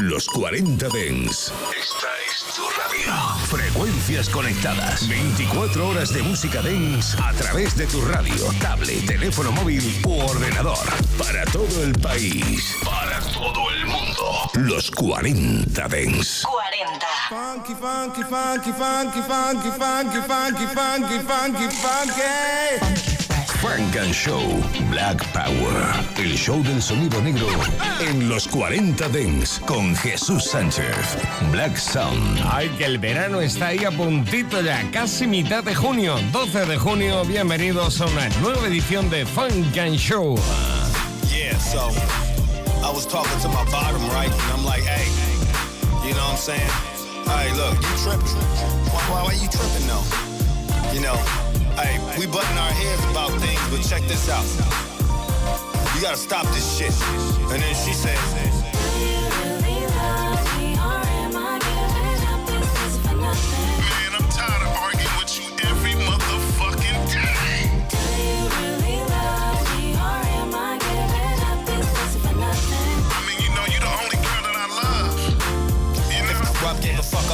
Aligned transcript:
Los 0.00 0.28
40 0.28 0.88
Dens. 0.90 1.52
Esta 1.76 2.06
es 2.24 2.54
tu 2.54 2.62
radio. 2.62 3.46
Frecuencias 3.46 4.28
conectadas. 4.28 5.08
24 5.08 5.88
horas 5.88 6.14
de 6.14 6.22
música 6.22 6.62
Dens 6.62 7.16
a 7.18 7.32
través 7.32 7.76
de 7.76 7.84
tu 7.88 8.00
radio, 8.02 8.36
tablet, 8.60 9.04
teléfono 9.06 9.50
móvil 9.50 9.82
u 10.06 10.20
ordenador. 10.20 10.78
Para 11.18 11.44
todo 11.46 11.82
el 11.82 11.92
país. 11.94 12.76
Para 12.84 13.18
todo 13.32 13.70
el 13.72 13.86
mundo. 13.86 14.50
Los 14.54 14.88
40 14.92 15.88
Dens. 15.88 16.42
40. 16.44 17.06
Funky, 17.28 17.74
funky, 17.74 18.22
funky, 18.22 18.72
funky, 18.72 19.20
funky, 19.22 19.70
funky, 19.70 20.20
funky, 20.20 20.66
funky, 20.76 21.18
funky, 21.26 21.68
funky. 21.76 22.97
Frank 23.60 23.96
and 23.96 24.14
Show 24.14 24.40
Black 24.88 25.18
Power. 25.32 25.74
El 26.16 26.36
show 26.36 26.62
del 26.62 26.80
sonido 26.80 27.20
negro 27.20 27.48
en 28.00 28.28
los 28.28 28.46
40 28.46 29.08
Dents 29.08 29.60
con 29.66 29.96
Jesús 29.96 30.44
Sánchez. 30.44 31.18
Black 31.50 31.76
Sound. 31.76 32.40
Ay, 32.48 32.68
que 32.78 32.84
el 32.84 32.98
verano 32.98 33.40
está 33.40 33.68
ahí 33.68 33.84
a 33.84 33.90
puntito 33.90 34.60
ya, 34.60 34.88
casi 34.92 35.26
mitad 35.26 35.64
de 35.64 35.74
junio, 35.74 36.14
12 36.30 36.66
de 36.66 36.78
junio. 36.78 37.24
Bienvenidos 37.24 38.00
a 38.00 38.06
una 38.06 38.28
nueva 38.40 38.68
edición 38.68 39.10
de 39.10 39.26
Funk 39.26 39.76
and 39.76 39.96
Show. 39.96 40.36
Yeah, 41.28 41.58
so 41.58 41.90
I 42.84 42.92
was 42.94 43.06
talking 43.06 43.40
to 43.40 43.48
my 43.48 43.64
bottom 43.72 44.02
right, 44.10 44.30
and 44.30 44.52
I'm 44.52 44.64
like, 44.64 44.84
hey, 44.84 45.08
you 46.06 46.14
know 46.14 46.22
what 46.22 46.32
I'm 46.32 46.36
saying? 46.36 46.70
Hey, 47.26 47.52
look, 47.56 47.74
you 47.74 47.96
tripping. 48.04 48.38
Why, 48.92 49.02
why, 49.10 49.22
why 49.24 49.32
you 49.32 49.48
tripping 49.48 49.86
though? 49.88 50.94
You 50.94 51.00
know, 51.00 51.48
hey, 51.80 52.18
we 52.18 52.26
button 52.26 52.58
our 52.58 52.70
heads 52.70 53.04
about 53.10 53.30
things, 53.40 53.60
but 53.70 53.82
check 53.82 54.02
this 54.08 54.28
out. 54.28 54.44
You 55.94 56.02
gotta 56.02 56.16
stop 56.16 56.46
this 56.54 56.78
shit. 56.78 56.92
And 57.52 57.62
then 57.62 57.74
she 57.74 57.92
said, 57.92 58.18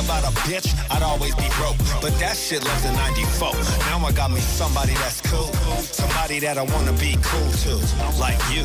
about 0.05 0.25
a 0.25 0.33
bitch, 0.45 0.69
I'd 0.91 1.03
always 1.03 1.35
be 1.35 1.49
broke. 1.57 1.77
But 2.01 2.13
that 2.21 2.37
shit 2.37 2.63
left 2.65 2.85
in 2.85 2.95
94. 2.95 3.53
Now 3.89 4.05
I 4.05 4.13
got 4.13 4.31
me 4.31 4.41
somebody 4.41 4.95
that's 4.95 5.21
cool. 5.23 5.53
Somebody 5.81 6.39
that 6.41 6.59
I 6.59 6.63
wanna 6.63 6.93
be 6.93 7.17
cool 7.23 7.51
to. 7.65 7.75
Like 8.21 8.39
you. 8.53 8.65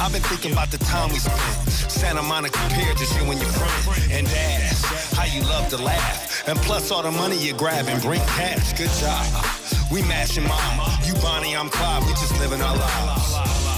I've 0.00 0.12
been 0.12 0.22
thinking 0.22 0.52
about 0.52 0.70
the 0.70 0.78
time 0.78 1.10
we 1.10 1.18
spent. 1.18 1.68
Santa 1.90 2.22
Monica 2.22 2.58
Pier, 2.74 2.94
just 2.94 3.14
you 3.20 3.30
and 3.30 3.40
your 3.40 3.50
friend. 3.50 4.08
And 4.10 4.26
ass, 4.26 5.12
how 5.14 5.24
you 5.24 5.42
love 5.42 5.68
to 5.70 5.76
laugh. 5.76 6.48
And 6.48 6.58
plus 6.58 6.90
all 6.90 7.02
the 7.02 7.12
money 7.12 7.36
you 7.36 7.52
grab 7.54 7.86
and 7.88 8.00
bring 8.02 8.20
cash. 8.36 8.72
Good 8.72 8.90
job. 9.00 9.44
We 9.92 10.02
mashing 10.02 10.48
mom. 10.48 10.80
You 11.04 11.14
Bonnie, 11.20 11.54
I'm 11.54 11.68
Clyde. 11.68 12.02
We 12.06 12.12
just 12.12 12.38
living 12.40 12.62
our 12.62 12.76
lives. 12.76 13.71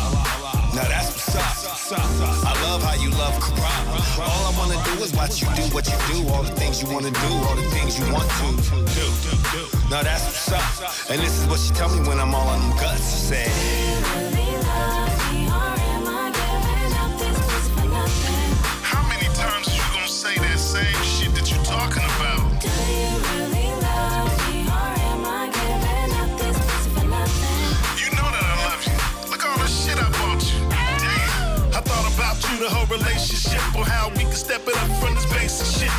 Now 0.74 0.88
that's 0.88 1.12
what's 1.14 1.92
up. 1.92 2.00
I 2.44 2.52
love 2.64 2.82
how 2.82 2.94
you 2.94 3.10
love 3.10 3.34
Quran. 3.34 3.84
All 4.18 4.52
I 4.52 4.58
wanna 4.58 4.82
do 4.84 5.04
is 5.04 5.12
watch 5.14 5.40
you 5.40 5.46
do 5.54 5.62
what 5.72 5.86
you 5.86 5.94
do, 6.12 6.28
all 6.32 6.42
the 6.42 6.50
things 6.50 6.82
you 6.82 6.88
wanna 6.90 7.12
do, 7.12 7.30
all 7.46 7.54
the 7.54 7.62
things 7.70 7.96
you 7.96 8.12
want 8.12 8.28
to 8.28 8.46
do. 8.92 9.14
Now 9.88 10.02
that's 10.02 10.24
what's 10.24 10.50
up. 10.50 11.10
And 11.10 11.22
this 11.22 11.40
is 11.40 11.46
what 11.46 11.60
she 11.60 11.72
tell 11.74 11.88
me 11.88 12.08
when 12.08 12.18
I'm 12.18 12.34
all 12.34 12.48
on 12.48 12.60
them 12.60 12.76
guts. 12.78 13.08
She 13.12 13.18
said, 13.34 14.43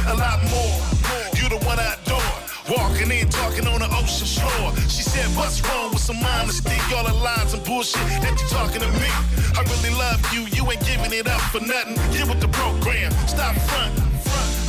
a 0.08 0.16
lot 0.16 0.40
more. 0.50 0.78
You 1.38 1.50
the 1.50 1.60
one 1.66 1.80
I 1.80 1.96
adore. 1.96 2.36
Walking 2.70 3.12
in, 3.12 3.30
talking 3.30 3.68
on 3.68 3.80
the 3.80 3.90
ocean 3.94 4.28
floor. 4.28 4.74
She 4.90 5.04
said, 5.04 5.26
What's 5.38 5.62
wrong 5.68 5.92
with 5.92 6.02
some 6.02 6.18
honesty? 6.18 6.78
All 6.96 7.06
the 7.06 7.14
lies 7.14 7.54
and 7.54 7.64
bullshit 7.64 8.02
that 8.22 8.40
you 8.42 8.48
talking 8.50 8.82
to 8.82 8.92
me. 9.00 9.10
I 9.58 9.62
really 9.62 9.94
love 9.96 10.22
you, 10.34 10.48
you 10.56 10.70
ain't 10.72 10.86
giving 10.86 11.14
it 11.14 11.28
up 11.28 11.42
for 11.54 11.62
nothing. 11.62 11.96
Get 12.12 12.28
with 12.28 12.42
the 12.42 12.50
program, 12.50 13.12
stop 13.28 13.56
front. 13.70 14.15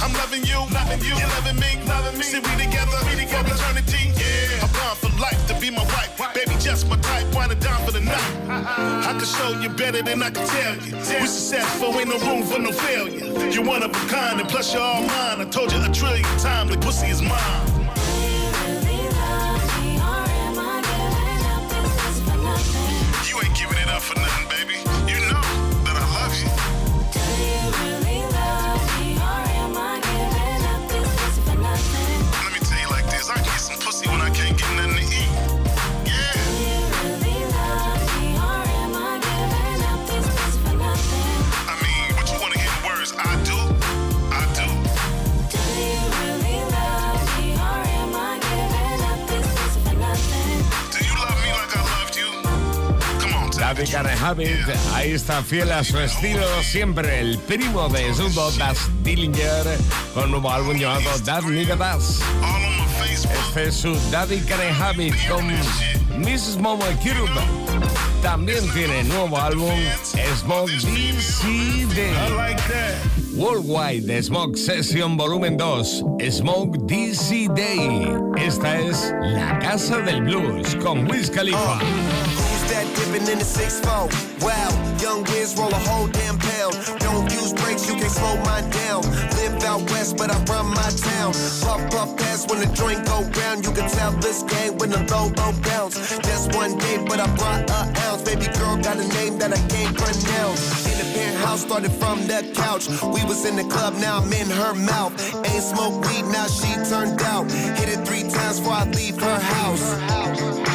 I'm 0.06 0.12
loving 0.12 0.44
you, 0.44 0.58
loving 0.70 1.00
you, 1.00 1.16
you 1.18 1.26
loving 1.34 1.58
me, 1.58 1.82
loving 1.84 2.16
me. 2.16 2.22
See 2.22 2.38
we 2.38 2.52
together, 2.62 2.94
we 3.10 3.16
together, 3.18 3.50
for 3.50 3.74
eternity. 3.74 4.14
Yeah, 4.14 4.62
I'm 4.62 4.70
born 4.70 4.94
for 5.02 5.10
life 5.20 5.48
to 5.48 5.54
be 5.58 5.68
my 5.68 5.82
wife. 5.82 6.14
Baby, 6.32 6.54
just 6.60 6.88
my 6.88 6.96
type, 6.98 7.26
wanna 7.34 7.56
down 7.56 7.84
for 7.84 7.90
the 7.90 8.02
night. 8.02 8.32
I 8.48 9.16
can 9.18 9.26
show 9.26 9.60
you 9.60 9.68
better 9.68 10.02
than 10.02 10.22
I 10.22 10.30
can 10.30 10.46
tell 10.46 10.76
you. 10.76 10.94
We 10.94 11.26
successful, 11.26 11.98
ain't 11.98 12.08
no 12.08 12.18
room 12.20 12.44
for 12.44 12.60
no 12.60 12.70
failure. 12.70 13.50
You're 13.50 13.64
one 13.64 13.82
of 13.82 13.90
a 13.90 14.08
kind, 14.08 14.38
and 14.38 14.48
plus 14.48 14.72
you're 14.72 14.80
all 14.80 15.02
mine. 15.02 15.40
I 15.40 15.44
told 15.50 15.72
you 15.72 15.82
a 15.82 15.90
trillion 15.90 16.22
times, 16.38 16.70
the 16.70 16.78
pussy 16.78 17.08
is 17.08 17.20
mine. 17.20 17.66
You 23.26 23.36
ain't 23.42 23.56
giving 23.58 23.78
it 23.78 23.88
up 23.88 24.02
for 24.02 24.14
nothing, 24.14 24.46
baby. 24.54 24.95
Pussy 33.86 34.08
when 34.08 34.20
I 34.20 34.30
can't 34.30 34.58
get 34.58 34.68
nothing 34.74 34.96
to 34.96 35.02
eat. 35.02 35.30
Yeah. 36.10 36.34
I 41.70 41.74
mean, 41.84 42.06
what 42.16 42.26
you 42.32 42.38
want 42.42 42.52
to 42.54 42.58
hear 42.58 42.72
in 42.74 42.82
words? 42.88 43.10
I 43.16 43.32
do. 43.50 43.58
I 44.34 44.42
do. 44.58 44.66
Do 50.92 50.98
you 51.08 51.14
love 51.22 51.38
me 51.44 51.50
like 51.60 51.72
I 51.76 51.82
loved 51.94 52.16
you? 52.16 52.30
Come 53.20 53.34
on, 53.38 53.46
It, 54.40 54.68
ahí 54.94 55.12
está 55.12 55.42
fiel 55.44 55.70
a 55.70 55.84
su 55.84 55.98
estilo 56.00 56.46
siempre, 56.64 57.20
el 57.20 57.38
primo 57.38 57.88
de 57.88 58.12
Zubo, 58.14 58.50
Das 58.58 58.78
Dillinger, 59.04 59.78
con 60.12 60.24
un 60.24 60.30
nuevo 60.32 60.50
álbum 60.50 60.76
llamado 60.76 61.10
That 61.24 61.44
Nigga 61.44 61.76
Das. 61.76 62.20
Este 63.12 63.68
es 63.68 63.74
su 63.74 63.94
Daddy 64.10 64.40
Can 64.40 64.60
Have 64.80 65.04
It 65.04 65.14
con 65.28 65.46
Mrs. 66.20 66.56
Momo 66.58 66.84
Kirub. 67.02 67.28
También 68.22 68.68
tiene 68.72 69.04
nuevo 69.04 69.38
álbum 69.38 69.70
Smoke 70.36 70.72
DCD. 70.72 72.12
Worldwide 73.34 74.22
Smoke 74.22 74.56
Session 74.56 75.16
Volumen 75.16 75.56
2, 75.56 76.04
Smoke 76.30 76.78
DC 76.86 77.48
Day. 77.54 78.08
Esta 78.36 78.78
es 78.78 79.14
La 79.20 79.58
Casa 79.58 79.98
del 79.98 80.22
Blues 80.22 80.74
con 80.76 81.08
Wiz 81.10 81.30
Khalifa. 81.30 81.78
That 82.76 82.92
dipping 82.92 83.26
in 83.32 83.38
the 83.40 83.48
6-4? 83.48 84.44
Wow, 84.44 84.68
young 85.00 85.24
Wiz 85.32 85.56
roll 85.56 85.72
a 85.72 85.80
whole 85.88 86.08
damn 86.08 86.36
pound. 86.36 86.76
Don't 87.00 87.24
use 87.32 87.54
brakes, 87.54 87.88
you 87.88 87.96
can't 87.96 88.12
slow 88.12 88.36
mine 88.44 88.68
down. 88.68 89.00
Live 89.40 89.64
out 89.64 89.80
west, 89.88 90.18
but 90.18 90.28
I 90.28 90.36
run 90.44 90.68
my 90.76 90.90
town. 90.92 91.32
Puff, 91.64 91.80
puff, 91.88 92.14
pass 92.18 92.44
when 92.46 92.60
the 92.60 92.68
joint 92.76 93.06
go 93.06 93.24
round. 93.40 93.64
You 93.64 93.72
can 93.72 93.88
tell 93.88 94.12
this 94.20 94.42
game 94.42 94.76
when 94.76 94.90
the 94.90 95.00
low, 95.08 95.32
low 95.40 95.56
bounce. 95.64 95.96
Just 96.20 96.54
one 96.54 96.76
day, 96.76 97.00
but 97.08 97.18
I 97.18 97.24
brought 97.40 97.64
a 97.64 97.80
ounce. 98.04 98.20
Baby 98.28 98.52
girl 98.58 98.76
got 98.76 99.00
a 99.00 99.08
name 99.08 99.38
that 99.38 99.56
I 99.56 99.60
can't 99.72 99.96
pronounce. 99.96 100.60
In 100.84 101.00
the 101.00 101.08
penthouse, 101.16 101.62
started 101.62 101.92
from 101.92 102.26
the 102.28 102.44
couch. 102.52 102.92
We 103.08 103.24
was 103.24 103.46
in 103.46 103.56
the 103.56 103.64
club, 103.72 103.94
now 104.04 104.20
I'm 104.20 104.30
in 104.34 104.50
her 104.50 104.74
mouth. 104.74 105.16
Ain't 105.48 105.64
smoke 105.64 106.04
weed, 106.04 106.28
now 106.28 106.46
she 106.46 106.76
turned 106.92 107.22
out. 107.22 107.50
Hit 107.80 107.88
it 107.88 108.04
three 108.06 108.28
times 108.28 108.60
before 108.60 108.74
I 108.74 108.84
leave 108.84 109.18
her 109.18 109.40
house. 109.40 110.65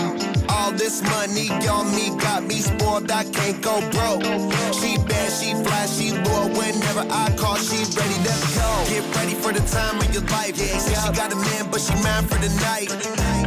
All 0.71 0.77
this 0.77 1.01
money 1.03 1.51
on 1.67 1.93
me 1.93 2.15
got 2.15 2.43
me 2.43 2.55
spoiled, 2.55 3.11
I 3.11 3.25
can't 3.25 3.61
go 3.61 3.81
broke. 3.91 4.23
She 4.71 4.95
bad, 5.03 5.27
she 5.27 5.51
fly, 5.51 5.85
she 5.85 6.15
loyal. 6.23 6.47
Whenever 6.55 7.03
I 7.11 7.27
call, 7.35 7.57
she 7.57 7.83
ready 7.99 8.15
to 8.23 8.33
go. 8.55 8.69
Get 8.87 9.03
ready 9.17 9.35
for 9.35 9.51
the 9.51 9.59
time 9.67 9.99
of 9.99 10.07
your 10.13 10.23
life. 10.31 10.55
Yeah, 10.55 10.79
say 10.79 10.95
she 10.95 11.11
got 11.11 11.33
a 11.33 11.35
man, 11.35 11.67
but 11.69 11.81
she 11.81 11.91
mine 11.99 12.23
for 12.23 12.39
the 12.39 12.47
night. 12.63 12.87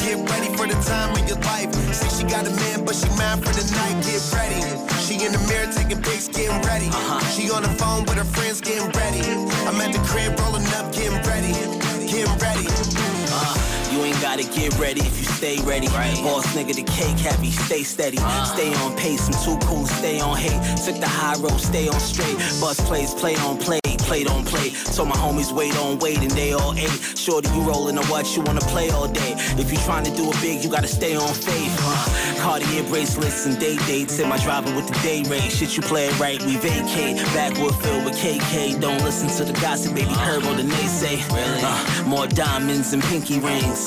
Get 0.05 0.21
ready 0.29 0.53
for 0.53 0.69
the 0.69 0.77
time 0.85 1.17
of 1.17 1.25
your 1.27 1.41
life. 1.49 1.73
Say 1.97 2.13
she 2.13 2.25
got 2.29 2.47
a 2.47 2.51
man, 2.51 2.85
but 2.85 2.95
she 2.95 3.09
mine 3.17 3.41
for 3.41 3.57
the 3.57 3.65
night. 3.73 4.05
Get 4.05 4.21
ready. 4.37 4.61
She 5.01 5.25
in 5.25 5.33
the 5.33 5.41
mirror 5.49 5.73
taking 5.73 6.03
pics, 6.03 6.29
getting 6.29 6.61
ready. 6.69 6.89
Uh-huh. 6.89 7.25
She 7.33 7.51
on 7.51 7.63
the 7.63 7.73
phone 7.81 8.05
with 8.05 8.21
her 8.21 8.29
friends, 8.37 8.61
getting 8.61 8.93
ready. 9.01 9.25
I'm 9.65 9.81
at 9.81 9.97
the 9.97 10.03
crib 10.05 10.39
rolling 10.41 10.69
up, 10.77 10.93
getting 10.93 11.17
ready. 11.25 11.57
Getting 12.05 12.37
ready. 12.37 12.69
Uh-huh. 12.69 13.74
You 13.95 14.03
ain't 14.03 14.21
gotta 14.21 14.43
get 14.43 14.77
ready 14.77 15.03
if 15.03 15.17
you 15.21 15.25
stay 15.25 15.57
ready. 15.63 15.87
Right. 15.87 16.17
Boss 16.25 16.45
nigga, 16.57 16.75
the 16.75 16.83
cake 16.83 17.17
heavy, 17.17 17.53
stay 17.53 17.85
steady. 17.85 18.19
Uh. 18.21 18.45
Stay 18.45 18.75
on 18.75 18.97
pace, 18.97 19.25
I'm 19.29 19.45
too 19.45 19.57
cool 19.65 19.87
stay 19.87 20.19
on 20.19 20.37
hate. 20.37 20.61
Took 20.85 20.99
the 20.99 21.07
high 21.07 21.37
road, 21.37 21.61
stay 21.61 21.87
on 21.87 22.01
straight. 22.01 22.37
Bus 22.61 22.81
plays, 22.89 23.15
play 23.15 23.37
on 23.37 23.57
play 23.57 23.79
play 24.05 24.25
don't 24.25 24.47
play. 24.47 24.71
Told 24.95 25.09
my 25.09 25.17
homies 25.17 25.53
wait 25.53 25.77
on 25.79 25.99
wait 25.99 26.19
and 26.19 26.31
they 26.31 26.53
all 26.53 26.75
ate. 26.75 26.99
Shorty, 27.17 27.49
you 27.51 27.63
rolling 27.63 27.99
or 27.99 28.05
what? 28.07 28.25
You 28.37 28.43
wanna 28.43 28.61
play 28.61 28.91
all 28.91 29.09
day. 29.09 29.35
If 29.59 29.73
you 29.73 29.79
trying 29.79 30.05
to 30.05 30.15
do 30.15 30.31
it 30.31 30.41
big, 30.41 30.63
you 30.63 30.71
gotta 30.71 30.89
stay 30.89 31.17
on 31.17 31.33
faith. 31.35 31.75
Uh, 31.81 32.41
Cartier 32.41 32.85
bracelets 32.85 33.47
and 33.47 33.59
day 33.59 33.77
dates. 33.87 34.19
In 34.19 34.29
my 34.29 34.39
driving 34.39 34.75
with 34.77 34.87
the 34.87 34.99
day 35.01 35.23
rate. 35.25 35.51
Shit, 35.51 35.77
you 35.77 35.83
play 35.83 36.07
it 36.07 36.19
right, 36.21 36.41
we 36.43 36.57
vacate. 36.57 37.17
Backwood 37.35 37.75
filled 37.83 38.05
with 38.05 38.17
KK. 38.17 38.81
Don't 38.81 39.03
listen 39.03 39.29
to 39.39 39.51
the 39.51 39.59
gossip, 39.61 39.95
baby. 39.95 40.13
Herb 40.13 40.45
or 40.45 40.55
the 40.55 40.63
naysay. 40.63 41.17
Uh, 41.31 42.05
more 42.09 42.27
diamonds 42.27 42.93
and 42.93 43.03
pinky 43.05 43.41
rings. 43.41 43.84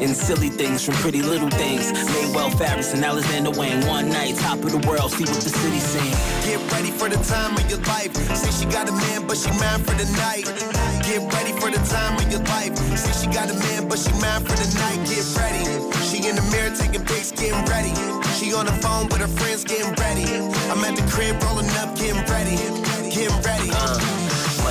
And 0.00 0.16
silly 0.16 0.48
things 0.48 0.84
from 0.84 0.94
pretty 0.94 1.22
little 1.22 1.50
things. 1.50 1.92
Maywell 1.92 2.50
Fabrics 2.58 2.94
and 2.94 3.04
Alexander 3.04 3.50
Wang. 3.50 3.86
One 3.86 4.08
night, 4.08 4.36
top 4.36 4.58
of 4.58 4.72
the 4.72 4.82
world, 4.88 5.12
see 5.12 5.24
what 5.24 5.40
the 5.40 5.50
city 5.50 5.78
sing. 5.78 6.12
Get 6.44 6.60
ready 6.72 6.90
for 6.90 7.08
the 7.08 7.20
time 7.24 7.56
of 7.56 7.68
your 7.68 7.80
life. 7.80 8.14
Say 8.36 8.50
she 8.50 8.66
got 8.70 8.88
a 8.88 8.92
man, 8.92 9.26
but 9.26 9.36
she 9.36 9.50
mine 9.60 9.80
for 9.84 9.94
the 9.94 10.08
night. 10.16 10.44
Get 11.04 11.20
ready 11.32 11.52
for 11.60 11.70
the 11.70 11.82
time 11.88 12.16
of 12.16 12.30
your 12.32 12.40
life. 12.48 12.76
Say 12.96 13.12
she 13.20 13.26
got 13.32 13.50
a 13.50 13.54
man, 13.54 13.88
but 13.88 13.98
she 13.98 14.12
mine 14.20 14.42
for 14.44 14.56
the 14.56 14.68
night. 14.80 15.00
Get 15.08 15.24
ready. 15.36 15.64
She 16.08 16.28
in 16.28 16.36
the 16.36 16.46
mirror 16.52 16.74
taking 16.74 17.04
pics, 17.04 17.30
getting 17.32 17.64
ready. 17.66 17.92
She 18.36 18.52
on 18.54 18.66
the 18.66 18.76
phone 18.80 19.08
with 19.08 19.20
her 19.20 19.28
friends, 19.28 19.64
getting 19.64 19.92
ready. 20.00 20.24
I'm 20.72 20.82
at 20.84 20.96
the 20.96 21.04
crib 21.12 21.42
rolling 21.42 21.68
up, 21.82 21.96
getting 21.96 22.24
ready. 22.32 22.56
Getting 23.12 23.40
ready. 23.42 23.70
Uh 23.72 24.23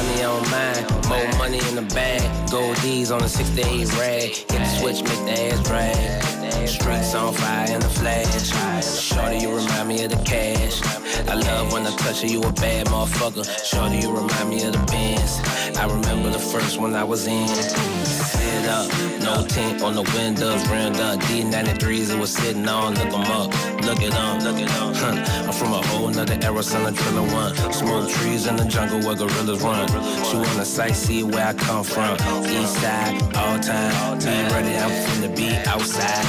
money 0.03 0.23
on 0.23 0.41
mine, 0.51 0.85
more 1.07 1.37
money 1.37 1.59
in 1.69 1.75
the 1.75 1.93
bag. 1.93 2.51
Gold 2.51 2.75
D's 2.81 3.11
on 3.11 3.23
a 3.23 3.29
six 3.29 3.49
to 3.51 3.61
eight 3.67 3.91
rag. 3.97 4.29
Hit 4.29 4.47
the 4.47 4.65
switch, 4.65 5.03
make 5.03 5.25
the 5.25 5.53
ass 5.53 5.63
drag. 5.63 6.67
Streets 6.67 7.13
on 7.13 7.33
fire 7.33 7.73
in 7.73 7.79
the 7.79 7.89
flash. 7.89 8.99
Shorty, 8.99 9.39
you 9.39 9.53
remind 9.53 9.87
me 9.89 10.03
of 10.05 10.11
the 10.11 10.23
cash. 10.23 10.81
I 11.27 11.35
love 11.35 11.73
when 11.73 11.85
I 11.85 11.95
touch 11.97 12.23
you, 12.23 12.29
you 12.29 12.41
a 12.41 12.51
bad 12.53 12.87
motherfucker. 12.87 13.45
Shorty, 13.65 13.97
you 13.97 14.11
remind 14.11 14.49
me 14.49 14.63
of 14.63 14.73
the 14.73 14.85
Benz. 14.91 15.41
I 15.77 15.85
remember 15.85 16.29
the 16.29 16.39
first 16.39 16.79
one 16.79 16.95
I 16.95 17.03
was 17.03 17.27
in. 17.27 17.47
Sit 17.47 18.65
up, 18.69 18.87
no 19.21 19.45
tint 19.47 19.81
on 19.81 19.95
the 19.95 20.03
windows, 20.15 20.67
rimmed 20.69 20.97
up. 20.97 21.19
D93s, 21.21 22.13
it 22.13 22.19
was 22.19 22.33
sitting 22.33 22.67
on. 22.67 22.95
Look 22.95 23.11
them 23.11 23.21
up, 23.21 23.51
look 23.85 24.01
it 24.01 24.13
up, 24.13 24.41
look 24.43 24.59
it 24.59 24.69
up. 24.69 24.95
Huh. 24.95 25.47
I'm 25.47 25.53
from 25.53 25.73
a 25.73 25.81
whole 25.87 26.09
nother 26.09 26.37
era, 26.41 26.63
son 26.63 26.85
of 26.85 26.97
Triller 26.97 27.21
One. 27.21 27.55
Smoke 27.73 28.09
trees 28.09 28.47
in 28.47 28.55
the 28.55 28.65
jungle 28.65 28.99
where 28.99 29.15
gorillas 29.15 29.61
run. 29.61 29.87
She 29.87 30.35
wanna 30.35 30.65
sightsee 30.65 31.23
where 31.23 31.47
I 31.47 31.53
come 31.53 31.83
from. 31.83 32.15
East 32.45 32.75
side, 32.81 33.21
all 33.35 33.59
time. 33.59 34.19
Be 34.19 34.35
ready, 34.53 34.75
I'm 34.77 34.91
finna 35.05 35.35
be 35.35 35.49
outside. 35.67 36.23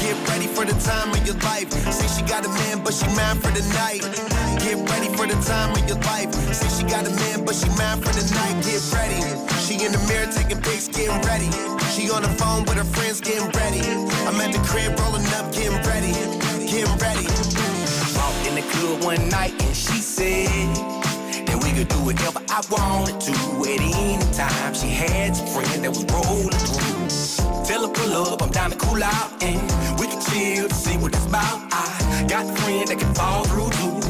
Get 0.00 0.16
ready 0.28 0.46
for 0.46 0.64
the 0.64 0.76
time 0.80 1.12
of 1.12 1.24
your 1.26 1.36
life. 1.46 1.70
Say 1.92 2.08
she 2.08 2.22
got 2.26 2.44
a 2.44 2.48
man, 2.48 2.82
but 2.82 2.94
she 2.94 3.06
mine 3.14 3.38
for 3.40 3.52
the 3.52 3.64
night. 3.74 4.02
Get 4.60 4.78
ready 4.90 5.08
for 5.16 5.26
the 5.26 5.38
time 5.44 5.72
of 5.72 5.86
your 5.88 5.98
life. 6.08 6.32
Say 6.54 6.68
she 6.76 6.84
got 6.88 7.06
a 7.06 7.10
man, 7.10 7.44
but 7.44 7.54
she 7.54 7.68
mine 7.78 8.00
for 8.00 8.12
the 8.12 8.24
night. 8.34 8.64
Get 8.64 8.82
ready. 8.92 9.20
She 9.64 9.74
in 9.84 9.92
the 9.92 10.02
mirror 10.08 10.30
taking 10.32 10.60
pics, 10.60 10.88
getting 10.88 11.20
ready. 11.22 11.50
She 11.94 12.10
on 12.10 12.22
the 12.22 12.32
phone 12.40 12.64
with 12.64 12.78
her 12.78 12.84
friends, 12.84 13.20
getting 13.20 13.50
ready. 13.50 13.82
I'm 14.26 14.40
at 14.40 14.52
the 14.52 14.62
crib 14.66 14.98
rolling 14.98 15.26
up, 15.38 15.52
getting 15.52 15.78
ready. 15.86 16.41
Getting 16.72 16.96
ready. 16.96 17.26
Walked 18.16 18.46
in 18.48 18.54
the 18.54 18.64
club 18.70 19.04
one 19.04 19.28
night 19.28 19.52
and 19.62 19.76
she 19.76 20.00
said 20.00 20.48
that 21.44 21.62
we 21.62 21.70
could 21.72 21.88
do 21.88 21.96
whatever 21.96 22.40
I 22.48 22.62
wanted 22.70 23.20
to 23.20 23.32
at 23.68 23.78
any 23.78 24.32
time. 24.32 24.72
She 24.72 24.88
had 24.88 25.36
some 25.36 25.48
friends 25.48 25.80
that 25.82 25.90
was 25.90 26.04
rolling 26.06 26.48
through. 26.48 27.01
Tell 27.64 27.86
her 27.86 27.92
pull 27.92 28.12
up, 28.12 28.42
I'm 28.42 28.50
down 28.50 28.70
to 28.70 28.76
cool 28.76 29.02
out 29.02 29.42
and 29.42 29.60
we 30.00 30.06
can 30.06 30.20
chill 30.20 30.68
to 30.68 30.74
see 30.74 30.96
what 30.98 31.14
it's 31.14 31.26
about. 31.26 31.60
I 31.72 32.24
got 32.28 32.44
a 32.50 32.54
friend 32.62 32.88
that 32.88 32.98
can 32.98 33.14
fall 33.14 33.44
through 33.44 33.70
too. 33.70 34.02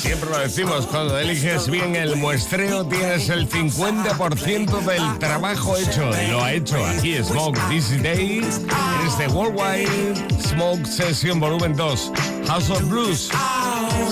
Siempre 0.00 0.30
lo 0.30 0.38
decimos, 0.38 0.86
cuando 0.86 1.18
eliges 1.18 1.68
bien 1.68 1.96
el 1.96 2.16
muestreo 2.16 2.86
tienes 2.86 3.28
el 3.28 3.48
50% 3.48 4.80
del 4.80 5.18
trabajo 5.18 5.76
hecho. 5.76 6.10
Y 6.22 6.30
lo 6.30 6.42
ha 6.42 6.52
hecho 6.52 6.84
aquí 6.86 7.16
Smoke 7.22 7.58
This 7.68 8.02
Day 8.02 8.38
en 8.38 9.06
este 9.06 9.28
Worldwide 9.28 10.16
Smoke 10.40 10.86
Session 10.86 11.40
Volumen 11.40 11.76
2. 11.76 12.12
House 12.46 12.70
of 12.70 12.82
Blues, 12.88 13.28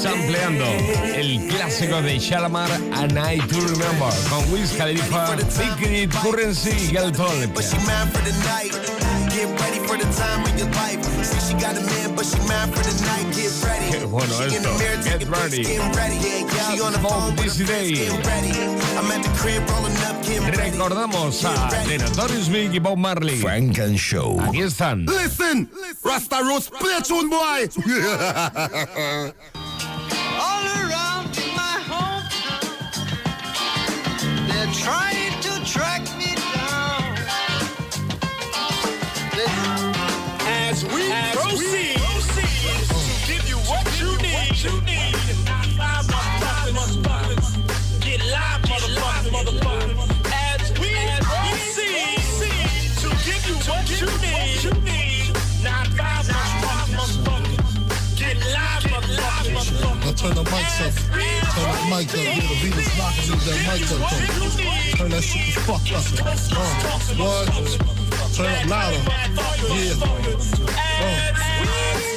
sampleando 0.02 0.64
el 1.14 1.46
clásico 1.48 2.02
de 2.02 2.18
Shalamar 2.18 2.70
A 2.92 3.06
Night 3.06 3.46
to 3.48 3.60
Remember 3.60 4.12
con 4.28 4.52
Wiz 4.52 4.72
Khalifa, 4.76 5.36
Big 5.36 6.10
Currency 6.10 6.83
y 6.84 6.92
Gal 6.92 7.12
Qué 7.12 7.22
bueno 7.24 7.24
esto. 7.24 7.58
Get 8.78 8.88
ready. 8.88 9.24
Smoke 9.24 10.56
this 10.66 10.76
day. 10.78 10.94
Recordamos 10.94 11.84
a 11.84 11.88
man 11.88 12.14
but 12.14 12.26
she 12.26 12.38
man 12.40 12.72
for 12.72 12.82
The 12.82 12.94
night 13.04 13.32
get 13.34 13.52
ready 13.62 14.14
bueno 14.14 14.34
esto 14.44 14.70
we 20.76 21.58
remember 21.58 21.86
the 21.86 21.98
Notorious 21.98 22.48
Big 22.48 22.74
y 22.74 22.78
Bob 22.78 22.98
Marley. 22.98 23.36
Funk 23.36 23.78
and 23.78 23.98
Show. 23.98 24.40
Aquí 24.40 24.62
están. 24.62 25.06
Listen, 25.06 25.70
Rasta 26.02 26.42
Rose, 26.42 26.70
play 26.70 27.00
tune, 27.02 27.28
boy. 27.30 27.68
All 30.40 30.64
around 30.80 31.36
my 31.54 31.78
hometown, 31.88 32.62
they're 34.48 34.72
trying 34.72 35.03
turn 60.24 60.34
the 60.36 60.50
mics 60.50 60.80
up. 60.80 60.94
Turn 61.52 61.68
the 61.68 61.84
mic 61.90 62.08
up. 62.08 62.16
Yeah, 62.16 62.40
the 62.40 62.56
beat 62.62 62.76
is 62.80 62.88
knocking 62.96 63.28
me 63.30 63.36
that 63.44 63.60
mic 63.68 63.84
up. 63.92 64.00
Turn 64.96 65.10
that 65.10 65.22
shit 65.22 65.54
the 65.54 65.60
fuck 65.60 65.84
up. 65.92 66.04
Uh, 66.16 66.72
what? 67.20 67.46
Turn 68.34 68.50
it 68.50 68.66
louder. 68.66 69.02
Yeah. 69.68 70.00
Uh. 71.00 72.13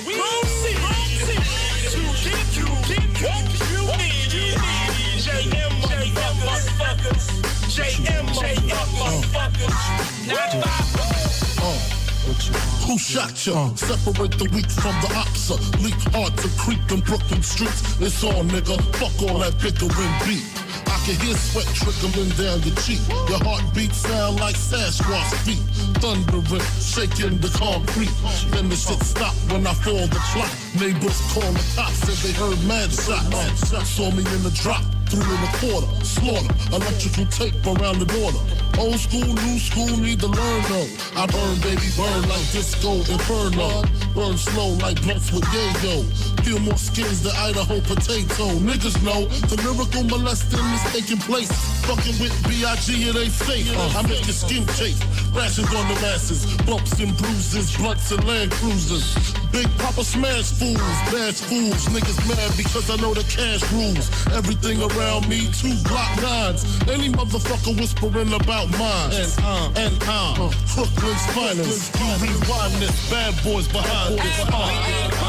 Who 12.87 12.97
shot? 12.97 13.35
Uh. 13.47 13.75
Separate 13.75 14.39
the 14.39 14.47
weak 14.55 14.71
from 14.71 14.95
the 15.03 15.11
oxa. 15.11 15.59
Leap 15.83 15.99
hard 16.15 16.31
to 16.39 16.47
creep 16.55 16.79
in 16.89 17.01
Brooklyn 17.01 17.43
streets. 17.43 17.83
It's 17.99 18.23
all 18.23 18.47
nigga. 18.47 18.79
Fuck 18.95 19.27
all 19.27 19.39
that 19.39 19.59
bickering 19.59 20.15
beat. 20.23 20.47
I 20.87 20.95
can 21.03 21.19
hear 21.19 21.35
sweat 21.35 21.67
trickling 21.75 22.31
down 22.39 22.63
your 22.63 22.75
cheek. 22.87 23.03
Your 23.27 23.43
heartbeat 23.43 23.91
sound 23.91 24.39
like 24.39 24.55
Sasquatch 24.55 25.35
feet. 25.43 25.59
Thundering, 25.99 26.63
shaking 26.79 27.35
the 27.43 27.51
concrete. 27.59 28.15
Then 28.55 28.69
the 28.69 28.79
shit 28.79 29.03
stop 29.03 29.35
when 29.51 29.67
I 29.67 29.73
fall 29.73 30.07
the 30.07 30.21
clock. 30.31 30.51
Neighbors 30.79 31.19
call 31.35 31.51
the 31.51 31.65
cops, 31.75 32.07
said 32.07 32.15
they 32.23 32.31
heard 32.39 32.55
mad 32.71 32.87
shots. 32.95 33.67
Saw 33.83 34.11
me 34.11 34.23
in 34.23 34.43
the 34.47 34.53
drop, 34.63 34.83
threw 35.09 35.23
in 35.23 35.41
a 35.43 35.51
quarter. 35.59 35.87
Slaughter, 36.03 36.53
electrical 36.75 37.25
tape 37.27 37.55
around 37.65 37.99
the 37.99 38.05
border. 38.05 38.39
Old 38.77 38.99
school, 38.99 39.25
new 39.25 39.57
school, 39.57 39.89
need 39.97 40.19
to 40.19 40.27
learn 40.27 40.61
though. 40.69 40.89
I 41.17 41.25
burn, 41.25 41.55
baby, 41.65 41.89
burn 41.97 42.21
like 42.29 42.45
disco 42.51 43.01
inferno. 43.09 43.81
Burn 44.13 44.37
slow 44.37 44.77
like 44.85 45.01
blunts 45.01 45.31
with 45.31 45.43
yayo. 45.45 46.05
Feel 46.45 46.59
more 46.59 46.77
skins 46.77 47.23
than 47.23 47.33
Idaho 47.35 47.79
potato. 47.81 48.45
Niggas 48.61 49.01
know 49.03 49.25
the 49.49 49.57
miracle 49.65 50.03
molesting 50.05 50.67
is 50.77 50.83
taking 50.93 51.17
place. 51.17 51.51
Fucking 51.85 52.19
with 52.21 52.35
B.I.G. 52.47 52.93
it 53.09 53.15
ain't 53.15 53.31
safe. 53.33 53.65
Uh, 53.75 53.99
I 53.99 54.01
make 54.03 54.25
your 54.25 54.37
skin 54.37 54.65
chafe. 54.77 54.99
Rashes 55.33 55.65
on 55.73 55.87
the 55.87 55.97
masses. 56.01 56.45
Bumps 56.63 56.99
and 56.99 57.15
bruises, 57.17 57.75
blunts 57.77 58.11
and 58.11 58.23
land 58.27 58.51
cruisers. 58.51 59.15
Big 59.57 59.77
Papa 59.79 60.03
smash 60.03 60.51
fools, 60.51 60.97
bash 61.09 61.41
fools. 61.49 61.87
Niggas 61.89 62.21
mad 62.29 62.55
because 62.55 62.91
I 62.91 62.95
know 62.97 63.15
the 63.15 63.23
cash 63.23 63.65
rules. 63.73 64.05
Everything 64.37 64.77
around 64.83 65.27
me, 65.27 65.49
two 65.51 65.73
block 65.89 66.13
nines. 66.21 66.61
Any 66.87 67.09
motherfucker 67.09 67.75
whispering 67.75 68.33
about 68.33 68.69
mine. 68.77 69.09
And 69.13 69.33
uh, 69.41 69.71
and 69.75 69.97
uh, 70.05 70.53
Brooklyn's 70.75 71.25
finest. 71.33 71.89
You 71.97 72.05
rewind 72.21 72.73
this, 72.75 73.09
bad 73.09 73.33
boys 73.43 73.67
behind 73.67 74.19
this. 74.19 75.26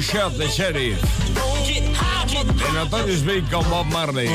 Shot 0.00 0.36
the 0.38 0.48
Sheriff. 0.48 1.00
De 2.56 2.72
Notorious 2.72 3.22
Big 3.22 3.48
con 3.50 3.68
Bob 3.68 3.86
Marley. 3.92 4.28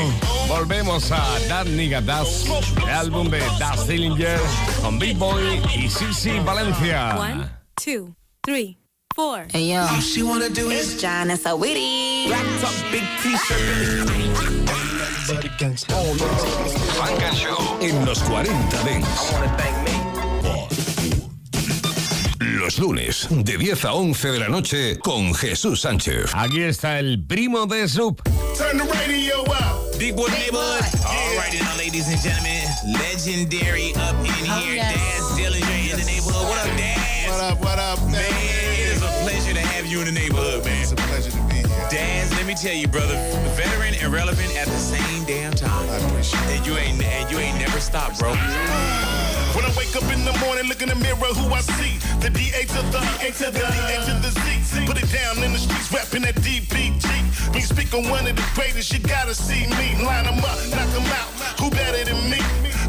Volvemos 0.48 1.10
a 1.10 1.38
That 1.48 1.66
Nigga 1.66 2.00
Das, 2.00 2.46
el 2.82 2.88
álbum 2.88 3.28
de 3.28 3.40
Das 3.58 3.86
Dillinger 3.88 4.38
con 4.80 4.98
Big 4.98 5.16
Boy 5.18 5.60
y 5.74 5.88
Sisi 5.88 6.38
Valencia. 6.40 7.16
One, 7.18 7.48
two, 7.76 8.14
three, 8.44 8.76
four. 9.14 9.46
Hey 9.52 9.72
yo, 9.72 9.80
All 9.80 10.00
she 10.00 10.22
wanna 10.22 10.48
do 10.48 10.70
is 10.70 10.92
it's 10.94 11.02
John 11.02 11.30
and 11.30 11.40
Sawiri. 11.40 12.26
Black 12.28 12.46
top, 12.60 12.74
big 12.92 13.02
t-shirt. 13.22 14.06
Funk 16.96 17.22
and 17.22 17.36
Show 17.36 17.78
en 17.80 18.04
los 18.04 18.22
40 18.22 18.84
Dents. 18.84 19.85
Los 22.56 22.78
lunes, 22.78 23.28
de 23.30 23.58
10 23.58 23.84
a 23.84 23.92
11 23.92 24.32
de 24.32 24.38
la 24.38 24.48
noche, 24.48 24.98
con 24.98 25.34
Jesús 25.34 25.82
Sánchez. 25.82 26.30
Aquí 26.34 26.62
está 26.62 26.98
el 26.98 27.22
primo 27.22 27.66
de 27.66 27.86
Sub. 27.86 28.22
Turn 28.56 28.78
the 28.78 28.84
radio 28.94 29.42
up. 29.42 29.98
Big 29.98 30.16
boy 30.16 30.28
neighborhood. 30.28 30.82
All 31.04 31.36
right, 31.36 31.52
now, 31.60 31.76
ladies 31.76 32.08
and 32.08 32.20
gentlemen, 32.20 32.64
legendary 32.94 33.92
up 33.96 34.16
in 34.20 34.32
here. 34.32 34.76
Daz 34.76 35.36
Dillinger 35.36 35.92
in 35.92 35.98
the 36.00 36.06
neighborhood. 36.06 36.48
What 36.48 36.66
up, 36.66 36.76
Daz? 36.78 37.28
What 37.28 37.44
up, 37.44 37.60
what 37.60 37.78
up, 37.78 38.00
Man, 38.10 38.24
it 38.24 38.96
is 38.96 39.02
a 39.02 39.10
pleasure 39.22 39.52
to 39.52 39.60
have 39.60 39.84
you 39.86 40.00
in 40.00 40.06
the 40.06 40.12
neighborhood, 40.12 40.64
man. 40.64 40.80
It's 40.80 40.92
a 40.92 40.96
pleasure 40.96 41.30
to 41.30 41.42
be 41.48 41.56
here. 41.56 41.88
Daz, 41.90 42.32
let 42.32 42.46
me 42.46 42.54
tell 42.54 42.74
you, 42.74 42.88
brother, 42.88 43.16
veteran 43.54 43.94
and 44.00 44.12
relevant 44.12 44.56
at 44.56 44.66
the 44.66 44.78
same 44.78 45.24
damn 45.24 45.52
time. 45.52 45.88
I 45.90 45.96
appreciate 46.08 46.40
it. 46.44 46.56
And 46.56 46.66
you 46.66 46.76
ain't 46.78 47.02
and 47.02 47.30
you 47.30 47.38
ain't 47.38 47.58
never 47.58 47.80
stopped, 47.80 48.18
bro. 48.18 48.32
When 49.56 49.64
I 49.64 49.72
wake 49.72 49.96
up 49.96 50.04
in 50.12 50.22
the 50.28 50.36
morning, 50.44 50.68
look 50.68 50.82
in 50.82 50.90
the 50.90 51.00
mirror, 51.00 51.32
who 51.32 51.48
I 51.48 51.62
see? 51.62 51.96
The 52.20 52.28
DA 52.28 52.68
to 52.76 52.82
the 52.92 53.00
A 53.24 53.32
to 53.40 53.48
the 53.48 53.64
D 53.64 53.76
A 53.88 53.96
to 54.04 54.14
the 54.20 54.28
Z. 54.28 54.84
Put 54.84 55.02
it 55.02 55.10
down 55.10 55.42
in 55.42 55.54
the 55.54 55.58
streets, 55.58 55.90
rapping 55.90 56.22
that 56.28 56.34
DPG. 56.44 57.08
You 57.54 57.62
speak 57.62 57.94
on 57.94 58.04
one 58.10 58.26
of 58.26 58.36
the 58.36 58.44
greatest, 58.54 58.92
you 58.92 58.98
gotta 59.00 59.34
see 59.34 59.64
me. 59.64 59.96
Line 60.04 60.26
them 60.28 60.44
up, 60.44 60.60
knock 60.68 60.90
them 60.92 61.08
out. 61.08 61.32
Who 61.56 61.70
better 61.70 62.04
than 62.04 62.20
me? 62.28 62.36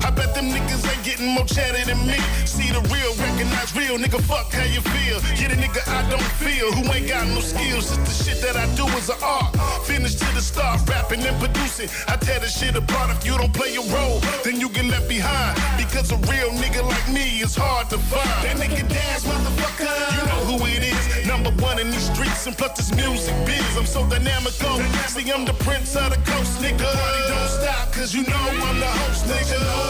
I 0.05 0.09
bet 0.11 0.33
them 0.35 0.49
niggas 0.49 0.83
ain't 0.91 1.03
getting 1.03 1.29
more 1.33 1.45
cheddar 1.45 1.83
than 1.85 2.05
me. 2.05 2.19
See 2.45 2.69
the 2.71 2.81
real, 2.93 3.13
recognize 3.15 3.75
real, 3.75 3.97
nigga. 3.97 4.21
Fuck 4.21 4.51
how 4.53 4.65
you 4.65 4.81
feel. 4.81 5.19
Get 5.35 5.51
a 5.51 5.57
nigga 5.57 5.81
I 5.87 6.07
don't 6.09 6.31
feel, 6.41 6.71
who 6.71 6.83
ain't 6.93 7.07
got 7.07 7.27
no 7.27 7.39
skills. 7.39 7.89
Just 7.89 8.05
the 8.05 8.13
shit 8.23 8.41
that 8.41 8.55
I 8.55 8.65
do 8.75 8.85
is 8.97 9.09
an 9.09 9.17
art. 9.23 9.55
Finish 9.85 10.15
to 10.15 10.25
the 10.35 10.41
start, 10.41 10.87
rapping 10.89 11.21
and 11.25 11.37
producing. 11.39 11.89
I 12.07 12.17
tear 12.17 12.39
the 12.39 12.47
shit 12.47 12.75
apart. 12.75 13.11
If 13.11 13.25
you 13.25 13.37
don't 13.37 13.53
play 13.53 13.73
your 13.73 13.85
role, 13.93 14.19
then 14.43 14.59
you 14.59 14.69
get 14.69 14.85
left 14.85 15.07
behind. 15.07 15.57
Because 15.77 16.11
a 16.11 16.17
real 16.29 16.51
nigga 16.61 16.83
like 16.83 17.07
me 17.09 17.39
is 17.41 17.55
hard 17.55 17.89
to 17.89 17.97
find. 17.97 18.27
That 18.43 18.57
nigga 18.57 18.87
dance, 18.87 19.23
motherfucker. 19.25 19.95
You 20.15 20.23
know 20.29 20.41
who 20.49 20.65
it 20.65 20.83
is. 20.83 21.27
Number 21.27 21.51
one 21.63 21.79
in 21.79 21.89
these 21.91 22.09
streets 22.11 22.47
and 22.47 22.57
plus 22.57 22.77
this 22.77 22.93
music 22.95 23.35
biz. 23.45 23.77
I'm 23.77 23.85
so 23.85 24.07
dynamical. 24.07 24.77
See, 25.07 25.31
I'm 25.31 25.45
the 25.45 25.53
prince 25.65 25.95
of 25.95 26.09
the 26.09 26.19
coast, 26.31 26.59
nigga. 26.61 26.87
Party 26.87 27.23
don't 27.27 27.49
stop, 27.49 27.91
cause 27.93 28.13
you 28.13 28.23
know 28.23 28.43
I'm 28.67 28.79
the 28.79 28.87
host, 28.87 29.25
nigga. 29.25 29.86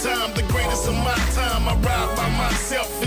Time, 0.00 0.32
the 0.34 0.42
greatest 0.44 0.88
of 0.88 0.94
my 0.94 1.14
time. 1.36 1.68
I 1.68 1.74
ride 1.74 2.16
by 2.16 2.30
myself, 2.30 2.99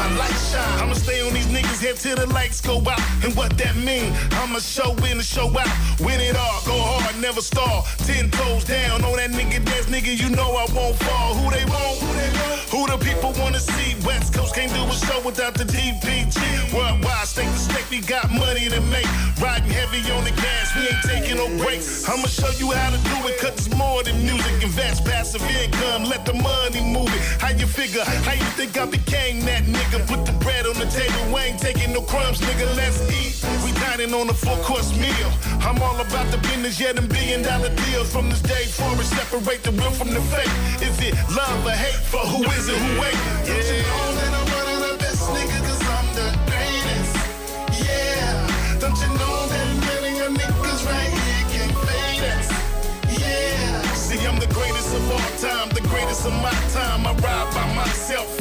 my 0.00 0.08
light 0.16 0.40
shine. 0.50 0.76
I'ma 0.80 0.94
stay 0.94 1.20
on 1.26 1.32
these 1.34 1.46
niggas' 1.46 1.80
head 1.84 1.96
till 1.96 2.16
the 2.16 2.26
lights 2.32 2.60
go 2.60 2.76
out. 2.92 3.02
And 3.24 3.34
what 3.36 3.50
that 3.58 3.76
mean? 3.76 4.12
I'ma 4.40 4.58
show 4.58 4.90
in 5.08 5.20
and 5.20 5.28
show 5.36 5.48
out. 5.62 5.72
Win 6.00 6.20
it 6.20 6.36
all, 6.36 6.60
go 6.64 6.76
hard, 6.88 7.20
never 7.20 7.42
stall. 7.42 7.86
Ten 8.08 8.30
toes 8.30 8.64
down 8.64 9.04
on 9.04 9.16
that 9.20 9.30
nigga 9.30 9.60
dance, 9.64 9.86
nigga, 9.86 10.12
you 10.22 10.28
know 10.30 10.50
I 10.62 10.66
won't 10.76 10.96
fall. 11.04 11.34
Who 11.38 11.50
they 11.56 11.64
want? 11.72 11.96
Who 12.00 12.10
they 12.20 12.30
want? 12.40 12.60
Who 12.72 12.80
the 12.90 12.98
people 13.08 13.32
wanna 13.42 13.60
see? 13.60 13.90
West 14.06 14.32
Coast 14.32 14.54
can't 14.54 14.72
do 14.72 14.82
a 14.84 14.96
show 15.06 15.20
without 15.20 15.54
the 15.54 15.64
DPG. 15.64 16.38
Worldwide, 16.72 17.26
state 17.26 17.52
to 17.52 17.60
state, 17.68 17.88
we 17.90 18.00
got 18.00 18.30
money 18.30 18.68
to 18.74 18.80
make. 18.94 19.10
Riding 19.42 19.70
heavy 19.70 20.00
on 20.16 20.24
the 20.24 20.34
gas, 20.44 20.66
we 20.76 20.88
ain't 20.88 21.02
taking 21.12 21.36
no 21.36 21.48
breaks. 21.62 22.08
I'ma 22.08 22.28
show 22.28 22.52
you 22.62 22.70
how 22.72 22.90
to 22.94 23.00
do 23.12 23.16
it, 23.28 23.36
cause 23.40 23.68
more 23.76 24.02
than 24.02 24.16
music. 24.22 24.62
Invest 24.62 25.04
passive 25.04 25.44
income, 25.62 26.04
let 26.04 26.24
the 26.24 26.34
money 26.34 26.80
move 26.80 27.12
it. 27.12 27.22
How 27.42 27.50
you 27.50 27.66
figure? 27.66 28.04
How 28.04 28.32
you 28.32 28.48
think 28.58 28.78
I 28.78 28.86
became 28.86 29.40
that 29.50 29.64
nigga? 29.64 29.89
Put 29.90 30.24
the 30.24 30.32
bread 30.38 30.66
on 30.66 30.74
the 30.78 30.86
table, 30.86 31.34
we 31.34 31.40
ain't 31.50 31.58
taking 31.58 31.92
no 31.92 32.00
crumbs, 32.00 32.40
nigga, 32.40 32.66
let's 32.76 33.02
eat. 33.10 33.34
We 33.64 33.72
dining 33.72 34.14
on 34.14 34.30
a 34.30 34.32
four 34.32 34.56
course 34.58 34.94
meal. 34.94 35.30
I'm 35.66 35.82
all 35.82 36.00
about 36.00 36.30
the 36.30 36.38
business, 36.38 36.78
yeah, 36.78 36.92
them 36.92 37.08
billion 37.08 37.42
dollar 37.42 37.74
deals. 37.74 38.12
From 38.12 38.28
this 38.28 38.40
day 38.40 38.66
forward, 38.66 39.04
separate 39.04 39.64
the 39.64 39.72
real 39.72 39.90
from 39.90 40.10
the 40.14 40.20
fake. 40.30 40.54
Is 40.80 40.94
it 41.02 41.14
love 41.34 41.66
or 41.66 41.74
hate 41.74 41.98
for 42.06 42.22
who 42.22 42.44
is 42.54 42.68
it, 42.68 42.78
who 42.78 43.02
ain't? 43.02 43.18
Yeah. 43.46 43.50
Don't 43.50 43.66
you 43.66 43.82
know 43.82 44.06
that 44.14 44.30
I'm 44.38 44.46
one 44.54 44.68
of 44.74 44.80
the 44.86 44.94
best, 45.02 45.26
nigga, 45.34 45.58
cause 45.66 45.82
I'm 45.82 46.08
the 46.14 46.28
greatest. 46.46 47.14
Yeah. 47.82 48.78
Don't 48.78 48.98
you 49.02 49.10
know 49.18 49.36
that 49.50 49.66
of 50.26 50.32
niggas 50.38 50.86
right 50.86 51.10
here 51.50 51.66
us? 52.30 52.48
Yeah. 53.18 53.82
See, 53.94 54.24
I'm 54.26 54.38
the 54.38 54.52
greatest 54.54 54.94
of 54.94 55.10
all 55.10 55.30
time, 55.38 55.68
the 55.70 55.82
greatest 55.88 56.26
of 56.26 56.32
my 56.42 56.54
time. 56.70 57.06
I 57.06 57.12
ride 57.14 57.50
by 57.54 57.74
myself, 57.74 58.39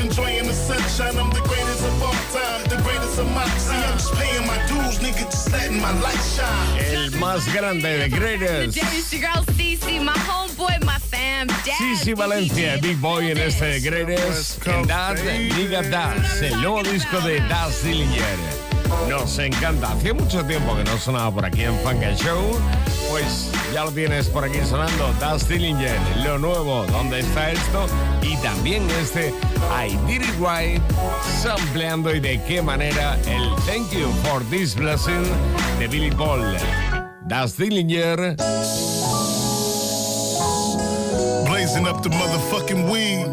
sunshine. 0.99 1.19
I'm 1.19 1.29
the 1.31 1.41
greatest 1.47 1.83
of 1.83 2.03
all 2.03 2.13
time, 2.33 2.63
the 2.69 2.81
greatest 2.83 3.19
of 3.19 3.27
my 3.33 3.43
time. 3.43 3.59
See, 3.59 3.75
I'm 3.75 3.97
just 3.97 4.13
paying 4.13 4.47
my 4.47 4.57
dues, 4.67 4.99
nigga, 4.99 5.25
just 5.31 5.51
letting 5.51 5.81
my 5.81 5.93
light 6.01 6.21
shine. 6.35 6.79
El 6.93 7.11
más 7.19 7.45
grande 7.53 7.97
de 7.99 8.09
Greatest. 8.09 8.77
It's 8.77 9.13
your 9.13 9.21
girl 9.21 9.43
Cece, 9.43 10.03
my 10.03 10.13
homeboy, 10.13 10.83
my 10.85 10.99
fam, 10.99 11.47
dad. 11.47 11.77
Sisi 11.77 12.13
Valencia, 12.13 12.77
Big 12.81 12.97
Boy 12.97 13.31
en 13.31 13.37
este 13.37 13.79
Greatest. 13.79 14.65
En 14.67 14.87
Dad, 14.87 15.17
Diga 15.55 15.81
Das, 15.83 16.41
el 16.41 16.61
nuevo 16.61 16.83
disco 16.83 17.19
de 17.21 17.39
Das 17.47 17.83
Dillinger. 17.83 18.68
Nos 19.07 19.37
encanta. 19.39 19.91
Hacía 19.91 20.13
mucho 20.13 20.43
tiempo 20.45 20.75
que 20.75 20.83
no 20.83 20.97
sonaba 20.97 21.31
por 21.31 21.45
aquí 21.45 21.63
en 21.63 21.75
Funk 21.79 22.03
and 22.03 22.17
Show. 22.17 22.59
Pues 23.09 23.51
ya 23.73 23.85
lo 23.85 23.91
tienes 23.91 24.27
por 24.27 24.43
aquí 24.43 24.59
sonando. 24.67 25.13
Das 25.19 25.47
Dillinger, 25.47 25.97
lo 26.23 26.37
nuevo. 26.37 26.85
¿Dónde 26.87 27.19
está 27.19 27.51
esto? 27.51 27.87
Y 28.21 28.35
también 28.37 28.87
este 29.01 29.33
I 29.71 29.95
Did 30.05 30.21
It 30.21 30.35
Right, 30.39 30.81
sampleando 31.41 32.13
y 32.13 32.19
de 32.19 32.41
qué 32.43 32.61
manera 32.61 33.17
el 33.25 33.49
Thank 33.65 33.91
You 33.91 34.11
for 34.23 34.43
This 34.49 34.75
Blessing 34.75 35.23
de 35.79 35.87
Billy 35.87 36.11
Paul. 36.11 36.57
Das 37.27 37.57
Dillinger. 37.57 38.35
Blazing 41.45 41.87
up 41.87 42.01
the 42.03 42.09
motherfucking 42.09 42.89
weed. 42.89 43.27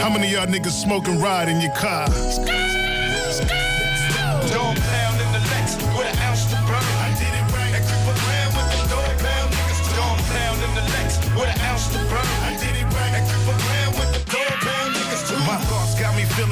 How 0.00 0.10
many 0.10 0.30
y'all 0.32 0.46
niggas 0.46 0.72
smoking 0.82 1.20
ride 1.20 1.48
in 1.48 1.60
your 1.60 1.72
car? 1.72 2.08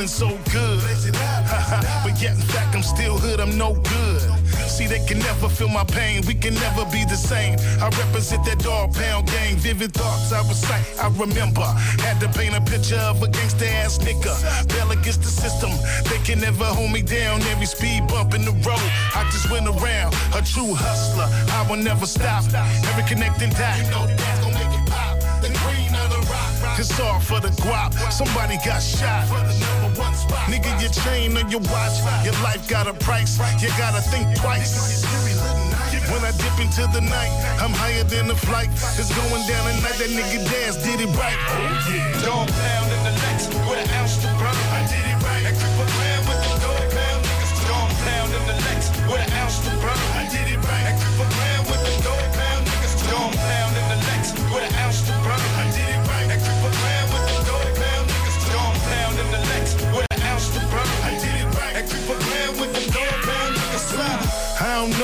So 0.09 0.29
good. 0.51 0.81
but 2.05 2.21
yet, 2.21 2.35
in 2.35 2.43
fact, 2.43 2.75
I'm 2.75 2.83
still 2.83 3.19
hood, 3.19 3.41
I'm 3.41 3.57
no 3.57 3.75
good. 3.75 4.23
See, 4.67 4.87
they 4.87 5.05
can 5.07 5.19
never 5.19 5.49
feel 5.49 5.69
my 5.69 5.85
pain, 5.85 6.23
we 6.27 6.35
can 6.35 6.55
never 6.55 6.85
be 6.87 7.05
the 7.05 7.17
same. 7.17 7.59
I 7.81 7.89
represent 7.91 8.45
that 8.47 8.59
dog 8.59 8.95
pound 8.95 9.27
gang, 9.27 9.57
vivid 9.57 9.93
thoughts 9.93 10.33
I 10.33 10.41
recite, 10.49 10.87
I 10.99 11.09
remember. 11.19 11.63
Had 12.01 12.21
to 12.21 12.29
paint 12.29 12.57
a 12.57 12.61
picture 12.61 12.97
of 12.97 13.23
a 13.23 13.27
gangsta 13.27 13.69
ass 13.85 13.99
nigga. 13.99 14.33
Bell 14.69 14.91
against 14.91 15.23
the 15.23 15.29
system, 15.29 15.71
they 16.09 16.19
can 16.25 16.41
never 16.41 16.65
hold 16.65 16.91
me 16.91 17.03
down. 17.03 17.43
Every 17.53 17.67
speed 17.67 18.09
bump 18.09 18.35
in 18.35 18.45
the 18.45 18.57
road, 18.65 18.89
I 19.15 19.29
just 19.31 19.51
went 19.51 19.67
around. 19.69 20.15
A 20.35 20.43
true 20.43 20.75
hustler, 20.75 21.29
I 21.53 21.67
will 21.69 21.83
never 21.83 22.07
stop. 22.07 22.45
Every 22.89 23.05
connecting 23.05 23.51
dot, 23.51 23.77
you 23.79 23.91
know 23.91 24.07
that's 24.07 24.41
gonna 24.41 24.55
make 24.55 24.73
it 24.73 24.87
pop. 24.91 25.21
The 25.43 25.49
green. 25.49 25.82
It's 26.79 26.99
all 27.01 27.21
for 27.21 27.41
the 27.41 27.49
guap. 27.63 27.93
Somebody 28.11 28.57
got 28.65 28.83
shot. 28.83 29.27
Nigga, 30.49 30.71
your 30.81 30.91
chain 30.91 31.37
on 31.37 31.51
your 31.51 31.61
watch. 31.73 31.97
Your 32.25 32.35
life 32.43 32.67
got 32.69 32.87
a 32.87 32.95
price. 32.95 33.39
You 33.63 33.69
gotta 33.79 34.01
think 34.01 34.37
twice. 34.37 35.05
When 36.11 36.25
I 36.25 36.33
dip 36.33 36.59
into 36.59 36.87
the 36.93 37.01
night, 37.01 37.33
I'm 37.61 37.73
higher 37.73 38.05
than 38.05 38.29
the 38.29 38.35
flight. 38.35 38.71
It's 38.99 39.15
going 39.15 39.47
down 39.47 39.65
tonight. 39.71 39.97
That 39.99 40.11
nigga 40.11 40.51
dance 40.51 40.77
did 40.83 41.01
it 41.01 41.13
right. 41.17 41.39
Oh 41.49 41.91
yeah. 41.93 42.23
Dog 42.25 42.49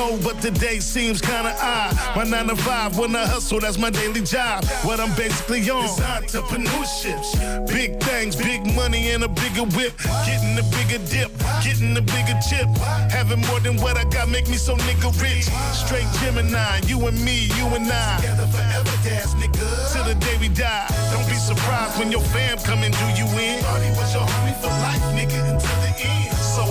know, 0.08 0.18
but 0.22 0.40
the 0.40 0.50
day 0.50 0.78
seems 0.80 1.20
kinda 1.20 1.54
odd. 1.60 1.94
My 2.16 2.24
nine 2.24 2.48
to 2.48 2.56
five, 2.56 2.98
when 2.98 3.14
I 3.14 3.26
hustle, 3.26 3.60
that's 3.60 3.78
my 3.78 3.90
daily 3.90 4.20
job. 4.20 4.64
What 4.82 5.00
I'm 5.00 5.12
basically 5.14 5.68
on 5.70 5.84
is 5.84 5.98
entrepreneurship. 6.00 7.66
Big 7.66 8.00
things, 8.02 8.36
big 8.36 8.64
money, 8.74 9.10
and 9.10 9.24
a 9.24 9.28
bigger 9.28 9.64
whip. 9.76 9.92
Getting 10.26 10.58
a 10.58 10.62
bigger 10.76 11.00
dip, 11.10 11.30
getting 11.64 11.96
a 11.96 12.02
bigger 12.02 12.38
chip. 12.48 12.68
Having 13.10 13.40
more 13.48 13.60
than 13.60 13.76
what 13.76 13.96
I 13.96 14.04
got 14.04 14.28
make 14.28 14.48
me 14.48 14.56
so 14.56 14.76
nigga 14.76 15.10
rich. 15.22 15.46
Straight 15.72 16.08
Gemini, 16.20 16.80
you 16.86 16.98
and 17.06 17.18
me, 17.24 17.50
you 17.56 17.66
and 17.76 17.90
I. 17.90 18.16
Together 18.16 18.46
forever, 18.46 18.96
gas 19.04 19.34
nigga. 19.34 19.92
Till 19.92 20.04
the 20.04 20.14
day 20.14 20.36
we 20.40 20.48
die. 20.48 20.86
Don't 21.12 21.28
be 21.28 21.36
surprised 21.36 21.98
when 21.98 22.10
your 22.10 22.22
fam 22.32 22.58
come 22.58 22.82
and 22.82 22.94
do 22.94 23.06
you 23.20 23.26
in. 23.38 23.58
He 23.84 23.90
was 23.98 24.14
your 24.14 24.26
homie 24.32 24.56
for 24.60 24.72
life, 24.84 25.06
nigga, 25.16 25.40
until 25.52 25.78
the 25.82 25.92
end. 26.00 26.17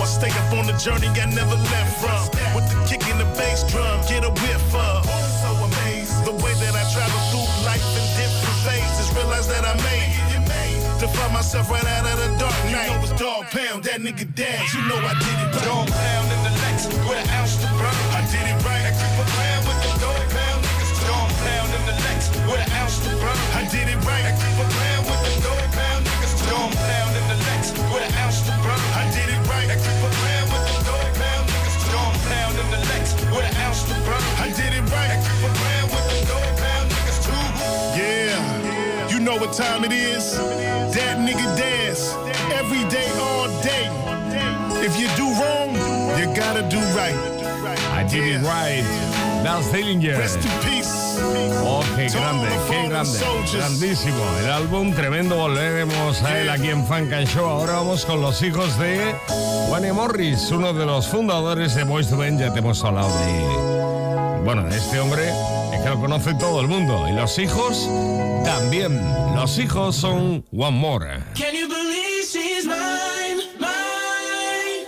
I 0.00 0.06
stay 0.06 0.30
up 0.30 0.52
on 0.54 0.66
the 0.66 0.76
journey 0.78 1.08
I 1.08 1.26
never 1.26 1.58
left 1.74 1.92
from. 1.98 2.22
With 2.54 2.66
the 2.70 2.78
kick 2.86 3.02
in 3.10 3.18
the 3.18 3.28
bass 3.34 3.66
drum, 3.66 4.00
get 4.06 4.24
a 4.24 4.30
whiff 4.30 4.74
of. 4.74 5.04
So 5.42 5.50
amazed 5.58 6.24
the 6.24 6.32
way 6.38 6.54
that 6.62 6.74
I 6.74 6.84
travel 6.94 7.20
through 7.30 7.48
life 7.66 7.82
in 7.98 8.06
different 8.14 8.58
phases. 8.62 9.10
Realize 9.14 9.48
that 9.48 9.64
I 9.66 9.74
made 9.82 10.14
it. 10.14 10.28
To 10.98 11.06
find 11.06 11.32
myself 11.32 11.70
right 11.70 11.86
out 11.94 12.10
of 12.10 12.18
the 12.18 12.30
dark 12.42 12.58
night. 12.74 12.90
You 12.90 12.98
know 12.98 13.06
it's 13.06 13.14
dog 13.14 13.46
pound, 13.54 13.84
that 13.86 14.02
nigga 14.02 14.26
dash. 14.34 14.74
You 14.74 14.82
know 14.90 14.98
I 14.98 15.14
did 15.14 15.30
it 15.30 15.54
right. 15.54 15.62
Dog 15.62 15.86
pound 15.86 16.26
in 16.26 16.40
the 16.42 16.54
Lex 16.58 16.90
with 16.90 17.18
an 17.22 17.28
ounce 17.38 17.54
to 17.62 17.70
burn. 17.78 17.94
I 18.18 18.26
did 18.26 18.42
it 18.42 18.58
right. 18.66 18.82
I 18.82 18.90
creep 18.98 19.18
around 19.22 19.62
with 19.62 19.78
the 19.78 19.92
dog 20.02 20.22
pound 20.34 20.58
niggas. 20.66 20.90
Dog 21.06 21.30
pound 21.38 21.70
in 21.70 21.82
the 21.86 21.96
Lex 22.02 22.20
with 22.50 22.58
an 22.58 22.70
ounce 22.82 22.98
to 23.06 23.10
burn. 23.14 23.38
I 23.54 23.62
did 23.70 23.86
it 23.86 24.00
right. 24.02 24.26
I 24.26 24.32
creep 24.42 24.58
around 24.58 25.02
with 25.06 25.22
the 25.22 25.34
dog 25.38 25.66
pound 25.70 26.02
niggas. 26.02 26.34
Dog 26.50 26.70
pound 26.74 27.12
in 27.14 27.24
the 27.30 27.38
Lex 27.46 27.62
with 27.94 28.02
an 28.02 28.12
ounce 28.18 28.42
to 28.50 28.54
burn. 28.58 28.82
I 28.98 29.06
did 29.14 29.27
it 29.27 29.27
right. 29.58 29.70
I 29.70 29.76
creep 29.82 30.02
around 30.02 30.48
with 30.52 30.64
the 30.70 30.78
dog 30.86 31.08
pound 31.18 31.44
niggas. 31.50 31.76
Dog 31.90 32.14
pound 32.30 32.54
in 32.62 32.68
the 32.70 32.80
Lex 32.90 33.04
with 33.34 33.46
an 33.50 33.56
ounce 33.64 33.82
to 33.88 33.94
burn. 34.06 34.22
I 34.38 34.48
did 34.54 34.72
it 34.78 34.84
right. 34.94 35.10
I 35.14 35.18
creep 35.24 35.42
around 35.50 35.88
with 35.94 36.06
the 36.12 36.20
dog 36.30 36.50
pound 36.62 36.86
niggas 36.92 37.18
too. 37.26 37.44
Yeah. 37.98 39.08
You 39.12 39.20
know 39.20 39.36
what 39.36 39.52
time 39.52 39.84
it 39.84 39.92
is? 39.92 40.36
That 40.94 41.18
nigga 41.26 41.46
dance. 41.56 42.14
Every 42.52 42.84
day, 42.88 43.08
all 43.18 43.48
day. 43.62 43.86
If 44.86 44.98
you 45.00 45.08
do 45.16 45.26
wrong, 45.40 45.74
you 46.18 46.26
gotta 46.34 46.62
do 46.68 46.80
right. 46.96 47.18
I 47.92 48.04
did 48.04 48.24
it 48.24 48.40
right. 48.42 49.27
Nas 49.42 49.70
Dillinger. 49.72 50.18
Rest 50.18 50.44
in 50.44 50.50
peace. 50.60 51.18
Oh, 51.62 51.82
qué 51.96 52.08
grande, 52.08 52.48
qué 52.68 52.88
grande. 52.88 53.18
Grandísimo. 53.52 54.24
El 54.40 54.50
álbum 54.50 54.92
tremendo. 54.94 55.36
Volveremos 55.36 56.22
a 56.22 56.40
él 56.40 56.50
aquí 56.50 56.68
en 56.70 56.84
Funk 56.86 57.12
and 57.12 57.26
Show. 57.28 57.46
Ahora 57.46 57.74
vamos 57.74 58.04
con 58.04 58.20
los 58.20 58.42
hijos 58.42 58.78
de 58.78 59.14
Wanya 59.70 59.92
Morris, 59.92 60.50
uno 60.50 60.72
de 60.72 60.86
los 60.86 61.06
fundadores 61.06 61.74
de 61.74 61.84
Boys 61.84 62.08
to 62.08 62.16
Men. 62.16 62.38
Ya 62.38 62.52
te 62.52 62.58
hemos 62.58 62.82
hablado 62.84 63.08
de. 63.18 64.44
Bueno, 64.44 64.64
de 64.64 64.76
este 64.76 64.98
hombre 64.98 65.28
es 65.72 65.80
que 65.82 65.88
lo 65.88 66.00
conoce 66.00 66.34
todo 66.34 66.60
el 66.60 66.68
mundo. 66.68 67.06
Y 67.08 67.12
los 67.12 67.38
hijos 67.38 67.88
también. 68.44 69.00
Los 69.34 69.58
hijos 69.58 69.96
son 69.96 70.44
One 70.52 70.78
More. 70.78 71.22
Can 71.34 71.54
you 71.54 71.68
believe 71.68 72.24
she's 72.24 72.64
mine, 72.64 73.42
mine? 73.58 74.86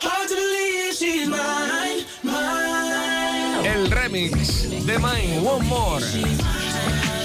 Hard 0.00 0.28
to 0.28 0.34
believe 0.34 0.94
she's 0.94 1.28
mine. 1.28 1.77
El 4.18 4.32
remix 4.32 4.68
de 4.84 4.98
Mine 4.98 5.38
WanMor. 5.40 7.17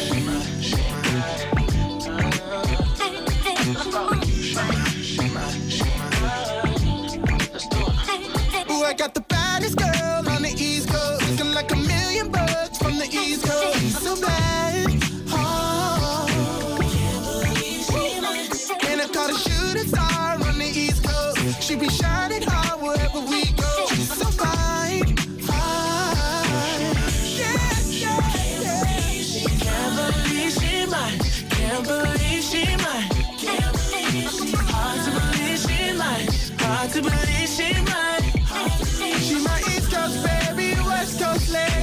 West 41.54 41.83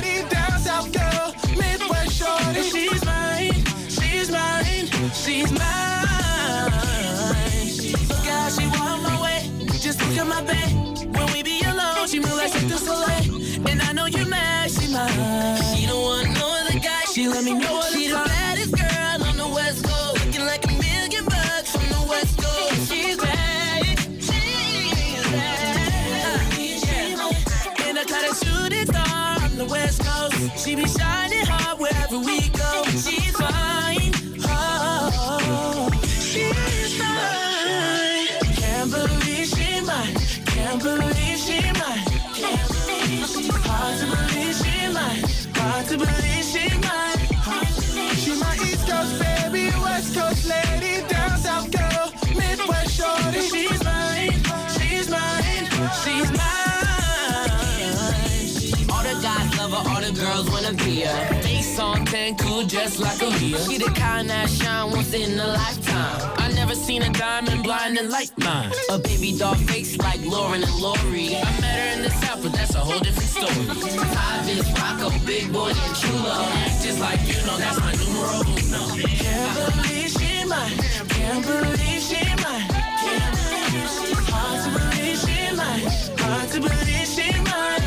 10, 61.80 62.36
cool 62.36 62.62
just 62.64 63.00
like 63.00 63.22
a 63.22 63.30
Mia. 63.40 63.58
She 63.58 63.78
the 63.78 63.90
kind 63.96 64.28
that 64.28 64.50
shine 64.50 64.90
once 64.90 65.14
in 65.14 65.38
a 65.38 65.46
lifetime. 65.46 66.30
I 66.36 66.52
never 66.52 66.74
seen 66.74 67.00
a 67.00 67.08
diamond 67.10 67.62
blinding 67.62 68.10
like 68.10 68.36
mine. 68.36 68.70
A 68.90 68.98
baby 68.98 69.38
doll 69.38 69.54
face 69.54 69.96
like 69.96 70.20
Lauren 70.26 70.62
and 70.62 70.74
Lori. 70.76 71.36
I 71.36 71.50
met 71.60 71.78
her 71.80 71.96
in 71.96 72.02
the 72.02 72.10
South, 72.10 72.42
but 72.42 72.52
that's 72.52 72.74
a 72.74 72.80
whole 72.80 73.00
different 73.00 73.30
story. 73.30 73.64
I 74.12 74.42
just 74.44 74.76
rock 74.76 75.00
a 75.00 75.10
big 75.24 75.50
boy 75.54 75.72
and 75.72 75.94
chulo. 75.96 76.36
Just 76.84 77.00
like 77.00 77.20
you 77.24 77.40
know, 77.46 77.56
that's 77.56 77.80
my 77.80 77.92
numero 77.96 78.44
uno. 78.44 78.82
Can't 79.24 79.52
believe 79.56 80.10
she 80.20 80.44
mine. 80.44 80.76
Can't 81.16 81.46
believe 81.48 82.02
she 82.04 82.20
mine. 82.44 82.68
Can't 83.00 83.32
believe 83.40 83.88
she 83.96 84.12
Hard 84.28 84.58
to 84.64 84.68
believe 84.76 85.18
she 85.24 85.38
mine. 85.56 85.84
Hard 86.20 86.46
to 86.52 86.58
believe 86.60 87.08
she 87.08 87.28
mine. 87.48 87.84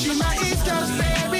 She 0.00 0.12
my 0.16 0.32
East 0.48 0.64
Coast 0.64 0.92
baby, 0.96 1.35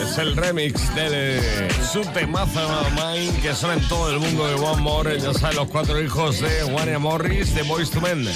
Es 0.00 0.16
el 0.18 0.34
remix 0.36 0.94
de 0.94 1.68
su 1.92 2.00
temazo 2.12 2.60
Mine 2.94 3.38
que 3.40 3.54
suena 3.54 3.74
en 3.74 3.88
todo 3.88 4.10
el 4.10 4.18
mundo 4.18 4.46
de 4.46 4.54
One 4.54 4.80
More. 4.80 5.20
Ya 5.20 5.34
saben, 5.34 5.56
los 5.56 5.68
cuatro 5.68 6.00
hijos 6.02 6.40
de 6.40 6.64
Wanya 6.64 6.98
Morris 6.98 7.54
de 7.54 7.62
Boys 7.64 7.90
to 7.90 8.00
Men. 8.00 8.26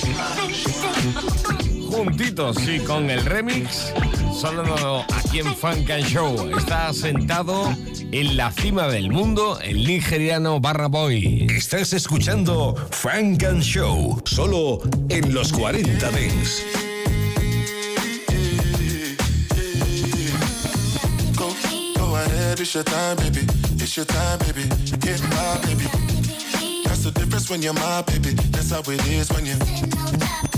Juntitos, 1.92 2.56
sí, 2.64 2.78
con 2.78 3.10
el 3.10 3.22
remix, 3.26 3.92
sonando 4.34 5.04
aquí 5.14 5.40
en 5.40 5.54
Funk 5.54 5.90
and 5.90 6.06
Show. 6.06 6.50
Está 6.56 6.90
sentado 6.94 7.70
en 8.10 8.34
la 8.34 8.50
cima 8.50 8.88
del 8.88 9.10
mundo 9.10 9.58
el 9.60 9.84
nigeriano 9.86 10.58
Barra 10.58 10.88
Boy. 10.88 11.46
Estás 11.54 11.92
escuchando 11.92 12.74
Funk 12.92 13.42
and 13.44 13.62
Show, 13.62 14.22
solo 14.24 14.80
en 15.10 15.34
los 15.34 15.52
40 15.52 16.10
Dents. 16.12 16.64
Go, 21.36 21.54
go 21.98 22.16
ahead, 22.16 22.58
it's 22.58 22.72
your 22.72 22.84
time, 22.84 23.16
baby. 23.16 23.46
It's 23.76 23.94
your 23.96 24.06
time, 24.06 24.38
baby. 24.38 24.66
Get 24.98 25.20
my 25.24 25.58
baby. 25.66 25.84
That's 26.84 27.04
the 27.04 27.12
difference 27.12 27.50
when 27.50 27.60
you're 27.60 27.74
my 27.74 28.02
baby. 28.06 28.32
That's 28.50 28.70
how 28.70 28.80
it 28.80 29.06
is 29.08 29.30
when 29.30 29.44
you. 29.44 30.51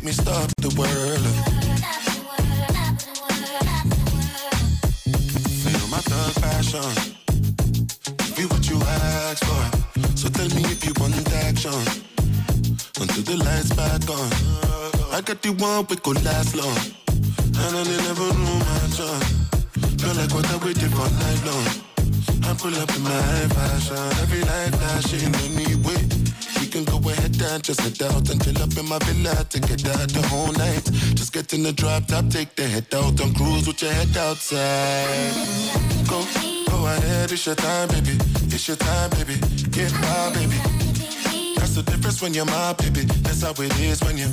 Make 0.00 0.06
me 0.06 0.12
stop 0.12 0.48
the 0.58 0.72
world. 0.78 1.24
Feel 5.62 5.88
my 5.88 6.00
thug 6.08 6.34
passion. 6.42 6.90
Be 8.36 8.44
what 8.46 8.68
you 8.70 8.80
ask 8.80 9.44
for. 9.44 10.16
So 10.16 10.28
tell 10.28 10.48
me 10.56 10.62
if 10.64 10.84
you 10.86 10.92
want 11.00 11.14
action. 11.44 11.80
Until 13.00 13.24
the 13.24 13.36
lights 13.44 13.72
back 13.74 14.08
on. 14.08 14.30
I 15.12 15.20
got 15.20 15.42
the 15.42 15.50
one 15.58 15.86
we 15.88 15.96
could 15.96 16.24
last 16.24 16.56
long. 16.56 16.80
And 17.62 17.76
I 17.76 17.84
never 17.84 18.28
knew 18.40 18.58
my 18.70 18.80
chance. 18.96 19.28
Feel 20.00 20.14
like 20.14 20.32
what 20.32 20.46
I 20.50 20.56
waited 20.64 20.90
for 20.96 21.08
night 21.24 21.42
long. 21.44 21.68
I 22.48 22.54
pull 22.54 22.74
up 22.74 22.90
in 22.96 23.02
my 23.02 23.48
fashion. 23.54 23.96
Every 24.22 24.40
night 24.40 24.74
flashing 24.76 25.34
anyway. 25.46 26.19
Can 26.70 26.84
go 26.84 26.98
ahead 27.10 27.34
and 27.42 27.64
just 27.64 27.80
head 27.80 28.00
out 28.02 28.30
and 28.30 28.40
chill 28.44 28.62
up 28.62 28.70
in 28.78 28.88
my 28.88 28.98
villa 29.00 29.34
to 29.44 29.58
get 29.58 29.84
out 29.88 30.08
the 30.08 30.22
whole 30.28 30.52
night. 30.52 30.84
Just 31.16 31.32
get 31.32 31.52
in 31.52 31.64
the 31.64 31.72
drop 31.72 32.06
top, 32.06 32.28
take 32.28 32.54
the 32.54 32.62
head 32.62 32.86
out 32.94 33.18
and 33.18 33.34
cruise 33.34 33.66
with 33.66 33.82
your 33.82 33.90
head 33.90 34.16
outside. 34.16 35.34
Go, 36.06 36.22
go 36.70 36.86
ahead, 36.86 37.32
it's 37.32 37.44
your 37.44 37.56
time, 37.56 37.88
baby. 37.88 38.16
It's 38.54 38.68
your 38.68 38.76
time, 38.76 39.10
baby. 39.10 39.34
Get 39.70 39.92
my 39.94 40.30
baby. 40.32 40.58
That's 41.56 41.74
the 41.74 41.82
difference 41.82 42.22
when 42.22 42.34
you're 42.34 42.44
my 42.44 42.72
baby. 42.74 43.02
That's 43.24 43.42
how 43.42 43.50
it 43.50 43.80
is 43.80 44.00
when 44.04 44.16
you. 44.16 44.28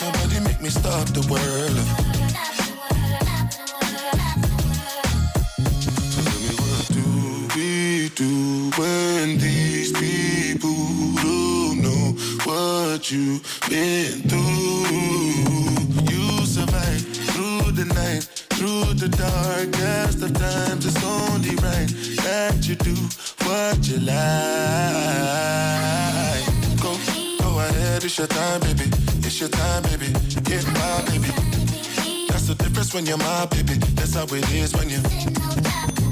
Nobody 0.00 0.40
make 0.40 0.62
me 0.62 0.70
stop 0.70 1.08
the 1.08 1.26
world. 1.28 2.13
Do 8.10 8.70
when 8.76 9.38
these 9.38 9.92
people 9.92 10.74
don't 11.22 11.80
know 11.82 12.12
what 12.44 13.10
you've 13.10 13.42
been 13.68 14.20
through? 14.28 14.84
You 16.10 16.44
survive 16.44 17.02
through 17.32 17.72
the 17.72 17.84
night, 17.94 18.24
through 18.54 18.94
the 18.94 19.08
darkest 19.08 20.22
of 20.22 20.34
times. 20.34 20.86
It's 20.86 21.04
only 21.04 21.54
right 21.56 21.88
that 22.24 22.66
you 22.68 22.74
do 22.74 22.94
what 23.46 23.78
you 23.88 23.98
like. 24.00 24.14
Go, 26.82 26.96
go 27.40 27.58
ahead, 27.60 28.04
it's 28.04 28.18
your 28.18 28.26
time, 28.26 28.60
baby. 28.60 28.90
It's 29.26 29.40
your 29.40 29.48
time, 29.48 29.82
baby. 29.84 30.12
Get 30.42 30.66
my 30.66 31.02
baby. 31.08 31.30
That's 32.28 32.46
the 32.48 32.54
difference 32.58 32.92
when 32.92 33.06
you're 33.06 33.18
my 33.18 33.46
baby. 33.46 33.74
That's 33.94 34.14
how 34.14 34.24
it 34.24 34.52
is 34.52 34.74
when 34.74 34.90
you. 34.90 36.03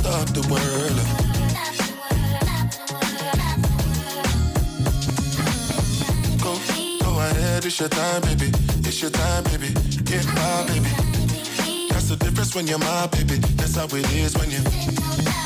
Stop 0.00 0.28
the 0.34 0.44
world. 0.52 0.98
Go, 6.44 6.52
go 7.04 7.20
ahead, 7.20 7.64
it's 7.64 7.80
your 7.80 7.88
time, 7.88 8.22
baby. 8.22 8.50
It's 8.88 9.00
your 9.00 9.10
time, 9.10 9.44
baby. 9.44 9.68
Get 10.04 10.26
my 10.34 10.64
baby. 10.68 10.90
That's 11.90 12.08
the 12.08 12.16
difference 12.16 12.54
when 12.54 12.66
you're 12.66 12.78
my 12.78 13.06
baby. 13.08 13.36
That's 13.58 13.76
how 13.76 13.86
it 13.86 14.12
is 14.14 14.36
when 14.36 14.50
you. 14.50 15.45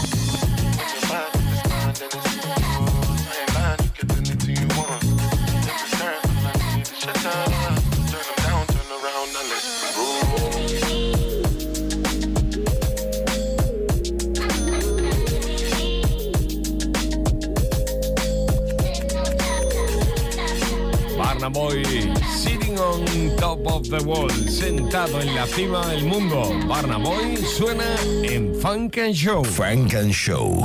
Boy, 21.53 21.83
sitting 22.29 22.79
on 22.79 23.05
top 23.37 23.59
of 23.67 23.89
the 23.89 24.03
world, 24.05 24.31
sentado 24.49 25.21
en 25.21 25.35
la 25.35 25.47
cima 25.47 25.85
del 25.87 26.05
mundo. 26.05 26.43
Barna 26.69 26.97
Boy 26.97 27.37
suena 27.37 27.85
en 28.25 28.55
Funk 28.61 28.99
and 28.99 29.15
Show. 29.15 29.43
Funk 29.45 29.95
and 29.95 30.13
Show. 30.13 30.65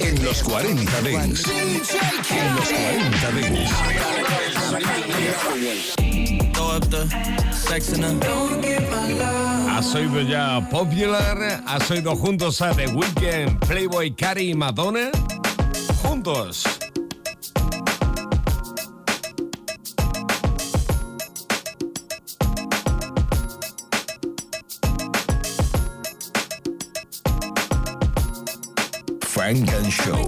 En 0.00 0.24
los 0.24 0.42
40 0.42 1.02
Dents. 1.02 1.48
En 1.48 2.56
los 2.56 2.68
40 2.68 3.30
Dents. 3.32 3.70
¿Has 9.70 9.94
oído 9.94 10.20
ya 10.20 10.68
Popular? 10.70 11.62
¿Has 11.66 11.90
oído 11.90 12.14
juntos 12.16 12.60
a 12.60 12.74
The 12.74 12.86
Weeknd, 12.88 13.58
Playboy 13.66 14.10
Carey 14.12 14.50
y 14.50 14.54
Madonna? 14.54 15.10
Juntos. 16.22 16.64
Funk 29.22 29.72
and 29.72 29.92
Show. 29.92 30.26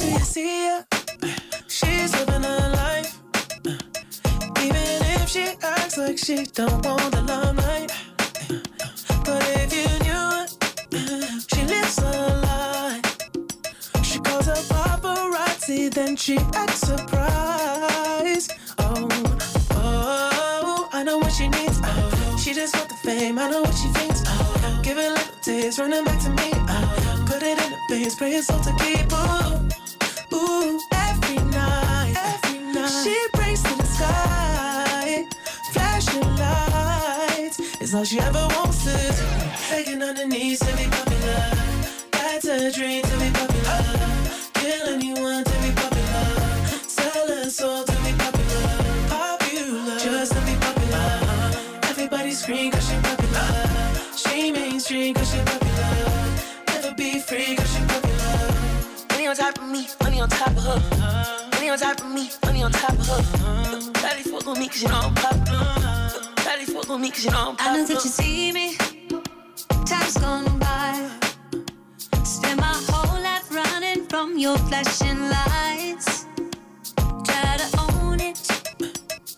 She's 1.68 2.12
living 2.14 2.42
her 2.42 2.70
life. 2.70 3.18
Even 4.60 4.76
if 4.76 5.28
she 5.28 5.54
acts 5.62 5.98
like 5.98 6.16
she 6.16 6.44
don't 6.44 6.84
want 6.86 7.21
cause 67.22 67.24
you 67.24 67.30
know 67.30 67.50
I'm. 67.50 67.56
I 67.58 67.76
know 67.76 67.86
that 67.86 68.04
you 68.04 68.10
see 68.10 68.52
me. 68.52 68.76
Time's 69.84 70.16
gone 70.18 70.58
by. 70.58 71.10
Spend 72.24 72.60
my 72.60 72.74
whole 72.88 73.20
life 73.22 73.52
running 73.52 74.06
from 74.06 74.38
your 74.38 74.58
flashing 74.58 75.28
lights. 75.28 76.26
Try 77.24 77.56
to 77.58 77.68
own 77.78 78.20
it, 78.20 78.40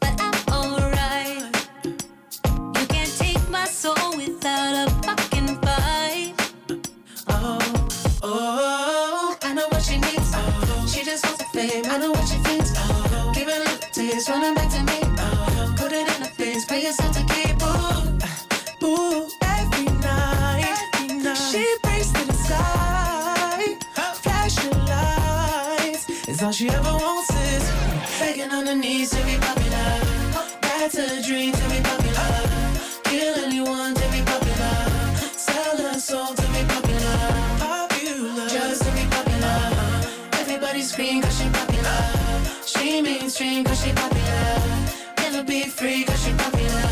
but 0.00 0.14
I'm 0.20 0.34
alright. 0.52 1.44
You 1.84 2.86
can't 2.86 3.12
take 3.18 3.48
my 3.50 3.64
soul 3.64 4.16
without 4.16 4.86
a 4.86 4.90
fucking 5.02 5.48
fight. 5.62 6.34
Oh, 7.28 7.58
oh, 8.22 9.36
I 9.42 9.54
know 9.54 9.66
what 9.68 9.82
she 9.82 9.98
needs. 9.98 10.32
Oh, 10.34 10.86
she 10.90 11.04
just 11.04 11.24
wants 11.24 11.38
the 11.38 11.58
fame. 11.58 11.84
I 11.86 11.98
know 11.98 12.10
what 12.10 12.28
she 12.28 12.36
thinks. 12.38 12.72
Oh, 12.76 13.32
a 13.34 13.44
little 13.44 13.78
taste, 13.92 14.28
running 14.28 14.54
back 14.54 14.70
to 14.70 14.82
me. 14.84 15.13
All 26.44 26.52
she 26.52 26.68
ever 26.68 26.92
wants 26.92 27.30
is 27.30 27.64
begging 28.18 28.50
on 28.50 28.66
her 28.66 28.74
knees 28.74 29.10
to 29.10 29.24
be 29.24 29.36
popular. 29.38 29.88
That's 30.60 30.96
a 30.98 31.22
dream 31.22 31.52
to 31.52 31.64
be 31.70 31.80
popular. 31.80 32.32
Kill 33.04 33.34
anyone 33.46 33.94
to 33.94 34.06
be 34.12 34.20
popular. 34.20 34.76
Sell 35.36 35.78
her 35.78 35.98
soul 35.98 36.34
to 36.34 36.46
be 36.54 36.62
popular. 36.68 37.18
Popular, 37.64 38.48
just 38.48 38.82
to 38.84 38.90
be 38.92 39.04
popular. 39.08 39.58
Everybody 40.42 40.82
scream 40.82 41.22
cause 41.22 41.38
she 41.38 41.48
popular. 41.48 42.00
She 42.66 43.00
mainstream 43.00 43.64
cause 43.64 43.82
she 43.82 43.92
popular. 43.92 44.60
Never 45.20 45.44
be 45.44 45.62
free 45.62 46.04
cause 46.04 46.22
she 46.24 46.32
popular. 46.34 46.88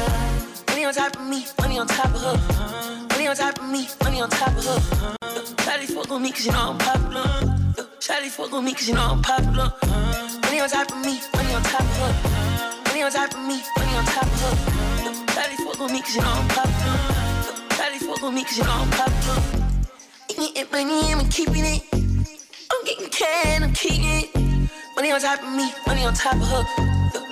Money 0.68 0.84
on 0.86 0.94
top 0.94 1.16
of 1.16 1.26
me, 1.26 1.44
money 1.60 1.78
on 1.78 1.86
top 1.86 2.14
of 2.14 2.22
her. 2.22 3.06
Money 3.10 3.26
on 3.28 3.36
top 3.36 3.58
of 3.58 3.68
me, 3.68 3.86
money 4.02 4.22
on 4.22 4.30
top 4.30 4.56
of 4.56 4.64
her. 4.64 5.16
Daddy 5.56 5.86
fuck 5.86 6.10
on 6.10 6.22
me 6.22 6.30
cause 6.30 6.46
you 6.46 6.52
know 6.52 6.70
I'm 6.70 6.78
popular. 6.78 7.61
Shawty 8.02 8.30
fuck 8.30 8.52
on 8.52 8.64
me 8.64 8.74
cause 8.74 8.88
you 8.88 8.96
know 8.96 9.12
I'm 9.12 9.22
popular. 9.22 9.72
Money 10.42 10.58
on 10.58 10.68
top 10.68 10.90
of 10.90 10.98
me, 11.06 11.20
money 11.36 11.54
on 11.54 11.62
top 11.62 11.82
of 11.82 11.96
her. 12.02 12.82
Money 12.88 13.02
on 13.04 13.12
top 13.12 13.32
of 13.32 13.38
me, 13.46 13.62
money 13.78 13.94
on 13.96 14.04
top 14.04 14.26
of 14.26 14.42
her. 14.42 15.26
Daddy 15.36 15.54
fuck 15.62 15.78
with 15.78 15.92
me 15.92 16.00
cause 16.02 16.16
you 16.16 16.20
know 16.22 16.34
I'm 16.34 16.48
popular. 16.48 16.98
Daddy 17.78 17.98
fuck 18.00 18.20
with 18.20 18.34
me 18.34 18.42
cause 18.42 18.58
you 18.58 18.64
know 18.64 18.72
I'm 18.72 18.90
popular. 18.90 19.42
Eating 20.30 20.66
money, 20.72 21.12
I'm 21.12 21.28
keeping 21.28 21.64
it. 21.64 21.82
I'm 22.72 22.84
getting 22.84 23.08
can, 23.08 23.62
I'm 23.62 23.72
keeping 23.72 24.02
it. 24.02 24.34
Money 24.96 25.12
on 25.12 25.20
top 25.20 25.40
of 25.40 25.54
me, 25.54 25.72
money 25.86 26.04
on 26.04 26.12
top 26.12 26.34
of 26.34 26.48
her. 26.48 26.64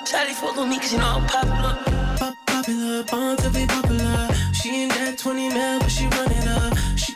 Shawty 0.07 0.35
fuck 0.39 0.57
with 0.57 0.69
me 0.69 0.79
cause 0.79 0.93
you 0.93 1.01
know 1.01 1.19
I'm 1.19 1.27
popular. 1.27 1.79
Pop 2.17 2.35
popular, 2.47 3.03
born 3.11 3.37
to 3.39 3.51
be 3.51 3.67
popular. 3.67 4.29
She 4.55 4.83
ain't 4.85 4.93
that 4.93 5.19
20 5.19 5.49
mil, 5.49 5.81
but 5.81 5.91
she 5.91 6.07
run 6.07 6.31
it 6.31 6.47
up. 6.47 6.70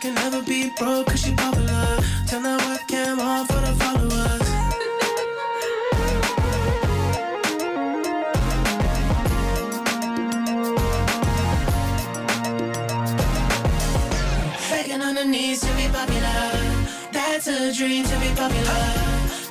Can 0.04 0.14
never 0.16 0.42
be 0.42 0.68
broke 0.78 1.06
cause 1.06 1.22
she 1.22 1.32
popular. 1.32 1.96
Turn 2.28 2.42
that 2.42 2.60
webcam 2.60 3.18
on 3.20 3.46
for 3.46 3.54
the 3.54 3.72
followers. 3.80 4.42
Begging 14.68 15.00
on 15.00 15.30
knees 15.30 15.60
to 15.62 15.72
be 15.72 15.88
popular. 15.88 16.52
That's 17.10 17.46
a 17.46 17.72
dream 17.72 18.04
to 18.04 18.18
be 18.20 18.28
popular. 18.36 18.84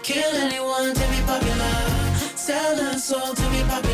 Kill 0.03 0.35
anyone 0.35 0.93
to 0.93 1.07
be 1.13 1.19
popular. 1.25 1.75
Sell 2.35 2.77
her 2.77 2.99
soul 2.99 3.33
to 3.33 3.41
be. 3.49 3.63
Popular. 3.67 3.92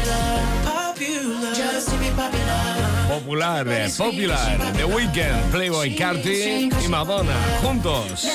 Popular. 3.10 3.66
Popular. 3.98 4.58
The 4.78 4.86
Weeknd, 4.86 5.52
Playboy 5.52 5.96
Carti 5.96 6.70
y 6.84 6.88
Madonna 6.88 7.34
juntos. 7.62 8.28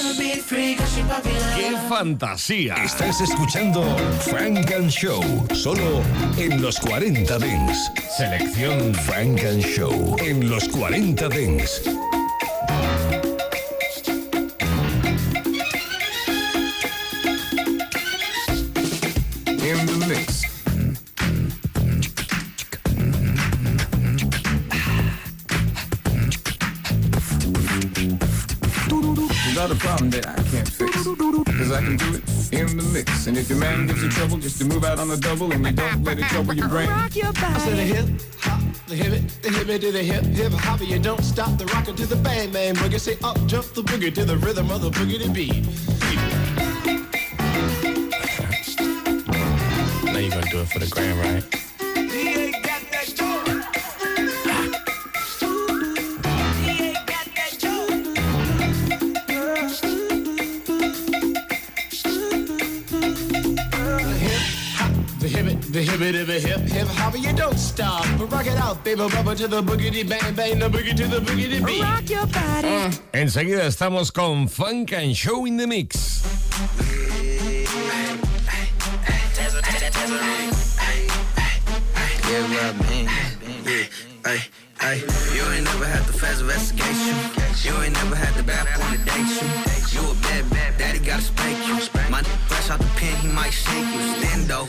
¡Qué 1.57 1.77
fantasía! 1.89 2.75
Estás 2.85 3.21
escuchando 3.21 3.83
Frank 4.21 4.73
and 4.73 4.91
Show, 4.91 5.23
solo 5.55 6.03
en 6.37 6.61
los 6.61 6.81
40 6.81 7.39
Dents. 7.39 7.93
Selección 8.17 8.93
Frank 8.95 9.41
and 9.45 9.65
Show 9.65 10.17
en 10.19 10.51
los 10.51 10.69
40 10.69 11.29
Dents. 11.29 11.83
Problem 29.85 30.11
that 30.11 30.27
I 30.27 30.43
can't 30.51 30.69
fix. 30.69 31.05
Cause 31.05 31.73
I 31.73 31.81
can 31.83 31.97
do 31.97 32.15
it 32.17 32.23
in 32.53 32.77
the 32.77 32.91
mix. 32.93 33.27
And 33.27 33.37
if 33.37 33.49
your 33.49 33.59
man 33.59 33.87
gives 33.87 34.03
you 34.03 34.09
trouble, 34.09 34.39
just 34.39 34.59
to 34.59 34.65
move 34.65 34.85
out 34.85 34.99
on 34.99 35.09
the 35.09 35.17
double 35.17 35.53
and 35.53 35.65
you 35.65 35.73
don't 35.73 36.03
let 36.03 36.19
it 36.19 36.25
trouble 36.25 36.55
your 36.55 36.69
brain. 36.69 36.89
I 36.89 37.09
said 37.11 37.77
the 37.77 37.89
hip 37.95 38.09
hop, 38.41 38.61
the 38.87 38.95
hip 38.95 39.13
it, 39.13 39.43
the 39.43 39.51
hip 39.51 39.69
it 39.69 39.81
to 39.83 39.93
the 39.93 40.03
hip 40.03 40.25
hip 40.25 40.53
hop. 40.53 40.81
You 40.81 40.99
don't 40.99 41.23
stop 41.23 41.59
the 41.59 41.67
rocker 41.67 41.93
to 41.93 42.07
the 42.07 42.17
bang 42.17 42.51
bang 42.51 42.75
boogie. 42.75 42.99
Say 42.99 43.17
up 43.23 43.37
jump 43.47 43.67
the 43.75 43.83
boogie 43.83 44.15
to 44.15 44.25
the 44.25 44.39
rhythm 44.39 44.71
of 44.71 44.81
the 44.81 44.91
boogie 44.91 45.23
to 45.23 45.31
beat. 45.31 45.65
Now 50.07 50.19
you're 50.19 50.31
gonna 50.31 50.51
do 50.51 50.61
it 50.61 50.69
for 50.69 50.79
the 50.79 50.89
gram, 50.89 51.19
right? 51.19 51.64
Hip 65.99 66.15
it, 66.15 66.27
the 66.27 66.41
hip 66.41 66.59
it, 66.59 66.69
the 66.69 66.75
hip 66.75 66.87
hip 66.87 66.89
hop. 66.89 67.15
You 67.19 67.33
don't 67.33 67.59
stop, 67.59 68.05
but 68.19 68.31
rock 68.33 68.47
it 68.47 68.57
out, 68.57 68.85
baby, 68.85 69.01
bubba 69.03 69.37
to 69.37 69.49
the 69.49 69.63
boogity 69.63 70.09
bang 70.09 70.35
bang, 70.35 70.59
the 70.59 70.69
boogie 70.69 70.97
to 70.97 71.07
the 71.07 71.21
boogie 71.21 71.59
to 71.59 71.65
beat. 71.65 71.83
Rock 71.83 72.11
your 72.11 72.27
body. 72.27 72.69
Mm. 72.69 73.01
Enseguida 73.13 73.67
estamos 73.67 74.13
con 74.13 74.49
Funk 74.49 74.93
and 74.93 75.17
Show 75.17 75.47
in 75.47 75.57
the 75.57 75.67
Mix. 75.67 76.23
Yeah, 82.27 82.49
where 82.49 82.65
I. 82.65 83.09
Yeah, 83.65 84.25
ay, 84.25 84.41
ay. 84.81 84.97
You 85.35 85.43
ain't 85.53 85.65
never 85.65 85.85
had 85.85 86.05
the 86.07 86.13
fast 86.13 86.41
investigation. 86.41 87.17
You 87.63 87.83
ain't 87.83 87.95
never 87.95 88.17
had 88.17 88.35
the 88.35 88.43
bath 88.43 88.67
on 88.83 88.97
the 88.97 89.05
date 89.05 89.93
you. 89.93 90.01
You 90.01 90.11
a 90.11 90.15
bad, 90.15 90.51
bad 90.51 90.79
daddy 90.79 90.99
gotta 90.99 91.23
spank 91.23 91.69
you. 91.69 91.94
My 92.15 92.23
fresh 92.23 92.71
out 92.71 92.79
the 92.79 92.87
pen, 92.95 93.17
he 93.17 93.27
might 93.27 93.51
shake 93.51 93.91
you. 93.93 94.01
Stand 94.15 94.47
though, 94.47 94.69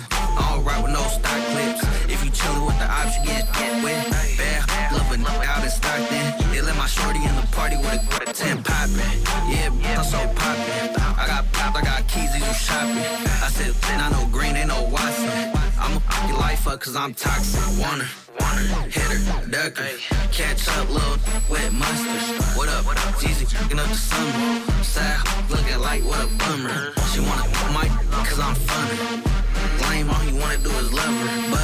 ride 0.65 0.81
with 0.81 0.93
no 0.93 1.03
stock 1.03 1.39
clips. 1.53 1.83
If 2.09 2.25
you 2.25 2.31
chillin' 2.31 2.65
with 2.65 2.79
the 2.79 2.89
ops, 2.89 3.19
you 3.19 3.25
get 3.25 3.83
wet. 3.83 4.09
Bad, 4.35 4.74
love 4.95 5.11
a 5.11 5.17
nigga 5.17 5.45
out 5.45 5.63
in 5.63 5.71
then. 6.09 6.51
They 6.51 6.61
let 6.61 6.77
my 6.77 6.87
shorty 6.87 7.19
in 7.19 7.35
the 7.35 7.47
party 7.51 7.77
with 7.77 7.99
a, 7.99 8.01
with 8.07 8.29
a 8.29 8.33
10 8.33 8.63
poppin'. 8.63 8.99
Yeah, 9.51 9.99
I'm 9.99 10.03
so 10.03 10.19
poppin'. 10.39 10.95
I 11.19 11.23
got 11.27 11.43
pop, 11.51 11.75
I 11.75 11.81
got 11.81 12.07
keys, 12.07 12.31
these 12.33 12.47
you 12.47 12.53
shopping. 12.53 13.03
I 13.45 13.49
said, 13.51 13.73
then 13.85 13.99
I 13.99 14.09
know 14.11 14.27
green, 14.31 14.55
ain't 14.55 14.69
no 14.69 14.83
Watson. 14.83 15.29
I'ma 15.79 15.99
fuck 15.99 16.29
your 16.29 16.39
life 16.39 16.67
up 16.67 16.79
cause 16.79 16.95
I'm 16.95 17.13
toxic. 17.13 17.61
Wanna, 17.81 18.07
wanna, 18.39 18.61
hit 18.95 19.09
her, 19.11 19.47
duck 19.51 19.77
her. 19.77 19.97
Catch 20.31 20.67
up, 20.69 20.89
little 20.89 21.19
wet 21.49 21.71
mustard. 21.73 22.57
What 22.57 22.69
up? 22.69 22.85
what 22.85 22.97
up, 22.97 23.15
Jeezy 23.21 23.45
fucking 23.51 23.79
up 23.79 23.87
the 23.87 23.95
summer. 23.95 24.83
Sad, 24.83 25.19
looking 25.49 25.79
like 25.79 26.03
what 26.03 26.23
a 26.23 26.27
bummer. 26.39 26.93
She 27.11 27.19
wanna 27.19 27.45
mic 27.75 27.91
cause 28.29 28.39
I'm 28.39 28.55
funny. 28.55 28.97
Lame, 29.83 30.09
all 30.09 30.23
you 30.23 30.35
wanna 30.39 30.57
do 30.57 30.71
is 30.81 30.93
love 30.93 31.15
her. 31.23 31.54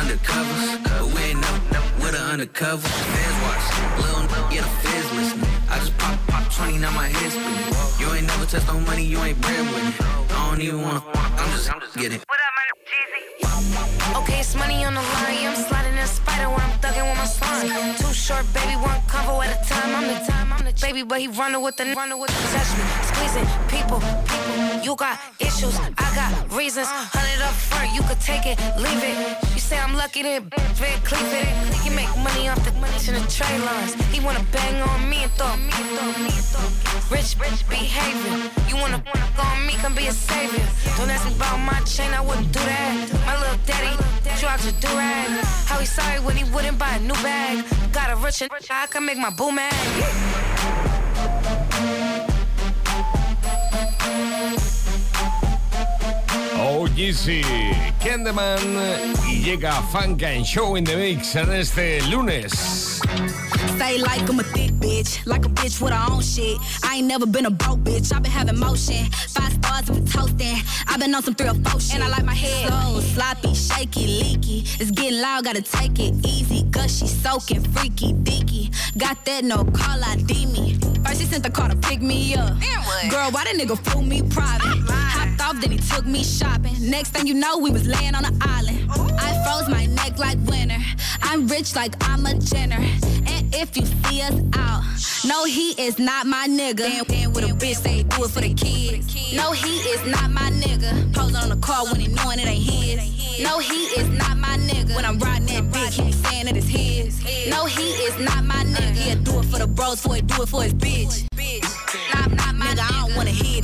Undercovers. 0.00 0.82
But 0.84 1.04
we 1.14 1.20
ain't 1.30 1.40
never 1.40 1.60
with 2.02 2.14
her 2.14 2.26
undercover. 2.32 2.86
Fans 2.88 3.36
watch, 3.44 3.64
little 4.02 4.22
n- 4.22 4.50
get 4.52 4.64
a 4.64 4.70
fizz 4.82 5.06
listen. 5.18 5.40
I 5.70 5.78
just 5.78 5.96
pop, 5.98 6.18
pop 6.28 6.44
20, 6.52 6.78
now 6.78 6.90
my 6.92 7.08
head 7.08 7.30
spinning. 7.32 8.00
You 8.00 8.06
ain't 8.14 8.26
never 8.26 8.46
touched 8.46 8.68
no 8.68 8.80
money, 8.80 9.04
you 9.04 9.18
ain't 9.18 9.40
bread 9.40 9.60
with 9.66 9.88
it. 9.88 9.94
I 10.32 10.50
don't 10.50 10.60
even 10.62 10.82
wanna, 10.82 11.02
I'm 11.14 11.50
just, 11.52 11.72
I'm 11.72 11.80
just 11.80 11.96
getting. 11.96 12.20
What 12.30 12.38
up, 12.46 12.52
man? 12.58 12.66
Jeezy. 12.88 14.22
Okay, 14.22 14.40
it's 14.40 14.54
money 14.54 14.84
on 14.84 14.94
the 14.94 15.00
line. 15.02 15.46
I'm 15.50 15.56
sliding 15.56 15.92
in 15.92 15.98
a 15.98 16.06
spider 16.06 16.48
when 16.48 16.60
I'm 16.60 16.78
thugging 16.80 17.04
with 17.08 17.18
my 17.18 17.26
slime. 17.26 17.94
Too 17.96 18.12
short, 18.14 18.46
baby, 18.54 18.74
one 18.80 19.00
combo 19.08 19.42
at 19.42 19.50
a 19.50 19.58
time. 19.68 19.94
I'm 19.94 20.06
the 20.06 20.18
time, 20.30 20.52
I'm 20.52 20.64
the 20.64 20.72
baby, 20.80 21.02
but 21.02 21.20
he 21.20 21.28
running 21.28 21.60
with 21.62 21.76
the 21.76 21.84
running 21.94 22.18
with 22.18 22.30
the 22.30 22.40
me, 22.78 22.84
squeezing 23.10 23.48
people, 23.68 24.00
people. 24.30 24.84
You 24.84 24.96
got 24.96 25.18
issues, 25.40 25.76
I 25.98 26.08
got 26.14 26.30
reasons. 26.56 26.88
Hundred 26.88 27.42
up 27.44 27.52
front, 27.52 27.94
you 27.94 28.02
could 28.02 28.20
take 28.20 28.46
it, 28.46 28.58
leave 28.78 29.02
it. 29.02 29.57
Say 29.68 29.78
I'm 29.78 29.94
lucky, 29.94 30.22
then 30.22 30.48
red 30.80 31.04
cleave 31.04 31.30
it. 31.30 31.74
He 31.84 31.90
make 31.90 32.08
money 32.24 32.48
off 32.48 32.64
the 32.64 32.72
money 32.80 32.96
in 33.06 33.12
the 33.12 33.20
trade 33.28 33.60
lines. 33.60 33.92
He 34.08 34.18
wanna 34.18 34.42
bang 34.50 34.80
on 34.80 35.10
me 35.10 35.24
and 35.24 35.32
throw 35.32 35.54
me 35.58 35.70
throw 35.92 36.08
me 36.24 36.30
throw. 36.30 36.64
Rich, 37.14 37.36
rich 37.38 37.68
behavior. 37.68 38.50
You 38.66 38.76
wanna 38.80 39.04
go 39.36 39.42
on 39.42 39.66
me, 39.66 39.74
come 39.74 39.94
be 39.94 40.06
a 40.06 40.12
savior. 40.12 40.66
Don't 40.96 41.10
ask 41.10 41.26
me 41.26 41.34
about 41.36 41.58
my 41.58 41.78
chain, 41.80 42.14
I 42.14 42.22
wouldn't 42.22 42.50
do 42.50 42.60
that. 42.60 43.12
My 43.26 43.36
little 43.36 43.60
daddy, 43.66 43.94
dropped 44.40 44.64
a 44.64 44.72
durag. 44.80 45.44
How 45.68 45.78
he 45.78 45.84
sorry 45.84 46.18
when 46.20 46.34
he 46.34 46.44
wouldn't 46.50 46.78
buy 46.78 46.94
a 46.96 47.00
new 47.00 47.18
bag. 47.20 47.62
Got 47.92 48.08
a 48.10 48.16
rich 48.16 48.40
and 48.40 48.50
I 48.70 48.86
can 48.86 49.04
make 49.04 49.18
my 49.18 49.28
boo 49.28 49.52
mad. 49.52 51.07
Yeezy, 56.98 57.42
Candyman 58.02 58.58
y 59.28 59.44
llega 59.44 59.80
Funk 59.92 60.24
and 60.24 60.44
Show 60.44 60.76
in 60.76 60.82
the 60.82 60.96
Mix 60.96 61.36
en 61.36 61.52
este 61.52 62.02
lunes. 62.10 63.00
Say 63.78 63.98
like 63.98 64.28
I'm 64.28 64.40
a 64.40 64.42
thick 64.42 64.70
bitch, 64.72 65.26
like 65.26 65.44
a 65.44 65.48
bitch 65.48 65.80
with 65.80 65.92
her 65.92 66.12
own 66.12 66.22
shit. 66.22 66.58
I 66.84 66.96
ain't 66.96 67.06
never 67.06 67.26
been 67.26 67.46
a 67.46 67.50
broke 67.50 67.80
bitch, 67.80 68.14
i 68.14 68.18
been 68.18 68.30
having 68.30 68.58
motion. 68.58 69.04
Five 69.34 69.52
stars 69.52 69.88
if 69.88 69.90
we 69.90 70.00
toasting. 70.06 70.56
i 70.86 70.96
been 70.96 71.14
on 71.14 71.22
some 71.22 71.34
three 71.34 71.48
or 71.48 71.54
four 71.54 71.80
shit. 71.80 71.94
And 71.94 72.04
I 72.04 72.08
like 72.08 72.24
my 72.24 72.34
head 72.34 72.68
slow, 72.68 73.00
sloppy, 73.00 73.54
shaky, 73.54 74.06
leaky. 74.06 74.64
It's 74.80 74.90
getting 74.90 75.20
loud, 75.20 75.44
gotta 75.44 75.62
take 75.62 75.98
it 75.98 76.14
easy. 76.26 76.62
Gushy, 76.64 77.06
soaking, 77.06 77.62
freaky, 77.72 78.12
deaky. 78.12 78.74
Got 78.96 79.24
that 79.26 79.44
no 79.44 79.64
call 79.64 80.02
ID 80.04 80.46
me. 80.46 80.78
First 81.04 81.20
he 81.20 81.26
sent 81.26 81.42
the 81.42 81.50
car 81.50 81.68
to 81.68 81.76
pick 81.76 82.00
me 82.00 82.34
up. 82.34 82.58
Girl, 83.10 83.30
why 83.30 83.44
that 83.44 83.54
nigga 83.54 83.78
flew 83.78 84.02
me 84.02 84.22
private? 84.22 84.66
Hopped 84.88 85.40
off, 85.40 85.60
then 85.60 85.70
he 85.70 85.78
took 85.78 86.06
me 86.06 86.22
shopping. 86.22 86.74
Next 86.80 87.10
thing 87.10 87.26
you 87.26 87.34
know, 87.34 87.58
we 87.58 87.70
was 87.70 87.86
laying 87.86 88.14
on 88.14 88.24
an 88.24 88.36
island. 88.40 88.88
I 88.90 89.42
froze 89.44 89.68
my 89.68 89.86
neck 89.86 90.18
like 90.18 90.38
winter. 90.46 90.78
I'm 91.22 91.46
rich 91.46 91.74
like 91.76 91.94
I'm 92.08 92.26
a 92.26 92.34
Jenner. 92.34 92.80
And 93.26 93.47
if 93.52 93.76
you 93.76 93.84
see 93.84 94.22
us 94.22 94.34
out, 94.54 94.82
no, 95.26 95.44
he 95.44 95.70
is 95.80 95.98
not 95.98 96.26
my 96.26 96.46
nigga. 96.48 97.06
Damn, 97.06 97.32
with 97.32 97.44
a 97.44 97.54
bitch, 97.54 97.76
say 97.76 98.02
do 98.02 98.24
it 98.24 98.30
for 98.30 98.40
the 98.40 98.54
kids. 98.54 99.34
No, 99.34 99.52
he 99.52 99.78
is 99.90 100.04
not 100.06 100.30
my 100.30 100.50
nigga. 100.50 101.14
Posing 101.14 101.36
on 101.36 101.48
the 101.48 101.56
car 101.56 101.84
when 101.86 102.00
he 102.00 102.08
knowing 102.08 102.38
it 102.38 102.46
ain't 102.46 102.62
his. 102.62 103.42
No, 103.42 103.58
he 103.58 103.86
is 104.00 104.08
not 104.10 104.36
my 104.36 104.56
nigga. 104.56 104.94
When 104.94 105.04
I'm 105.04 105.18
riding 105.18 105.46
that 105.46 105.72
dick, 105.72 105.92
he 105.92 106.02
be 106.02 106.12
saying 106.12 106.46
that 106.46 106.56
it's 106.56 106.66
his. 106.66 107.22
No, 107.48 107.66
he 107.66 107.90
is 108.06 108.18
not 108.18 108.44
my 108.44 108.64
nigga. 108.64 108.96
He'll 108.96 109.22
do 109.22 109.38
it 109.40 109.44
for 109.46 109.58
the 109.58 109.66
bros, 109.66 110.00
for 110.00 110.14
he 110.14 110.22
do 110.22 110.42
it 110.42 110.48
for 110.48 110.62
his 110.62 110.74
bitch. 110.74 111.27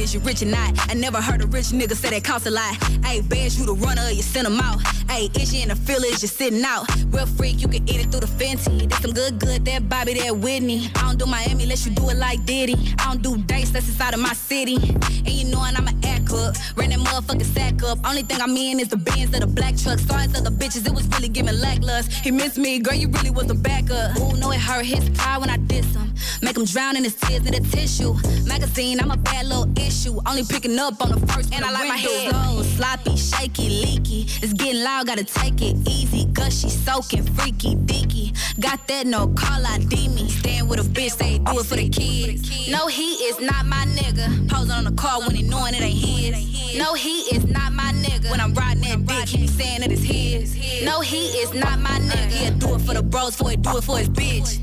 Is 0.04 0.12
you 0.12 0.20
rich 0.20 0.42
or 0.42 0.46
not? 0.46 0.70
I 0.90 0.94
never 0.94 1.20
heard 1.20 1.42
a 1.42 1.46
rich 1.46 1.68
nigga 1.68 1.96
say 1.96 2.10
that 2.10 2.22
cost 2.22 2.46
a 2.46 2.50
lot. 2.50 2.74
Hey, 3.04 3.22
bands, 3.22 3.58
you 3.58 3.64
the 3.64 3.74
runner, 3.74 4.10
you 4.10 4.22
send 4.22 4.46
them 4.46 4.60
out. 4.60 4.80
Hey, 5.10 5.30
is 5.40 5.52
you 5.52 5.62
in 5.62 5.70
the 5.70 5.76
feelings, 5.76 6.20
you 6.22 6.28
sitting 6.28 6.62
out. 6.62 6.84
Real 7.06 7.26
freak, 7.26 7.60
you 7.62 7.68
can 7.68 7.88
eat 7.88 8.00
it 8.00 8.10
through 8.10 8.20
the 8.20 8.26
Fenty. 8.26 8.88
That's 8.88 9.02
some 9.02 9.12
good, 9.12 9.38
good, 9.38 9.64
that 9.64 9.88
Bobby, 9.88 10.14
that 10.14 10.36
Whitney. 10.36 10.90
I 10.96 11.08
don't 11.08 11.18
do 11.18 11.26
Miami 11.26 11.62
unless 11.62 11.86
you 11.86 11.92
do 11.92 12.10
it 12.10 12.18
like 12.18 12.44
Diddy. 12.44 12.76
I 12.98 13.04
don't 13.06 13.22
do 13.22 13.38
dates, 13.38 13.70
that's 13.70 13.88
inside 13.88 14.14
of 14.14 14.20
my 14.20 14.34
city. 14.34 14.76
And 14.76 15.30
you 15.30 15.46
knowin' 15.46 15.74
I'm 15.76 15.88
an 15.88 15.98
act 16.04 16.30
up. 16.32 16.54
Ran 16.76 16.90
that 16.90 16.98
motherfucking 16.98 17.54
sack 17.54 17.82
up. 17.82 17.98
Only 18.04 18.22
thing 18.22 18.40
I'm 18.42 18.56
in 18.56 18.80
is 18.80 18.88
the 18.88 18.98
Benz 18.98 19.34
of 19.34 19.40
the 19.40 19.46
black 19.46 19.76
truck. 19.76 19.98
Sorry 19.98 20.26
to 20.26 20.42
the 20.42 20.50
bitches, 20.50 20.86
it 20.86 20.92
was 20.92 21.08
really 21.08 21.28
giving 21.28 21.54
lacklust. 21.54 22.12
He 22.22 22.30
missed 22.30 22.58
me, 22.58 22.78
girl, 22.78 22.94
you 22.94 23.08
really 23.08 23.30
was 23.30 23.46
the 23.46 23.54
backup. 23.54 24.18
Ooh, 24.18 24.36
know 24.36 24.50
it 24.50 24.60
hurt 24.60 24.84
his 24.84 25.08
pride 25.10 25.38
when 25.38 25.48
I 25.48 25.56
diss 25.56 25.86
him. 25.94 26.12
Make 26.42 26.56
him 26.56 26.64
drown 26.64 26.96
in 26.96 27.04
his 27.04 27.14
tears 27.14 27.46
in 27.46 27.52
the 27.52 27.60
tissue. 27.70 28.14
Magazine, 28.46 29.00
I'm 29.00 29.10
a 29.10 29.16
bad 29.16 29.46
little 29.46 29.70
issue. 29.78 30.03
Only 30.06 30.44
picking 30.44 30.78
up 30.78 31.00
on 31.02 31.12
the 31.12 31.26
first 31.32 31.54
and 31.54 31.64
I 31.64 31.70
like 31.70 31.88
my 31.88 31.96
head 31.96 32.30
slow, 32.30 32.62
sloppy, 32.62 33.16
shaky, 33.16 33.70
leaky. 33.70 34.26
It's 34.42 34.52
getting 34.52 34.82
loud, 34.82 35.06
gotta 35.06 35.24
take 35.24 35.62
it 35.62 35.76
easy. 35.88 36.26
Gushy, 36.26 36.68
soaking, 36.68 37.24
freaky, 37.34 37.74
deaky. 37.74 38.36
Got 38.60 38.86
that 38.88 39.06
no 39.06 39.28
call 39.28 39.64
ID 39.64 40.08
me. 40.08 40.28
Stand 40.28 40.68
with 40.68 40.80
a 40.80 40.82
bitch, 40.82 41.16
say 41.16 41.38
do 41.38 41.58
it 41.58 41.64
for 41.64 41.76
the 41.76 41.88
kids. 41.88 42.68
No, 42.68 42.86
he 42.86 43.14
is 43.28 43.40
not 43.40 43.64
my 43.64 43.86
nigga. 43.86 44.48
Posing 44.50 44.72
on 44.72 44.84
the 44.84 44.92
car 44.92 45.20
when 45.20 45.34
he 45.34 45.42
knowing 45.42 45.74
it 45.74 45.80
ain't 45.80 45.96
his. 45.96 46.78
No, 46.78 46.92
he 46.92 47.20
is 47.34 47.46
not 47.46 47.72
my 47.72 47.92
nigga. 47.92 48.30
When 48.30 48.40
I'm 48.40 48.52
riding 48.52 48.82
that 48.82 49.06
dick, 49.06 49.28
he 49.28 49.38
be 49.38 49.46
saying 49.46 49.80
that 49.80 49.90
it's 49.90 50.02
his. 50.02 50.54
No, 50.84 51.00
he 51.00 51.28
is 51.38 51.54
not 51.54 51.78
my 51.80 51.98
nigga. 51.98 52.42
Yeah, 52.42 52.50
do 52.50 52.74
it 52.74 52.80
for 52.82 52.92
the 52.92 53.02
bros, 53.02 53.36
for 53.36 53.50
it, 53.52 53.62
do 53.62 53.78
it 53.78 53.84
for 53.84 53.96
his 53.96 54.10
bitch. 54.10 54.60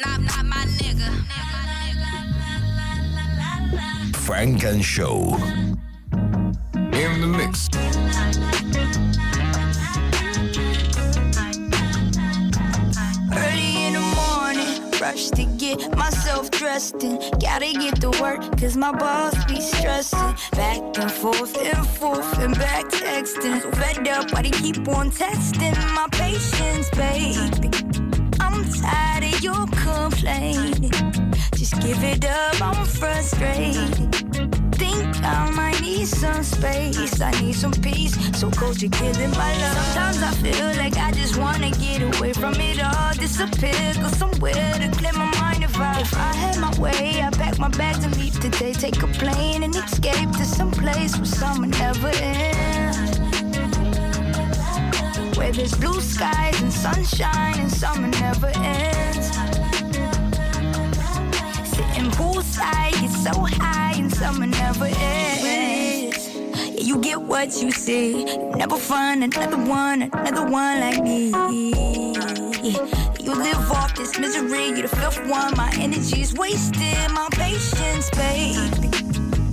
Not, 0.00 0.22
not 0.22 0.46
my 0.46 0.64
nigga. 0.78 1.73
Funk 4.24 4.64
and 4.64 4.82
Show. 4.82 5.36
In 6.02 7.20
the 7.20 7.26
mix. 7.26 7.68
Early 13.36 13.84
in 13.84 13.92
the 13.92 14.00
morning, 14.16 14.98
rush 14.98 15.28
to 15.28 15.44
get 15.58 15.94
myself 15.94 16.50
dressed 16.50 17.02
and 17.02 17.20
gotta 17.38 17.70
get 17.74 18.00
to 18.00 18.08
work 18.22 18.40
cause 18.58 18.78
my 18.78 18.92
boss 18.92 19.44
be 19.44 19.60
stressing. 19.60 20.34
Back 20.52 20.80
and 20.98 21.12
forth 21.12 21.58
and 21.58 21.86
forth 21.86 22.38
and 22.38 22.54
back 22.56 22.86
texting. 22.86 23.60
So 23.60 23.70
fed 23.72 24.08
up, 24.08 24.32
why 24.32 24.40
they 24.40 24.50
keep 24.50 24.88
on 24.88 25.10
testing 25.10 25.74
my 25.94 26.06
patience, 26.12 26.88
baby? 26.96 27.70
I'm 28.40 28.64
tired 28.72 29.24
of 29.24 29.42
your 29.42 29.66
complaining. 29.66 31.13
Just 31.64 31.80
give 31.80 32.04
it 32.04 32.26
up, 32.26 32.60
I'm 32.60 32.84
frustrated. 32.84 34.14
Think 34.74 35.24
I 35.24 35.48
might 35.48 35.80
need 35.80 36.06
some 36.06 36.42
space. 36.42 37.22
I 37.22 37.30
need 37.40 37.54
some 37.54 37.72
peace. 37.72 38.14
So 38.38 38.50
cold, 38.50 38.82
you're 38.82 38.90
killing 38.90 39.30
my 39.30 39.50
love. 39.62 39.78
Sometimes 39.94 40.22
I 40.22 40.30
feel 40.42 40.76
like 40.76 40.98
I 40.98 41.10
just 41.12 41.38
wanna 41.38 41.70
get 41.70 42.02
away 42.02 42.34
from 42.34 42.52
it 42.60 42.84
all. 42.84 43.14
Disappear, 43.14 43.94
go 43.94 44.08
somewhere 44.08 44.74
to 44.74 44.90
clear 44.98 45.14
my 45.14 45.30
mind. 45.40 45.64
If 45.64 45.80
I, 45.80 46.02
if 46.02 46.14
I 46.14 46.34
had 46.34 46.58
my 46.58 46.78
way, 46.78 47.22
I 47.22 47.30
pack 47.30 47.58
my 47.58 47.70
bags 47.70 48.04
and 48.04 48.14
leave 48.18 48.38
today. 48.38 48.74
Take 48.74 49.02
a 49.02 49.06
plane 49.06 49.62
and 49.62 49.74
escape 49.74 50.32
to 50.32 50.44
some 50.44 50.70
place 50.70 51.16
where 51.16 51.24
summer 51.24 51.66
never 51.66 52.10
ends. 52.16 53.18
Where 55.38 55.50
there's 55.50 55.74
blue 55.74 56.02
skies 56.02 56.60
and 56.60 56.70
sunshine 56.70 57.58
and 57.58 57.72
summer 57.72 58.08
never 58.08 58.52
ends. 58.54 59.43
Sitting 61.94 62.10
poolside, 62.10 62.90
get 63.00 63.10
so 63.10 63.40
high 63.62 63.92
and 63.96 64.12
summer 64.12 64.46
never 64.46 64.86
ends. 64.86 66.34
Yeah, 66.34 66.82
you 66.82 66.98
get 66.98 67.20
what 67.20 67.62
you 67.62 67.70
see. 67.70 68.26
You 68.32 68.50
never 68.56 68.76
find 68.76 69.22
another 69.22 69.58
one, 69.58 70.02
another 70.02 70.44
one 70.44 70.80
like 70.80 71.00
me. 71.04 71.26
You 73.20 73.34
live 73.34 73.70
off 73.70 73.94
this 73.94 74.18
misery, 74.18 74.70
you're 74.70 74.88
the 74.88 74.96
fifth 74.96 75.24
one. 75.28 75.56
My 75.56 75.72
energy's 75.78 76.34
wasted, 76.34 77.12
my 77.12 77.28
patience, 77.30 78.10
baby. 78.10 78.90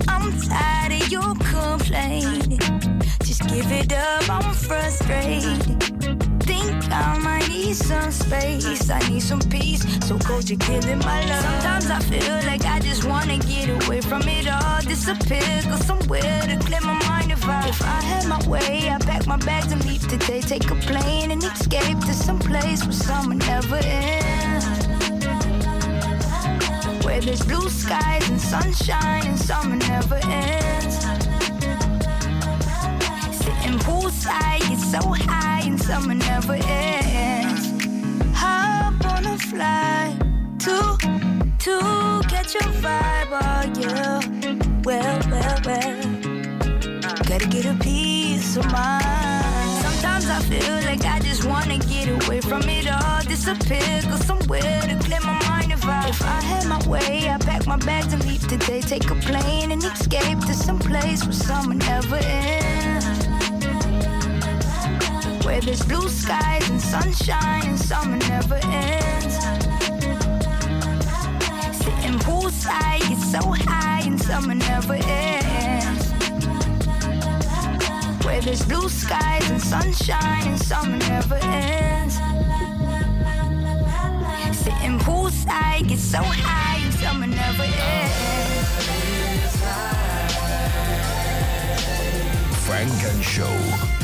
I'm 0.08 0.32
tired 0.40 1.00
of 1.00 1.12
your 1.12 1.34
complaining. 1.36 2.58
Just 3.22 3.46
give 3.46 3.70
it 3.70 3.92
up, 3.92 4.28
I'm 4.28 4.52
frustrated. 4.52 5.80
Think 6.42 6.81
I 6.92 7.18
might 7.18 7.48
need 7.48 7.74
some 7.74 8.10
space. 8.12 8.90
I 8.90 8.98
need 9.08 9.22
some 9.22 9.40
peace. 9.40 9.82
So 10.06 10.18
cold, 10.18 10.48
you're 10.48 10.58
killing 10.58 10.98
my 10.98 11.24
love. 11.26 11.42
Sometimes 11.42 11.90
I 11.90 11.98
feel 12.00 12.36
like 12.46 12.64
I 12.64 12.78
just 12.80 13.04
wanna 13.04 13.38
get 13.38 13.68
away 13.84 14.00
from 14.00 14.22
it 14.28 14.46
all. 14.48 14.80
Disappear, 14.82 15.62
go 15.64 15.76
somewhere 15.76 16.42
to 16.42 16.56
clear 16.58 16.80
my 16.82 16.98
mind. 17.08 17.32
If 17.32 17.44
I, 17.48 17.68
if 17.68 17.82
I 17.82 18.00
had 18.02 18.26
my 18.28 18.46
way, 18.46 18.90
I 18.90 18.98
pack 18.98 19.26
my 19.26 19.38
bags 19.38 19.72
and 19.72 19.84
leave 19.86 20.06
today. 20.06 20.40
Take 20.40 20.70
a 20.70 20.74
plane 20.74 21.30
and 21.30 21.42
escape 21.42 21.98
to 22.00 22.12
some 22.12 22.38
place 22.38 22.84
where 22.84 22.92
summer 22.92 23.34
never 23.34 23.76
ends. 23.76 24.66
Where 27.04 27.20
there's 27.20 27.44
blue 27.44 27.68
skies 27.68 28.28
and 28.28 28.40
sunshine 28.40 29.26
and 29.26 29.38
summer 29.38 29.76
never 29.76 30.20
ends. 30.24 30.71
Sitting 33.72 33.86
poolside, 33.86 34.60
get 34.68 34.78
so 34.78 35.00
high 35.00 35.62
and 35.64 35.80
summer 35.80 36.12
never 36.12 36.58
ends. 36.66 37.70
Hop 38.34 39.02
on 39.06 39.24
a 39.24 39.38
flight 39.38 40.18
to 40.58 40.98
to 41.58 42.20
catch 42.28 42.52
your 42.52 42.70
vibe, 42.82 43.32
oh 43.32 43.62
yeah. 43.80 44.20
Well, 44.84 45.20
well, 45.30 45.58
well. 45.64 46.02
Gotta 47.24 47.48
get 47.48 47.64
a 47.64 47.74
piece 47.80 48.58
of 48.58 48.70
mind. 48.70 49.82
Sometimes 49.82 50.26
I 50.26 50.40
feel 50.50 50.74
like 50.84 51.06
I 51.06 51.20
just 51.20 51.46
wanna 51.46 51.78
get 51.78 52.08
away 52.08 52.42
from 52.42 52.68
it 52.68 52.90
all. 52.90 53.22
Disappear, 53.22 54.02
go 54.02 54.16
somewhere 54.16 54.82
to 54.82 54.98
clear 55.00 55.20
my 55.20 55.38
mind. 55.48 55.72
If 55.72 55.86
I, 55.86 56.08
if 56.10 56.20
I 56.20 56.42
had 56.42 56.66
my 56.66 56.86
way, 56.86 57.30
I 57.30 57.38
pack 57.38 57.66
my 57.66 57.78
bags 57.78 58.12
and 58.12 58.22
leave 58.26 58.46
today. 58.46 58.82
Take 58.82 59.10
a 59.10 59.14
plane 59.14 59.72
and 59.72 59.82
escape 59.82 60.40
to 60.40 60.52
some 60.52 60.78
place 60.78 61.24
where 61.24 61.32
summer 61.32 61.74
never 61.74 62.16
ends. 62.16 62.81
Where 65.44 65.60
there's 65.60 65.84
blue 65.84 66.08
skies 66.08 66.70
and 66.70 66.80
sunshine 66.80 67.66
and 67.66 67.78
summer 67.78 68.16
never 68.16 68.60
ends. 68.62 69.34
Sitting 71.78 72.18
poolside, 72.20 73.00
get 73.08 73.18
so 73.18 73.40
high 73.40 74.02
and 74.06 74.20
summer 74.20 74.54
never 74.54 74.94
ends. 74.94 76.12
Where 78.24 78.40
there's 78.40 78.64
blue 78.64 78.88
skies 78.88 79.50
and 79.50 79.60
sunshine 79.60 80.46
and 80.46 80.60
summer 80.60 80.96
never 80.96 81.38
ends. 81.42 82.14
Sitting 84.58 84.98
poolside, 85.00 85.88
get 85.88 85.98
so 85.98 86.22
high 86.22 86.78
and 86.84 86.94
summer 86.94 87.26
never 87.26 87.64
ends. 87.64 88.32
Funk 92.64 93.12
and 93.12 93.24
Show. 93.24 94.01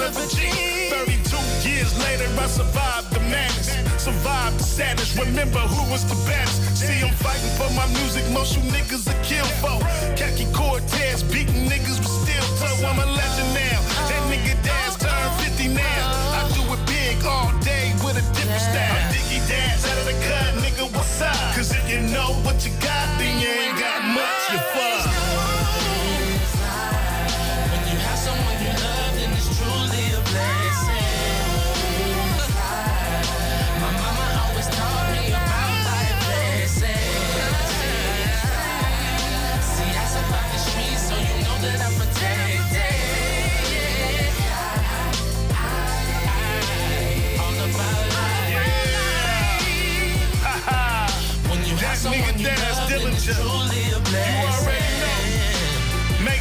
Of 0.00 0.16
a 0.16 0.26
G. 0.32 0.48
32 0.88 1.68
years 1.68 1.92
later, 2.00 2.24
I 2.40 2.46
survived 2.46 3.12
the 3.12 3.20
madness. 3.20 3.68
Survived 4.02 4.58
the 4.58 4.64
sadness. 4.64 5.14
Remember 5.14 5.60
who 5.60 5.92
was 5.92 6.08
the 6.08 6.16
best. 6.24 6.56
See, 6.74 7.04
I'm 7.04 7.12
fighting 7.20 7.52
for 7.60 7.68
my 7.76 7.86
music. 8.00 8.24
Most 8.32 8.56
you 8.56 8.62
niggas 8.72 9.04
are 9.12 9.22
kill 9.22 9.44
for. 9.60 9.76
Khaki 10.16 10.48
Cortez 10.56 11.22
beating 11.22 11.68
niggas 11.68 12.00
with 12.00 12.08
steel 12.08 12.46
toe. 12.56 12.88
I'm 12.88 12.96
a 12.96 13.04
legend 13.12 13.52
now. 13.52 13.78
That 14.08 14.22
nigga 14.32 14.56
Daz 14.64 14.96
turned 14.96 15.34
50 15.44 15.68
now. 15.68 16.02
I 16.32 16.48
do 16.56 16.64
it 16.72 16.80
big 16.88 17.20
all 17.28 17.52
day 17.60 17.92
with 18.00 18.16
a 18.16 18.24
different 18.32 18.64
style. 18.72 18.96
I'm 18.96 19.12
Diggy 19.12 19.44
dance 19.52 19.84
out 19.84 19.98
of 20.00 20.06
the 20.08 20.16
cut, 20.24 20.48
nigga, 20.64 20.88
what's 20.96 21.20
up? 21.20 21.36
Cause 21.52 21.76
if 21.76 21.84
you 21.92 22.00
know 22.08 22.40
what 22.40 22.64
you 22.64 22.72
got, 22.80 23.04
then 23.20 23.36
you 23.36 23.52
ain't 23.52 23.78
got 23.78 24.00
much. 24.16 24.48
You 24.48 24.58
fuck. 24.72 25.29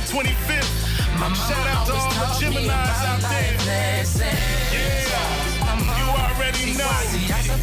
25th. 0.10 1.20
My 1.20 1.32
Shout 1.34 1.68
out 1.68 1.86
to 1.86 1.94
all 1.94 2.10
the 2.10 2.16
Geminis 2.42 2.70
out 3.06 3.22
there. 3.30 3.54
Yeah, 4.74 4.90
you 6.00 6.06
already 6.18 6.74
know. 6.78 6.90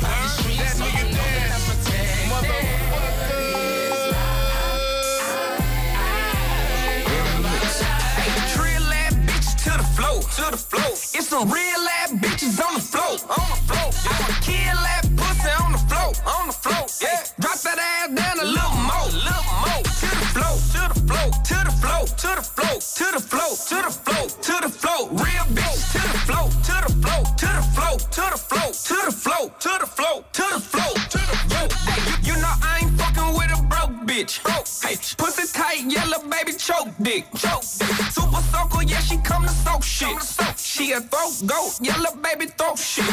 Huh? 0.01 0.43
That 0.59 0.77
nigga 0.79 1.05
Daz. 1.11 1.65
Motherfucker. 2.31 3.27
Drillin' 8.55 8.91
that 8.91 9.15
bitch 9.27 9.51
to 9.65 9.73
the 10.53 10.59
floor. 10.59 10.91
It's 11.19 11.29
some 11.29 11.51
real 11.51 11.83
ass 11.99 12.13
bitches 12.13 12.65
on 12.65 12.75
the 12.75 12.81
floor. 12.81 13.19
on 13.27 13.49
the 13.51 13.59
flow. 13.67 13.91
Yeah. 14.05 14.27
I 14.27 14.39
kill 14.43 14.79
that 14.87 15.03
pussy 15.17 15.51
on 15.65 15.73
the 15.73 15.79
floor. 15.89 16.13
on 16.27 16.47
the 16.47 16.53
flow. 16.53 16.87
Yeah. 17.03 17.25
To 22.27 22.35
the 22.35 22.43
flow, 22.43 22.79
to 22.99 23.07
the 23.13 23.21
flow, 23.21 23.51
to 23.55 23.77
the 23.87 23.91
flow, 23.91 24.27
to 24.27 24.55
the 24.63 24.69
flow. 24.69 25.07
Real 25.11 25.47
bitch 25.55 25.93
to 25.93 26.03
the 26.03 26.19
flow, 26.27 26.47
to 26.67 26.77
the 26.83 26.93
flow, 27.03 27.23
to 27.39 27.47
the 27.47 27.63
flow, 27.75 27.97
to 27.97 28.25
the 28.33 28.39
flow, 28.39 28.69
to 28.89 28.97
the 29.07 29.13
flow, 29.13 29.49
to 29.61 29.73
the 29.81 29.87
flow, 29.87 30.25
to 30.33 30.45
the 30.53 30.61
flow, 30.61 30.93
to 31.15 31.19
the 31.19 31.37
flow. 31.47 31.67
Hey, 31.87 32.03
you, 32.27 32.35
know 32.43 32.55
I 32.63 32.81
ain't 32.83 32.93
fucking 32.99 33.31
with 33.39 33.55
a 33.55 33.63
broke 33.71 33.95
bitch. 34.09 34.43
Broke, 34.43 34.67
hey, 34.83 34.97
pussy 35.17 35.47
tight, 35.53 35.85
yellow 35.87 36.19
baby 36.29 36.53
choke 36.59 36.89
dick, 37.01 37.27
choke. 37.37 37.63
Super 37.63 38.43
soaker, 38.51 38.83
yeah 38.83 39.01
she 39.01 39.19
come 39.19 39.45
to 39.45 39.51
soak 39.51 39.83
shit. 39.85 40.17
She 40.59 40.93
a 40.93 41.01
throat 41.01 41.35
goat, 41.47 41.79
yellow 41.81 42.15
baby 42.17 42.47
throat 42.47 42.79
shit. 42.79 43.05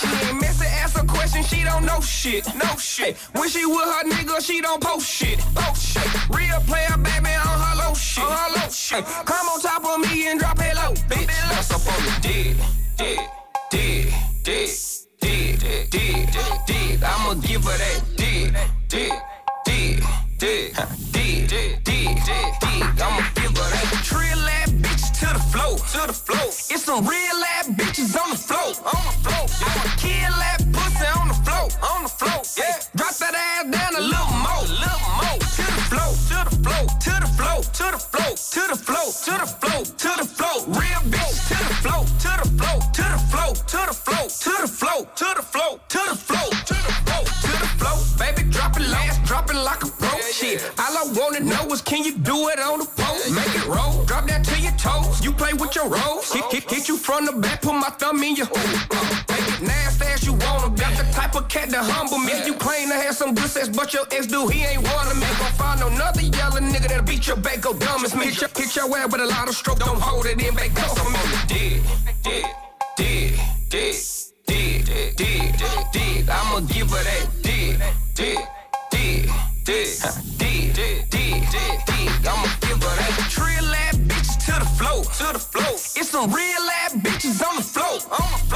She 0.00 0.08
ain't 0.28 0.40
messy, 0.40 0.66
ask 0.66 0.95
a 1.36 1.42
question, 1.42 1.58
she 1.58 1.64
don't 1.64 1.84
know 1.84 2.00
shit, 2.00 2.46
no 2.54 2.76
shit. 2.76 3.16
When 3.32 3.48
she 3.48 3.64
with 3.66 3.84
her 3.84 4.04
nigga, 4.04 4.40
she 4.40 4.60
don't 4.60 4.82
post 4.82 5.06
shit, 5.08 5.38
post 5.54 5.82
shit. 5.82 6.28
Real 6.30 6.60
player, 6.60 6.96
baby, 6.96 7.34
on 7.34 7.60
her 7.60 7.76
low 7.76 7.94
shit, 7.94 8.24
on 8.24 8.32
her 8.32 8.60
low 8.60 8.68
shit. 8.70 9.04
Come 9.04 9.48
on 9.48 9.60
top 9.60 9.84
of 9.84 10.00
me 10.00 10.28
and 10.28 10.40
drop 10.40 10.58
it 10.60 10.74
low, 10.74 10.94
bitch. 11.08 11.26
That's 11.26 11.70
up 11.70 11.86
on 11.86 12.04
the 12.04 12.12
dead, 12.22 12.56
dead, 12.96 13.18
dead, 13.70 14.12
dead, 14.44 15.60
dead, 15.60 15.90
dead, 15.90 16.60
dead. 16.66 17.04
I'ma 17.04 17.34
give 17.34 17.64
her 17.64 17.78
that 17.78 18.02
dead, 18.16 18.56
dead, 18.88 19.22
dead, 19.64 20.02
dead, 20.38 20.72
dead, 21.10 21.84
dead, 21.84 21.84
dead. 21.84 23.00
I'ma 23.00 23.22
give 23.34 23.56
her 23.56 23.70
that 23.70 24.00
trill 24.04 24.48
ass 24.48 24.70
bitch 24.70 25.04
to 25.20 25.26
the 25.34 25.40
flow, 25.52 25.76
to 25.76 26.06
the 26.06 26.12
flow. 26.12 26.46
It's 26.48 26.84
some 26.84 27.06
real 27.06 27.44
ass 27.56 27.68
bitches 27.68 28.16
on 28.20 28.30
the 28.30 28.36
flow, 28.36 28.72
Yeah, 32.56 32.80
drop 32.96 33.12
that 33.16 33.34
ass 33.36 33.68
down 33.68 33.96
a 33.96 34.00
little 34.00 34.32
more, 34.40 34.64
little 34.64 35.12
more. 35.20 35.36
To 35.36 35.64
the 35.76 35.84
flow, 35.92 36.08
to 36.24 36.38
the 36.48 36.56
flow, 36.64 36.86
to 37.04 37.12
the 37.20 37.28
flow, 37.36 37.60
to 37.60 37.84
the 37.92 38.00
flow, 38.00 38.32
to 38.32 38.62
the 38.72 38.76
flow, 38.80 39.06
to 39.12 39.32
the 39.36 39.46
flow, 39.46 39.84
to 39.84 40.10
the 40.16 40.24
flow. 40.24 40.56
Real 40.72 41.02
bitch 41.12 41.36
to 41.52 41.58
the 41.68 41.76
flow, 41.84 42.00
to 42.24 42.32
the 42.40 42.48
flow, 42.56 42.80
to 42.96 43.04
the 43.12 43.20
flow, 43.28 43.52
to 43.52 43.80
the 43.86 43.92
flow, 43.92 44.24
to 44.40 44.52
the 44.56 44.68
flow, 44.72 45.04
to 45.04 45.28
the 45.36 45.42
flow, 45.44 45.80
to 45.84 46.00
the 46.08 46.16
flow, 46.16 46.48
to 46.64 46.74
the 46.80 46.94
flow, 47.04 47.24
to 47.44 47.52
the 47.60 47.68
flow. 47.76 47.96
Baby, 48.16 48.48
drop 48.48 48.80
it 48.80 48.88
last, 48.88 49.22
drop 49.24 49.50
it 49.50 49.56
like 49.56 49.84
a 49.84 49.88
pro. 49.88 50.16
Shit, 50.32 50.64
all 50.78 50.96
I 50.96 51.04
wanna 51.12 51.40
know 51.40 51.66
is 51.72 51.82
can 51.82 52.04
you 52.04 52.16
do 52.16 52.48
it 52.48 52.58
on 52.58 52.78
the 52.78 52.88
pole? 52.96 53.20
Make 53.36 53.54
it 53.54 53.66
roll, 53.66 54.02
drop 54.06 54.26
that 54.28 54.44
to 54.44 54.56
your 54.60 54.72
toes. 54.80 55.15
Play 55.46 55.54
with 55.54 55.76
your 55.76 55.88
rolls. 55.88 56.32
Hit, 56.32 56.44
hit, 56.50 56.68
hit 56.68 56.88
you 56.88 56.96
from 56.96 57.24
the 57.24 57.30
back, 57.30 57.62
put 57.62 57.74
my 57.74 57.88
thumb 58.00 58.20
in 58.20 58.34
your. 58.34 58.46
Make 58.46 59.46
it 59.54 59.62
nasty 59.62 60.06
as 60.06 60.26
you 60.26 60.32
wanna. 60.32 60.74
Got 60.74 60.98
the 60.98 61.06
type 61.12 61.36
of 61.36 61.46
cat 61.46 61.70
to 61.70 61.78
humble 61.78 62.18
me. 62.18 62.32
You 62.44 62.54
claim 62.54 62.88
to 62.88 62.96
have 62.96 63.14
some 63.14 63.32
good 63.32 63.48
sex, 63.48 63.68
but 63.68 63.94
your 63.94 64.06
ex 64.10 64.26
dude, 64.26 64.50
he 64.50 64.64
ain't 64.64 64.82
of 64.82 65.16
me. 65.16 65.26
Gon' 65.38 65.52
find 65.52 65.80
another 65.82 66.22
yelling 66.22 66.64
nigga 66.72 66.88
that'll 66.88 67.04
beat 67.04 67.28
your 67.28 67.36
back, 67.36 67.60
go 67.60 67.72
dumb 67.74 68.04
as 68.04 68.16
me. 68.16 68.24
Hit 68.24 68.40
your, 68.40 68.50
hit 68.56 68.74
your 68.74 68.98
ass 68.98 69.12
with 69.12 69.20
a 69.20 69.26
lot 69.26 69.46
of 69.46 69.54
stroke, 69.54 69.78
don't 69.78 70.00
hold 70.00 70.26
it 70.26 70.42
in 70.42 70.52
back, 70.52 70.74
go 70.74 70.82
for 70.82 71.10
me. 71.14 71.22
Dead, 71.46 71.80
dead, 72.24 72.44
dead, 72.96 73.38
dead, 73.70 73.94
dead, 74.46 75.16
dead, 75.16 75.86
dead. 75.92 76.28
I'ma 76.28 76.58
give 76.66 76.90
her 76.90 77.04
that 77.04 77.28
dead, 77.42 77.82
dead, 78.16 78.48
dead, 78.90 79.28
dead, 79.62 80.74
dead, 80.74 81.08
dead, 81.08 81.78
dead. 81.86 82.26
I'ma 82.26 82.48
give 82.62 82.82
her 82.82 82.96
that 82.98 83.26
trill 83.30 83.66
flow, 84.76 85.02
to 85.02 85.32
the 85.32 85.38
flow. 85.38 85.72
It's 85.72 86.10
some 86.10 86.30
real 86.32 86.68
ass 86.82 86.94
bitches 86.94 87.46
on 87.46 87.56
the 87.56 87.62
flow, 87.62 87.94
on 88.12 88.32
the 88.32 88.38
flow. 88.48 88.55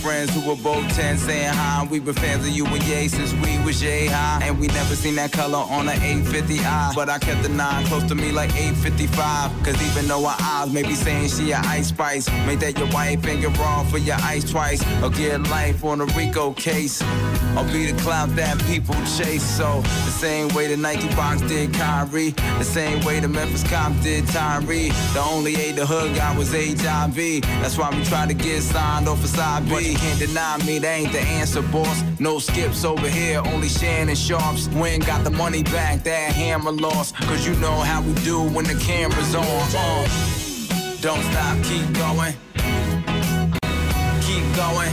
Friends 0.00 0.34
who 0.34 0.48
were 0.48 0.56
both 0.56 0.86
10 0.96 1.18
saying 1.18 1.52
hi. 1.52 1.86
We 1.90 2.00
been 2.00 2.14
fans 2.14 2.46
of 2.46 2.52
you 2.52 2.66
and 2.66 2.82
Ye 2.84 3.08
since 3.08 3.32
we 3.34 3.62
was 3.64 3.82
yay 3.82 4.06
high. 4.06 4.40
And 4.44 4.58
we 4.58 4.66
never 4.68 4.94
seen 4.94 5.16
that 5.16 5.32
color 5.32 5.58
on 5.58 5.88
an 5.88 5.98
850i. 5.98 6.94
But 6.94 7.08
I 7.08 7.18
kept 7.18 7.42
the 7.42 7.48
nine 7.48 7.84
close 7.86 8.04
to 8.04 8.14
me 8.14 8.32
like 8.32 8.50
855. 8.50 9.64
Cause 9.64 9.80
even 9.90 10.08
though 10.08 10.24
her 10.24 10.36
eyes 10.40 10.72
may 10.72 10.82
be 10.82 10.94
saying 10.94 11.28
she 11.28 11.52
a 11.52 11.58
ice 11.58 11.88
spice, 11.88 12.28
make 12.46 12.60
that 12.60 12.78
your 12.78 12.88
wife 12.88 13.24
and 13.26 13.40
get 13.40 13.56
raw 13.58 13.84
for 13.84 13.98
your 13.98 14.16
ice 14.22 14.50
twice. 14.50 14.82
Or 15.02 15.10
get 15.10 15.42
life 15.48 15.84
on 15.84 16.00
a 16.00 16.06
Rico 16.06 16.52
case. 16.52 17.02
Or 17.56 17.64
be 17.64 17.90
the 17.90 17.98
clout 18.00 18.34
that 18.36 18.58
people 18.64 18.94
chase. 19.16 19.42
So 19.42 19.80
the 19.82 20.14
same 20.24 20.48
way 20.54 20.68
the 20.68 20.76
Nike 20.76 21.08
box 21.14 21.42
did 21.42 21.74
Kyrie. 21.74 22.30
The 22.58 22.64
same 22.64 23.04
way 23.04 23.20
the 23.20 23.28
Memphis 23.28 23.68
cops 23.68 24.02
did 24.02 24.26
Tyree. 24.28 24.90
The 25.12 25.20
only 25.20 25.54
A 25.56 25.72
the 25.72 25.84
hood 25.84 26.14
got 26.14 26.38
was 26.38 26.52
HIV. 26.52 27.42
That's 27.60 27.76
why 27.76 27.90
we 27.90 28.02
try 28.04 28.26
to 28.26 28.34
get 28.34 28.62
signed 28.62 29.08
off 29.08 29.20
for 29.20 29.26
side 29.26 29.68
B. 29.68 29.89
You 29.90 29.96
can't 29.96 30.20
deny 30.20 30.56
me, 30.64 30.78
that 30.78 30.86
ain't 30.86 31.10
the 31.10 31.18
answer, 31.18 31.62
boss. 31.62 32.04
No 32.20 32.38
skips 32.38 32.84
over 32.84 33.08
here, 33.08 33.42
only 33.46 33.68
Shannon 33.68 34.14
Sharpes. 34.14 34.72
Win 34.80 35.00
got 35.00 35.24
the 35.24 35.30
money 35.30 35.64
back, 35.64 36.04
that 36.04 36.32
hammer 36.32 36.70
lost. 36.70 37.16
Cause 37.16 37.44
you 37.44 37.56
know 37.56 37.74
how 37.80 38.00
we 38.00 38.14
do 38.22 38.40
when 38.40 38.66
the 38.66 38.76
camera's 38.76 39.34
on. 39.34 39.44
Uh. 39.44 40.04
Don't 41.00 41.20
stop, 41.32 41.56
keep 41.64 41.92
going. 41.92 42.34
Keep 44.22 44.44
going. 44.54 44.92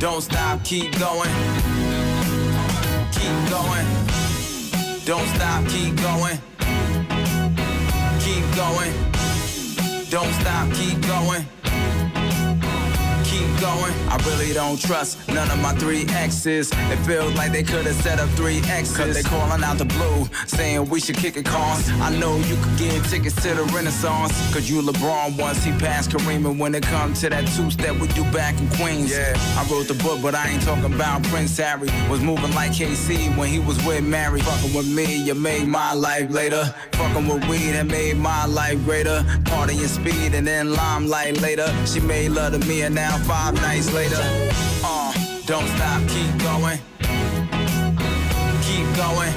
Don't 0.00 0.22
stop, 0.22 0.64
keep 0.64 0.98
going. 0.98 1.30
Keep 3.12 3.38
going. 3.48 3.86
Don't 5.04 5.28
stop, 5.36 5.64
keep 5.68 5.94
going. 6.02 6.38
Keep 8.18 8.44
going. 8.56 8.92
Don't 10.10 10.32
stop, 10.34 10.72
keep 10.74 11.00
going. 11.06 11.46
Keep 13.38 13.60
going. 13.60 13.94
I 14.10 14.16
really 14.26 14.52
don't 14.52 14.80
trust 14.80 15.16
none 15.28 15.48
of 15.48 15.60
my 15.60 15.72
three 15.74 16.04
exes. 16.08 16.72
It 16.72 16.96
feels 17.06 17.32
like 17.34 17.52
they 17.52 17.62
could 17.62 17.86
have 17.86 17.94
set 17.94 18.18
up 18.18 18.28
three 18.30 18.58
X's. 18.58 18.96
Cause 18.96 19.14
they 19.14 19.22
calling 19.22 19.62
out 19.62 19.78
the 19.78 19.84
blue, 19.84 20.28
saying 20.46 20.88
we 20.88 20.98
should 20.98 21.16
kick 21.16 21.36
it 21.36 21.44
cons. 21.44 21.88
I 22.00 22.10
know 22.18 22.36
you 22.36 22.56
could 22.56 22.78
get 22.78 23.04
tickets 23.04 23.36
to 23.42 23.54
the 23.54 23.62
Renaissance. 23.74 24.32
Cause 24.52 24.68
you 24.68 24.82
LeBron 24.82 25.40
once 25.40 25.62
he 25.62 25.70
passed 25.78 26.10
Kareem. 26.10 26.50
And 26.50 26.58
when 26.58 26.74
it 26.74 26.82
comes 26.82 27.20
to 27.20 27.28
that 27.28 27.46
two 27.54 27.70
step 27.70 27.94
we 28.00 28.08
do 28.08 28.24
back 28.32 28.58
in 28.58 28.68
Queens. 28.70 29.12
Yeah, 29.12 29.34
I 29.56 29.64
wrote 29.70 29.86
the 29.86 29.94
book, 30.02 30.20
but 30.20 30.34
I 30.34 30.48
ain't 30.48 30.62
talking 30.62 30.92
about 30.92 31.22
Prince 31.24 31.56
Harry. 31.58 31.88
Was 32.10 32.20
moving 32.20 32.52
like 32.56 32.74
K-Ci 32.74 33.28
when 33.38 33.48
he 33.48 33.60
was 33.60 33.78
with 33.86 34.02
Mary. 34.02 34.40
Fucking 34.40 34.74
with 34.74 34.88
me, 34.92 35.22
you 35.22 35.34
made 35.34 35.68
my 35.68 35.92
life 35.92 36.28
later. 36.28 36.64
Fucking 36.92 37.28
with 37.28 37.48
weed 37.48 37.76
and 37.76 37.88
made 37.88 38.16
my 38.16 38.46
life 38.46 38.82
greater. 38.84 39.22
Partying 39.44 39.86
speed 39.86 40.34
and 40.34 40.44
then 40.44 40.74
limelight 40.74 41.40
later. 41.40 41.68
She 41.86 42.00
made 42.00 42.30
love 42.30 42.52
to 42.52 42.66
me 42.66 42.82
and 42.82 42.96
now 42.96 43.16
five 43.28 43.54
nights 43.56 43.92
later. 43.92 44.16
Uh, 44.82 45.12
don't 45.44 45.68
stop, 45.76 46.00
keep 46.08 46.32
going. 46.38 46.78
Keep 48.62 48.86
going. 48.96 49.34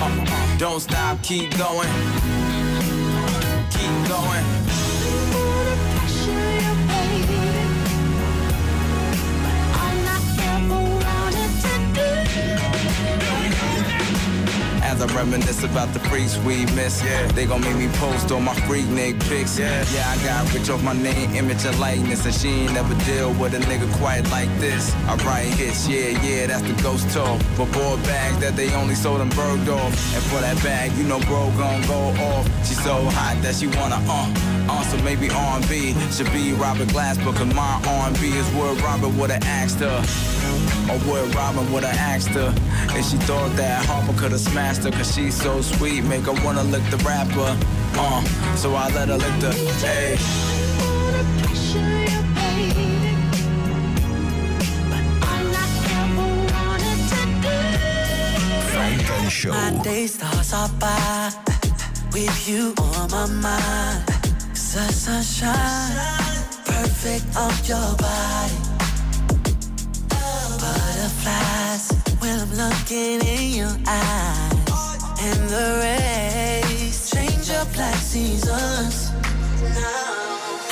Uh, 0.00 0.26
uh, 0.30 0.56
don't 0.56 0.78
stop, 0.78 1.20
keep 1.24 1.50
going. 1.58 1.88
Keep 3.74 4.08
going. 4.08 4.83
I 15.04 15.06
reminisce 15.14 15.62
about 15.64 15.92
the 15.92 16.00
freaks 16.08 16.38
we 16.38 16.64
miss, 16.74 17.04
yeah. 17.04 17.26
They 17.32 17.44
gon' 17.44 17.60
make 17.60 17.76
me 17.76 17.88
post 17.98 18.32
all 18.32 18.40
my 18.40 18.54
Freaknik 18.64 19.20
pics, 19.28 19.58
yeah. 19.58 19.84
Yeah, 19.92 20.08
I 20.08 20.16
got 20.24 20.54
rich 20.54 20.70
off 20.70 20.82
my 20.82 20.94
name, 20.94 21.34
image, 21.34 21.66
and 21.66 21.78
likeness, 21.78 22.24
and 22.24 22.34
she 22.34 22.48
ain't 22.48 22.72
never 22.72 22.94
deal 23.04 23.30
with 23.34 23.52
a 23.52 23.58
nigga 23.58 23.92
quite 23.98 24.26
like 24.30 24.48
this. 24.60 24.94
I 25.06 25.16
write 25.16 25.52
hits, 25.60 25.86
yeah, 25.86 26.08
yeah, 26.24 26.46
that's 26.46 26.62
the 26.62 26.72
ghost 26.82 27.10
talk. 27.10 27.38
But 27.58 27.66
boy 27.72 27.96
bags 28.04 28.38
that 28.38 28.56
they 28.56 28.72
only 28.74 28.94
sold 28.94 29.20
in 29.20 29.28
Bergdorf. 29.30 29.92
And 30.14 30.24
for 30.32 30.40
that 30.40 30.56
bag, 30.64 30.90
you 30.92 31.04
know 31.04 31.20
bro 31.20 31.52
gon' 31.58 31.82
go 31.82 32.00
off. 32.24 32.46
She 32.66 32.72
so 32.72 33.04
hot 33.04 33.36
that 33.42 33.56
she 33.56 33.66
wanna 33.66 34.00
uh, 34.08 34.32
uh, 34.70 34.82
so 34.84 34.96
maybe 35.04 35.28
R&B 35.28 35.92
should 36.12 36.32
be 36.32 36.54
Robert 36.54 36.88
Glasper, 36.88 37.36
cause 37.36 37.54
my 37.54 37.78
R&B 37.86 38.28
is 38.28 38.48
what 38.54 38.80
Robert 38.80 39.12
would've 39.20 39.44
asked 39.44 39.80
her. 39.80 40.00
Or 40.90 40.98
what 41.08 41.34
Robin 41.34 41.72
would've 41.72 41.88
asked 41.88 42.28
her. 42.30 42.54
And 42.94 43.04
she 43.04 43.16
thought 43.18 43.56
that 43.56 43.84
Harper 43.86 44.18
could've 44.18 44.40
smashed 44.40 44.84
her, 44.84 44.90
cause 44.90 45.14
she's 45.14 45.34
so 45.34 45.60
sweet, 45.60 46.02
make 46.04 46.24
her 46.24 46.44
wanna 46.44 46.64
lick 46.64 46.82
the 46.90 46.98
rapper. 46.98 47.56
Uh, 47.96 48.22
so 48.56 48.74
I 48.74 48.88
let 48.90 49.08
her 49.08 49.16
lick 49.16 49.40
the, 49.40 49.52
hey. 49.80 50.16
Show. 59.30 59.50
My 59.50 59.70
day 59.82 60.06
starts 60.06 60.52
off 60.52 60.78
by 60.78 61.32
with 62.12 62.48
you 62.48 62.72
on 62.78 63.10
my 63.10 63.26
mind. 63.26 64.56
Sun, 64.56 64.92
sunshine, 64.92 65.96
perfect 66.64 67.24
on 67.36 67.52
your 67.64 67.96
body. 67.96 68.63
When 72.24 72.40
I'm 72.40 72.54
looking 72.56 73.20
in 73.36 73.46
your 73.60 73.74
eyes. 73.86 74.70
And 75.26 75.40
the 75.54 75.66
rays 75.84 77.10
change 77.12 77.50
up 77.50 77.68
like 77.76 78.00
seasons. 78.12 79.12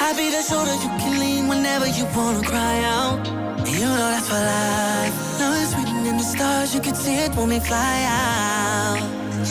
I'll 0.01 0.17
be 0.17 0.31
the 0.31 0.43
shoulder 0.49 0.75
you 0.85 0.91
can 1.03 1.15
lean 1.21 1.49
whenever 1.49 1.87
you 1.99 2.05
wanna 2.17 2.43
cry 2.53 2.77
out. 2.99 3.21
You 3.69 3.85
know 3.85 4.09
that's 4.13 4.29
for 4.29 4.43
life. 4.57 5.15
Love 5.41 5.57
is 5.65 5.73
written 5.77 6.07
in 6.11 6.17
the 6.17 6.27
stars, 6.35 6.75
you 6.75 6.81
can 6.81 6.95
see 6.95 7.17
it 7.25 7.31
when 7.37 7.49
we 7.51 7.61
fly 7.61 7.97
out. 8.09 9.01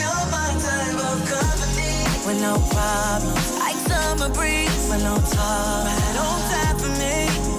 You're 0.00 0.26
my 0.34 0.48
type 0.66 1.00
of 1.10 1.18
company. 1.32 1.94
With 2.26 2.40
no 2.48 2.54
problems, 2.74 3.46
like 3.62 3.78
summer 3.90 4.30
breeze. 4.36 4.82
With 4.90 5.02
no 5.08 5.16
talk, 5.34 5.86
right 5.88 6.16
on 6.26 6.40
time 6.52 6.76
for 6.82 6.92
me. 7.00 7.16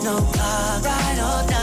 No 0.08 0.16
clock, 0.34 0.84
ride 0.88 1.20
or 1.30 1.42
die. 1.50 1.63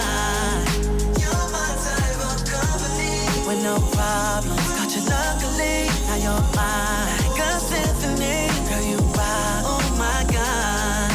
With 3.50 3.64
no 3.64 3.80
problems, 3.90 4.68
got 4.76 4.94
you 4.94 5.02
luckily. 5.10 5.88
Now 6.06 6.18
you're 6.24 6.44
mine, 6.54 7.08
like 7.26 7.40
a 7.40 7.58
symphony. 7.58 8.46
Girl, 8.68 8.84
you 8.90 8.98
ride, 9.18 9.62
oh 9.66 9.82
my 9.98 10.22
God. 10.30 11.10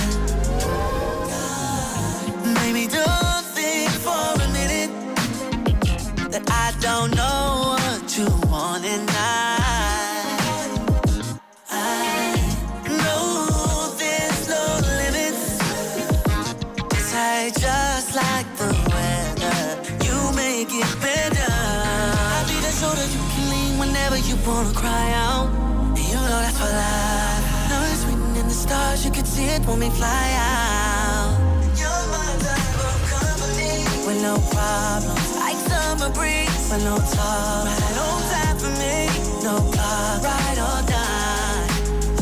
Maybe 2.55 2.87
don't 2.87 3.45
think 3.55 3.89
for 4.03 4.25
a 4.43 4.47
minute 4.51 4.91
that 6.29 6.43
I 6.51 6.73
don't 6.81 7.15
know 7.15 7.77
what 7.77 8.17
you 8.17 8.44
whenever 24.15 24.29
you 24.29 24.47
wanna 24.47 24.73
cry 24.73 25.11
out. 25.13 25.49
You 25.97 26.13
know 26.13 26.39
that's 26.43 26.57
for 26.57 26.71
life. 26.71 27.69
Know 27.69 27.83
it's 27.91 28.03
written 28.05 28.35
in 28.37 28.47
the 28.47 28.53
stars, 28.53 29.03
you 29.03 29.11
can 29.11 29.25
see 29.25 29.45
it 29.45 29.65
when 29.65 29.79
we 29.79 29.89
fly 29.89 30.27
out. 30.37 31.35
You're 31.75 32.05
my 32.13 32.31
type 32.39 32.75
of 32.87 32.97
company. 33.11 33.83
With 34.07 34.21
no 34.21 34.35
problems, 34.53 35.35
like 35.35 35.59
summer 35.67 36.09
breeze. 36.13 36.69
With 36.71 36.83
no 36.83 36.95
talk, 36.97 37.65
right 37.65 37.97
on 38.05 38.21
time 38.31 38.57
for 38.57 38.73
me. 38.81 38.95
No 39.43 39.55
clock, 39.73 40.23
ride 40.23 40.59
or 40.67 40.81
die. 40.87 41.67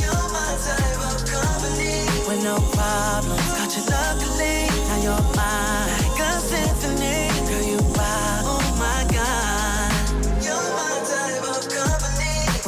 You're 0.01 0.27
my 0.37 0.49
type 0.65 1.01
of 1.09 1.19
company. 1.29 1.95
With 2.27 2.41
no 2.43 2.55
problems, 2.73 3.47
got 3.57 3.69
you 3.75 3.83
luckily. 3.93 4.57
Now 4.89 4.99
you're 5.05 5.32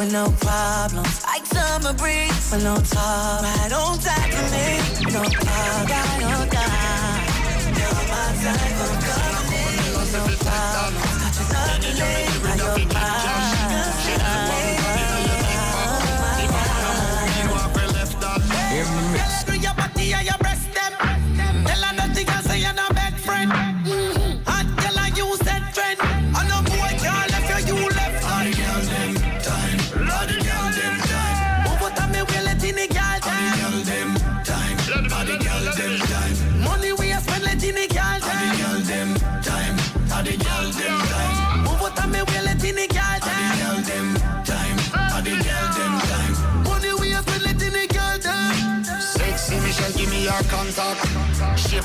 With 0.06 0.14
no 0.14 0.30
problems, 0.40 1.24
like 1.24 1.48
summer 1.48 1.92
breeze. 1.94 2.52
With 2.52 2.64
no 2.64 2.76
talk, 2.76 3.42
right 3.42 3.74
on 3.74 3.98
time 3.98 4.30
for 4.30 4.46
me. 4.54 4.78
No 5.12 5.24
clock, 5.24 5.90
ride 5.90 6.22
or 6.22 6.46
die. 6.46 7.26
You're 7.74 8.06
my 8.14 8.30
type 8.38 8.82
of 8.86 8.94
company. 9.02 9.66
With 9.98 10.14
no 10.14 10.22
problems, 10.46 11.16
got 11.22 11.34
you 11.40 11.46
luckily. 11.50 12.22
Now 12.44 12.54
you're 12.56 12.86
mine. 12.94 13.34
In 18.78 18.86
the 18.86 19.02
mix. 19.12 19.35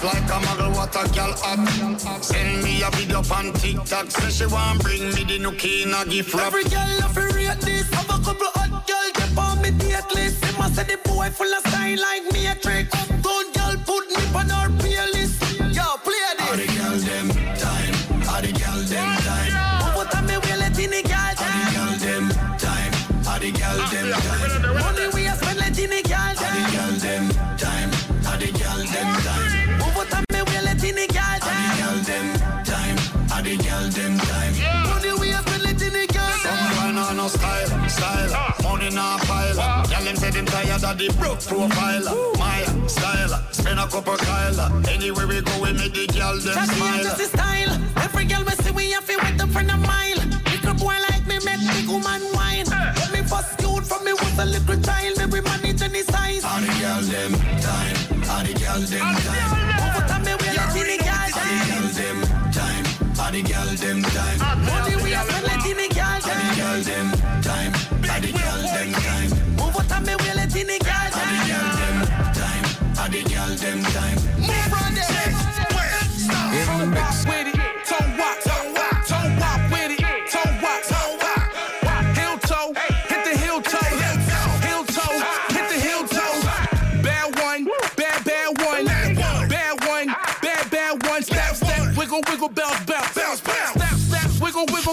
Shape 0.00 0.14
like 0.14 0.30
a 0.30 0.40
model, 0.46 0.72
what 0.72 0.96
a 0.96 1.08
girl 1.12 1.34
act. 1.44 2.24
Send 2.24 2.62
me 2.62 2.82
a 2.82 2.90
video 2.90 3.18
on 3.18 3.52
TikTok. 3.52 4.10
Say 4.10 4.30
she 4.30 4.46
want 4.46 4.82
bring 4.82 5.04
me 5.14 5.24
the 5.24 5.38
nookie 5.38 5.82
in 5.84 5.92
a 5.92 6.04
gift 6.08 6.32
wrap. 6.32 6.46
Every 6.46 6.64
girl 6.64 6.88
love 7.00 7.14
to 7.14 7.20
rate 7.34 7.60
this. 7.60 7.88
Have 7.92 8.08
a 8.08 8.24
couple 8.24 8.46
hot 8.54 8.86
girl 8.86 9.10
get 9.14 9.36
on 9.36 9.60
me 9.62 9.70
date 9.72 10.14
list. 10.14 10.40
Them 10.40 10.60
a 10.60 10.68
say 10.70 10.84
the 10.84 10.96
boy 11.04 11.28
full 11.30 11.52
of 11.52 11.66
style 11.66 11.98
like 12.00 12.24
Matrix. 12.32 12.94
Uptown 12.94 13.20
girl 13.20 13.44
put 13.44 13.48
me 13.52 13.60
on 13.60 13.79
the 33.56 33.64
girl 33.64 33.88
them 33.90 34.18
time. 34.18 34.54
Money 34.86 35.12
we 35.18 35.30
a 35.32 35.42
spend, 35.42 35.62
let 35.64 35.82
in 35.82 35.92
the 35.92 36.06
girl 36.12 36.34
Some 36.38 36.62
boy 36.70 36.90
no 36.94 37.04
no 37.18 37.26
style, 37.26 37.88
style. 37.88 38.54
Money 38.62 38.90
na 38.94 39.18
pile. 39.26 39.86
Girl 39.90 40.04
them 40.04 40.16
say 40.16 40.30
them 40.30 40.46
tired 40.46 40.84
of 40.84 40.98
the 40.98 41.08
broke 41.18 41.40
profile. 41.42 42.06
My 42.38 42.62
style, 42.86 43.34
spend 43.50 43.80
a 43.80 43.86
couple 43.88 44.16
Kyle. 44.16 44.60
Anywhere 44.86 45.26
we 45.26 45.40
go, 45.42 45.54
we 45.62 45.72
make 45.72 45.94
the 45.94 46.06
girl 46.14 46.38
them 46.38 46.54
Cause 46.54 46.70
she 46.70 46.76
smile. 46.76 47.02
just 47.02 47.18
the 47.18 47.26
style. 47.26 47.72
Every 47.96 48.24
girl 48.24 48.44
we 48.44 48.52
see 48.62 48.70
we 48.70 48.90
have 48.92 49.06
to 49.06 49.16
wait 49.18 49.40
up 49.40 49.50
for 49.50 49.60
a 49.66 49.76
mile. 49.76 50.20
Little 50.46 50.74
boy 50.74 50.96
like 51.10 51.26
me 51.26 51.38
make 51.42 51.62
big 51.74 51.88
woman 51.90 52.22
wine. 52.34 52.70
Let 52.70 53.10
me 53.10 53.22
first 53.26 53.58
cute 53.58 53.86
from 53.86 54.04
me 54.04 54.12
was 54.12 54.38
a 54.38 54.46
little 54.46 54.78
child. 54.78 55.18
Me 55.18 55.26
we 55.26 55.40
manage 55.40 55.82
any 55.82 56.02
size. 56.06 56.44
All 56.44 56.60
the 56.62 56.70
girl 56.78 57.02
them 57.02 57.32
time, 57.66 57.98
all 58.30 58.42
the 58.46 58.54
girl 58.62 58.78
them 58.78 59.06
time. 59.26 59.50
Over 59.82 60.02
time 60.06 60.22
me 60.22 60.34
we 60.38 60.49
all 63.30 63.36
the 63.36 63.42
girl 63.42 63.64
them 63.76 64.02
time. 64.02 64.99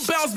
Bounce 0.08 0.37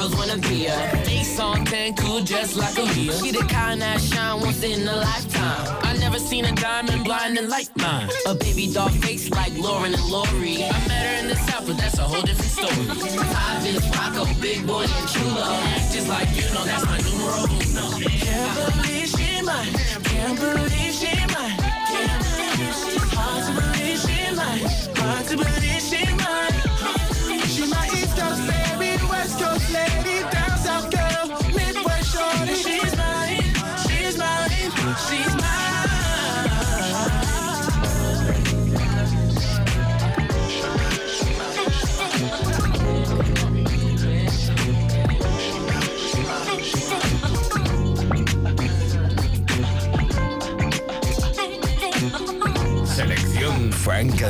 girls 0.00 0.16
wanna 0.16 0.38
be 0.48 0.64
her. 0.64 0.96
Face 1.04 1.38
on 1.38 1.64
10, 1.64 1.94
cool 1.96 2.20
just 2.20 2.56
like 2.56 2.76
a 2.78 2.82
Leah. 2.82 3.12
She 3.12 3.30
the 3.32 3.44
kind 3.44 3.80
that 3.82 4.00
shine 4.00 4.40
once 4.40 4.62
in 4.62 4.86
a 4.88 4.96
lifetime. 4.96 5.78
I 5.82 5.96
never 5.98 6.18
seen 6.18 6.44
a 6.44 6.52
diamond 6.52 7.04
blinding 7.04 7.48
like 7.48 7.68
mine. 7.76 8.08
A 8.26 8.34
baby 8.34 8.72
doll 8.72 8.88
face 8.88 9.30
like 9.30 9.52
Lauren 9.56 9.92
and 9.94 10.04
Lori. 10.04 10.64
I 10.64 10.72
met 10.88 11.04
her 11.06 11.16
in 11.22 11.28
the 11.28 11.36
South, 11.36 11.66
but 11.66 11.76
that's 11.76 11.98
a 11.98 12.02
whole 12.02 12.22
different 12.22 12.50
story. 12.50 12.86
Five 13.34 13.66
is 13.66 13.84
Rocco, 13.96 14.24
big 14.40 14.66
boy 14.66 14.84
and 14.84 15.34
love. 15.34 15.62
Act 15.74 15.92
just 15.92 16.08
like 16.08 16.28
you 16.36 16.46
know 16.54 16.64
that's 16.64 16.84
my 16.86 16.98
numero 17.04 17.44
uno. 17.56 17.86
Can't 18.24 18.52
believe 18.56 19.08
she 19.08 19.42
mine. 19.42 19.72
Can't 20.04 20.38
believe 20.38 20.94
she 21.00 21.19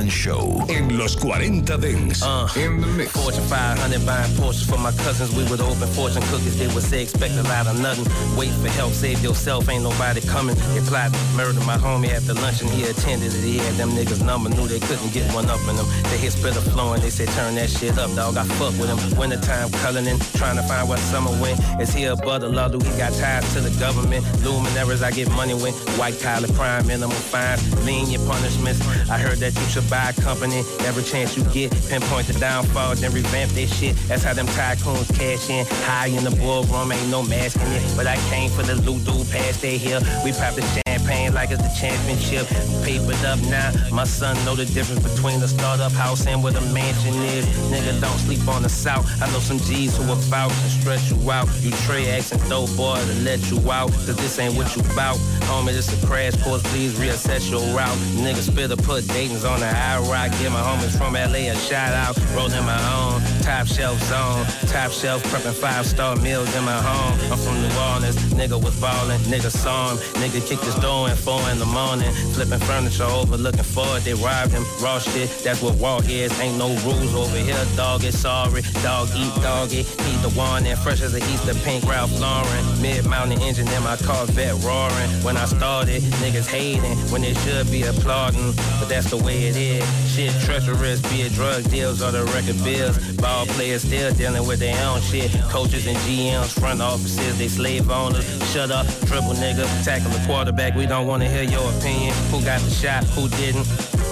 Funk 0.01 0.03
and 0.03 0.13
Show 0.13 0.65
en 0.69 0.99
los 0.99 1.15
40 1.15 1.77
Dance. 1.77 2.23
Uh, 2.23 2.47
Fortune 2.47 3.45
500 3.45 4.07
buying 4.07 4.31
Porsches 4.37 4.69
for 4.69 4.79
my 4.79 4.93
cousins. 4.93 5.35
We 5.35 5.45
would 5.51 5.61
open 5.61 5.89
fortune 5.89 6.23
cookies. 6.31 6.59
They 6.59 6.67
would 6.75 6.83
say 6.83 7.03
expect 7.03 7.35
a 7.35 7.43
lot 7.43 7.67
of 7.67 7.79
nothing. 7.81 8.07
Wait 8.37 8.51
for 8.51 8.69
help, 8.69 8.93
save 8.93 9.23
yourself. 9.23 9.69
Ain't 9.69 9.83
nobody 9.83 10.21
coming. 10.21 10.57
They 10.75 10.81
plotted 10.81 11.19
murder 11.37 11.61
my 11.67 11.77
homie 11.77 12.11
after 12.11 12.35
lunch 12.35 12.63
and 12.63 12.71
He 12.71 12.85
attended 12.85 13.35
it. 13.35 13.43
He 13.43 13.59
had 13.59 13.75
them 13.75 13.91
niggas 13.91 14.25
number. 14.25 14.49
Knew 14.49 14.67
they 14.67 14.81
couldn't 14.81 15.13
get 15.13 15.31
one 15.35 15.49
up 15.51 15.61
in 15.69 15.77
them. 15.77 15.87
They 16.11 16.19
hit 16.19 16.33
splitter 16.33 16.61
flowing. 16.61 17.01
They 17.01 17.11
said 17.11 17.29
turn 17.29 17.55
that 17.57 17.69
shit 17.69 17.99
up, 17.99 18.15
dog. 18.15 18.37
I 18.37 18.45
fuck 18.59 18.73
with 18.79 18.89
him. 18.89 19.19
Wintertime 19.19 19.71
coloring. 19.83 20.19
Trying 20.41 20.57
to 20.57 20.63
find 20.63 20.89
where 20.89 20.99
summer 20.99 21.33
went. 21.41 21.61
Is 21.81 21.93
he 21.93 22.05
a 22.05 22.17
brother 22.17 22.49
love? 22.49 22.73
He 22.73 22.97
got 22.97 23.13
ties 23.15 23.53
to 23.55 23.61
the 23.61 23.75
government. 23.79 24.25
Luminaries 24.45 25.03
I 25.03 25.11
get 25.11 25.29
money 25.33 25.55
with. 25.55 25.77
White 25.99 26.19
collar 26.21 26.49
crime, 26.49 26.87
minimum 26.87 27.11
fines, 27.11 27.61
lenient 27.85 28.27
punishments. 28.27 28.81
I 29.11 29.19
heard 29.19 29.39
that 29.39 29.55
you 29.55 29.67
should 29.67 29.90
buy 29.91 30.11
a 30.11 30.21
company 30.23 30.61
every 30.87 31.03
chance 31.03 31.37
you 31.37 31.45
get. 31.53 31.71
Pinpoint 31.89 32.29
the 32.29 32.39
downfall, 32.39 32.95
then 32.95 33.13
revamp 33.13 33.51
this 33.53 33.77
shit. 33.77 33.97
That's 34.09 34.23
how 34.23 34.33
them 34.33 34.47
tycoons 34.47 35.13
cash 35.19 35.51
in. 35.51 35.67
High 35.85 36.07
in 36.07 36.25
the 36.25 36.31
boardroom, 36.31 36.93
ain't 36.93 37.11
no 37.11 37.23
masking 37.23 37.73
it. 37.73 37.83
But 37.97 38.07
I 38.07 38.17
came 38.31 38.51
for 38.51 38.63
the 38.63 38.77
loot, 38.77 39.05
dude, 39.05 39.29
past 39.31 39.61
they 39.61 39.77
here. 39.77 40.01
We 40.25 40.33
pop 40.33 40.55
the 40.55 40.63
champagne 40.63 40.90
champagne 41.11 41.35
like 41.35 41.51
it's 41.51 41.63
the 41.63 41.75
championship. 41.81 42.47
Papered 42.85 43.25
up 43.25 43.41
now. 43.51 43.73
My 43.93 44.05
son 44.05 44.37
know 44.45 44.55
the 44.55 44.65
difference 44.67 45.03
between 45.03 45.43
a 45.43 45.49
startup 45.49 45.93
house 45.93 46.27
and 46.27 46.43
what 46.43 46.55
a 46.57 46.61
mansion 46.73 47.15
is. 47.35 47.45
Nigga, 47.71 48.01
don't 48.01 48.19
sleep 48.19 48.47
on 48.49 48.63
the 48.63 48.69
south. 48.69 49.07
I 49.23 49.27
know 49.33 49.41
some 49.41 49.59
G's 49.59 49.97
who 49.97 50.05
are 50.05 50.19
about 50.29 50.51
to 50.51 50.71
stretch 50.71 51.11
you 51.11 51.31
out. 51.31 51.49
You 51.61 51.71
Trey 51.87 52.07
X 52.07 52.33
and 52.33 52.41
throw 52.43 52.67
boy 52.77 52.97
to 52.97 53.15
let 53.23 53.51
you 53.51 53.59
out. 53.71 53.91
Cause 53.91 54.17
this 54.17 54.39
ain't 54.39 54.55
what 54.57 54.75
you 54.77 54.83
bout. 54.95 55.19
Homie, 55.51 55.73
this 55.73 55.91
a 55.91 56.07
crash 56.07 56.37
course. 56.43 56.63
Please 56.71 56.95
reassess 56.95 57.51
your 57.51 57.63
route. 57.77 57.99
Nigga, 58.25 58.43
spit 58.43 58.71
or 58.71 58.77
put 58.77 59.07
Dayton's 59.09 59.45
on 59.45 59.61
the 59.61 59.69
high 59.69 59.99
rock. 60.11 60.31
Give 60.39 60.53
my 60.53 60.61
homies 60.61 60.97
from 60.97 61.15
LA 61.15 61.51
a 61.51 61.57
shout 61.57 61.93
out. 61.93 62.17
Rolling 62.35 62.65
my 62.65 62.81
own. 62.95 63.21
Top 63.43 63.67
shelf 63.67 63.99
zone. 64.05 64.45
Top 64.69 64.93
shelf 64.93 65.23
prepping 65.25 65.55
five 65.55 65.87
star 65.87 66.17
meals 66.17 66.55
in 66.55 66.65
my 66.65 66.81
home. 66.81 67.33
I'm 67.33 67.39
from 67.39 67.61
New 67.61 67.75
Orleans. 67.91 68.17
Nigga 68.35 68.63
was 68.63 68.79
ballin'. 68.81 69.21
Nigga 69.33 69.51
saw 69.51 69.91
him. 69.91 69.99
Nigga 70.23 70.47
kicked 70.47 70.65
his 70.65 70.75
door 70.77 71.00
four 71.09 71.41
in 71.51 71.59
the 71.59 71.67
morning. 71.67 72.13
Flipping 72.35 72.61
furniture 72.61 73.05
over, 73.05 73.37
looking 73.37 73.63
for 73.63 73.87
it. 73.97 74.05
They 74.05 74.15
robbed 74.15 74.53
him. 74.53 74.65
Raw 74.83 74.99
shit. 74.99 75.31
That's 75.45 75.63
what 75.63 75.77
walk 75.77 76.09
is. 76.09 76.39
Ain't 76.41 76.59
no 76.59 76.69
rules 76.85 77.15
over 77.15 77.37
here. 77.37 77.65
Dog 77.77 78.05
is 78.05 78.19
sorry. 78.19 78.63
Dog 78.83 79.09
eat 79.17 79.35
doggy. 79.43 79.81
Eat 79.81 80.21
the 80.23 80.33
one 80.37 80.67
and 80.67 80.79
fresh 80.79 81.01
as 81.01 81.15
a 81.15 81.19
Easter 81.33 81.55
pink 81.65 81.85
Ralph 81.85 82.13
Lauren. 82.21 82.83
Mid 82.83 83.07
mountain 83.07 83.41
engine 83.41 83.69
in 83.69 83.83
my 83.83 83.97
Corvette 83.97 84.63
roaring. 84.63 85.11
When 85.23 85.37
I 85.37 85.47
started, 85.47 86.03
niggas 86.23 86.47
hating 86.47 86.97
when 87.11 87.23
they 87.23 87.35
should 87.35 87.71
be 87.71 87.83
applauding. 87.83 88.53
But 88.79 88.89
that's 88.89 89.11
the 89.11 89.17
way 89.17 89.45
it 89.45 89.57
is. 89.57 89.85
Shit 90.13 90.33
treacherous, 90.43 91.01
be 91.03 91.23
it 91.23 91.33
drug 91.33 91.65
deals 91.71 92.03
or 92.03 92.11
the 92.11 92.25
record 92.35 92.63
bills. 92.65 92.99
Ball 93.17 93.47
players 93.47 93.83
still 93.83 94.13
dealing 94.15 94.47
with 94.47 94.59
their 94.59 94.77
own 94.87 95.01
shit. 95.01 95.31
Coaches 95.49 95.87
and 95.87 95.97
GMs, 95.99 96.59
front 96.59 96.81
offices, 96.81 97.39
they 97.39 97.49
slave 97.49 97.91
owners. 97.91 98.25
Shut 98.53 98.71
up, 98.71 98.87
triple 99.07 99.35
nigga, 99.35 99.65
tackle 99.85 100.11
the 100.11 100.23
quarterback. 100.27 100.75
We 100.75 100.87
don't 100.91 101.07
wanna 101.07 101.29
hear 101.29 101.45
your 101.45 101.71
opinion. 101.79 102.13
Who 102.33 102.43
got 102.43 102.61
the 102.63 102.71
shot? 102.71 103.05
Who 103.15 103.29
didn't? 103.29 103.65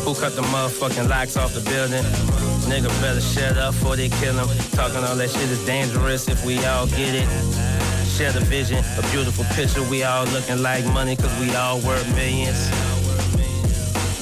Who 0.04 0.14
cut 0.14 0.36
the 0.36 0.42
motherfucking 0.42 1.08
locks 1.08 1.36
off 1.36 1.52
the 1.52 1.60
building? 1.68 2.04
Nigga 2.70 2.88
better 3.02 3.20
shut 3.20 3.58
up 3.58 3.74
before 3.74 3.96
they 3.96 4.08
kill 4.08 4.34
him. 4.38 4.48
Talking 4.70 5.02
all 5.02 5.16
that 5.16 5.28
shit 5.28 5.50
is 5.50 5.64
dangerous 5.66 6.28
if 6.28 6.44
we 6.44 6.64
all 6.64 6.86
get 6.86 7.16
it. 7.16 7.28
Share 8.06 8.30
the 8.30 8.40
vision, 8.40 8.78
a 8.96 9.02
beautiful 9.10 9.44
picture. 9.56 9.82
We 9.82 10.04
all 10.04 10.24
looking 10.26 10.62
like 10.62 10.84
money 10.86 11.16
cause 11.16 11.36
we 11.40 11.52
all 11.56 11.80
worth 11.80 12.08
millions. 12.14 12.87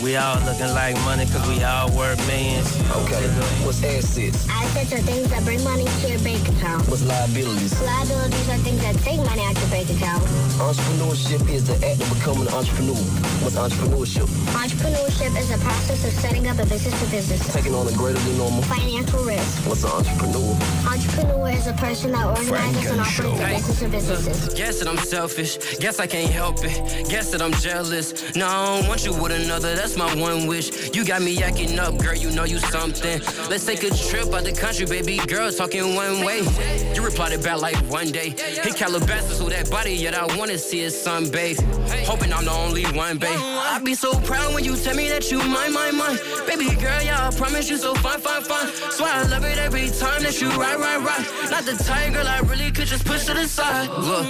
We 0.02 0.14
all 0.16 0.38
looking 0.44 0.68
like 0.74 0.94
money 1.08 1.24
cause 1.24 1.48
we 1.48 1.64
all 1.64 1.90
worth 1.96 2.20
millions. 2.26 2.68
Okay, 2.92 3.24
what's 3.64 3.82
assets? 3.82 4.46
Assets 4.48 4.92
are 4.92 4.98
things 4.98 5.30
that 5.30 5.42
bring 5.42 5.64
money 5.64 5.84
to 5.84 6.08
your 6.08 6.20
bank 6.20 6.46
account. 6.50 6.86
What's 6.88 7.02
liabilities? 7.02 7.72
Liabilities 7.80 8.48
are 8.50 8.58
things 8.58 8.80
that 8.82 8.94
take 8.96 9.16
money 9.24 9.42
out 9.42 9.56
your 9.56 9.70
bank 9.70 9.88
account. 9.88 10.22
Entrepreneurship 10.60 11.48
is 11.48 11.66
the 11.66 11.74
act 11.86 12.02
of 12.02 12.12
becoming 12.12 12.46
an 12.46 12.52
entrepreneur. 12.52 13.00
What's 13.40 13.56
entrepreneurship? 13.56 14.28
Entrepreneurship 14.52 15.32
is 15.38 15.48
the 15.48 15.58
process 15.64 16.04
of 16.04 16.12
setting 16.12 16.46
up 16.46 16.58
a 16.58 16.66
business 16.66 16.92
to 17.02 17.10
business. 17.10 17.54
Taking 17.54 17.74
on 17.74 17.88
a 17.88 17.92
greater 17.92 18.18
than 18.18 18.36
normal 18.36 18.62
Financial 18.62 19.24
risk. 19.24 19.66
What's 19.66 19.82
an 19.84 19.90
entrepreneur? 19.90 20.52
Entrepreneur 20.84 21.48
is 21.48 21.66
a 21.68 21.72
person 21.72 22.12
that 22.12 22.26
organizes 22.26 22.90
and 22.90 23.00
operates 23.00 23.82
a 23.82 23.88
business 23.88 24.20
or 24.20 24.28
businesses. 24.28 24.54
Guess 24.54 24.78
that 24.80 24.88
I'm 24.88 24.98
selfish. 24.98 25.78
Guess 25.78 26.00
I 26.00 26.06
can't 26.06 26.30
help 26.30 26.58
it. 26.60 27.08
Guess 27.08 27.30
that 27.32 27.40
I'm 27.40 27.52
jealous. 27.54 28.34
No, 28.36 28.46
I 28.46 28.80
don't 28.80 28.88
want 28.88 29.04
you 29.06 29.14
with 29.14 29.32
another. 29.32 29.74
That's 29.74 29.85
my 29.94 30.14
one 30.16 30.46
wish. 30.46 30.94
You 30.96 31.04
got 31.04 31.20
me 31.20 31.42
acting 31.42 31.78
up, 31.78 31.98
girl. 31.98 32.14
You 32.14 32.30
know 32.30 32.44
you 32.44 32.58
something. 32.58 33.20
Let's 33.50 33.66
take 33.66 33.82
a 33.82 33.90
trip 33.90 34.32
out 34.32 34.44
the 34.44 34.52
country, 34.52 34.86
baby 34.86 35.18
girl. 35.18 35.52
Talking 35.52 35.94
one 35.94 36.24
way. 36.24 36.40
You 36.94 37.04
replied 37.04 37.32
it 37.32 37.42
back 37.44 37.60
like 37.60 37.76
one 37.90 38.10
day. 38.10 38.30
Hit 38.30 38.74
Calabasas 38.74 39.42
with 39.42 39.52
that 39.52 39.70
body, 39.70 39.92
yet 39.92 40.14
I 40.14 40.24
wanna 40.36 40.56
see 40.56 40.80
it 40.80 40.94
sunbathe. 40.94 41.60
Hoping 42.06 42.32
I'm 42.32 42.46
the 42.46 42.52
only 42.52 42.84
one, 42.96 43.18
babe. 43.18 43.38
I'd 43.38 43.84
be 43.84 43.94
so 43.94 44.18
proud 44.20 44.54
when 44.54 44.64
you 44.64 44.76
tell 44.76 44.96
me 44.96 45.08
that 45.10 45.30
you 45.30 45.38
mine, 45.38 45.72
mine, 45.74 45.96
mine. 45.96 46.18
Baby 46.46 46.74
girl, 46.76 47.02
yeah, 47.02 47.28
I 47.28 47.30
promise 47.36 47.68
you 47.68 47.76
so 47.76 47.94
fine, 47.96 48.20
fine, 48.20 48.42
fine. 48.42 48.68
Swear 48.90 49.12
I 49.12 49.22
love 49.24 49.44
it 49.44 49.58
every 49.58 49.90
time 49.90 50.22
that 50.22 50.40
you 50.40 50.48
ride, 50.50 50.80
ride, 50.80 51.04
ride. 51.04 51.26
Not 51.50 51.64
the 51.64 51.74
type, 51.84 52.14
girl, 52.14 52.26
I 52.26 52.40
really 52.40 52.70
could 52.70 52.86
just 52.86 53.04
push 53.04 53.26
to 53.26 53.34
the 53.34 53.46
side. 53.46 53.90
Look, 53.90 54.26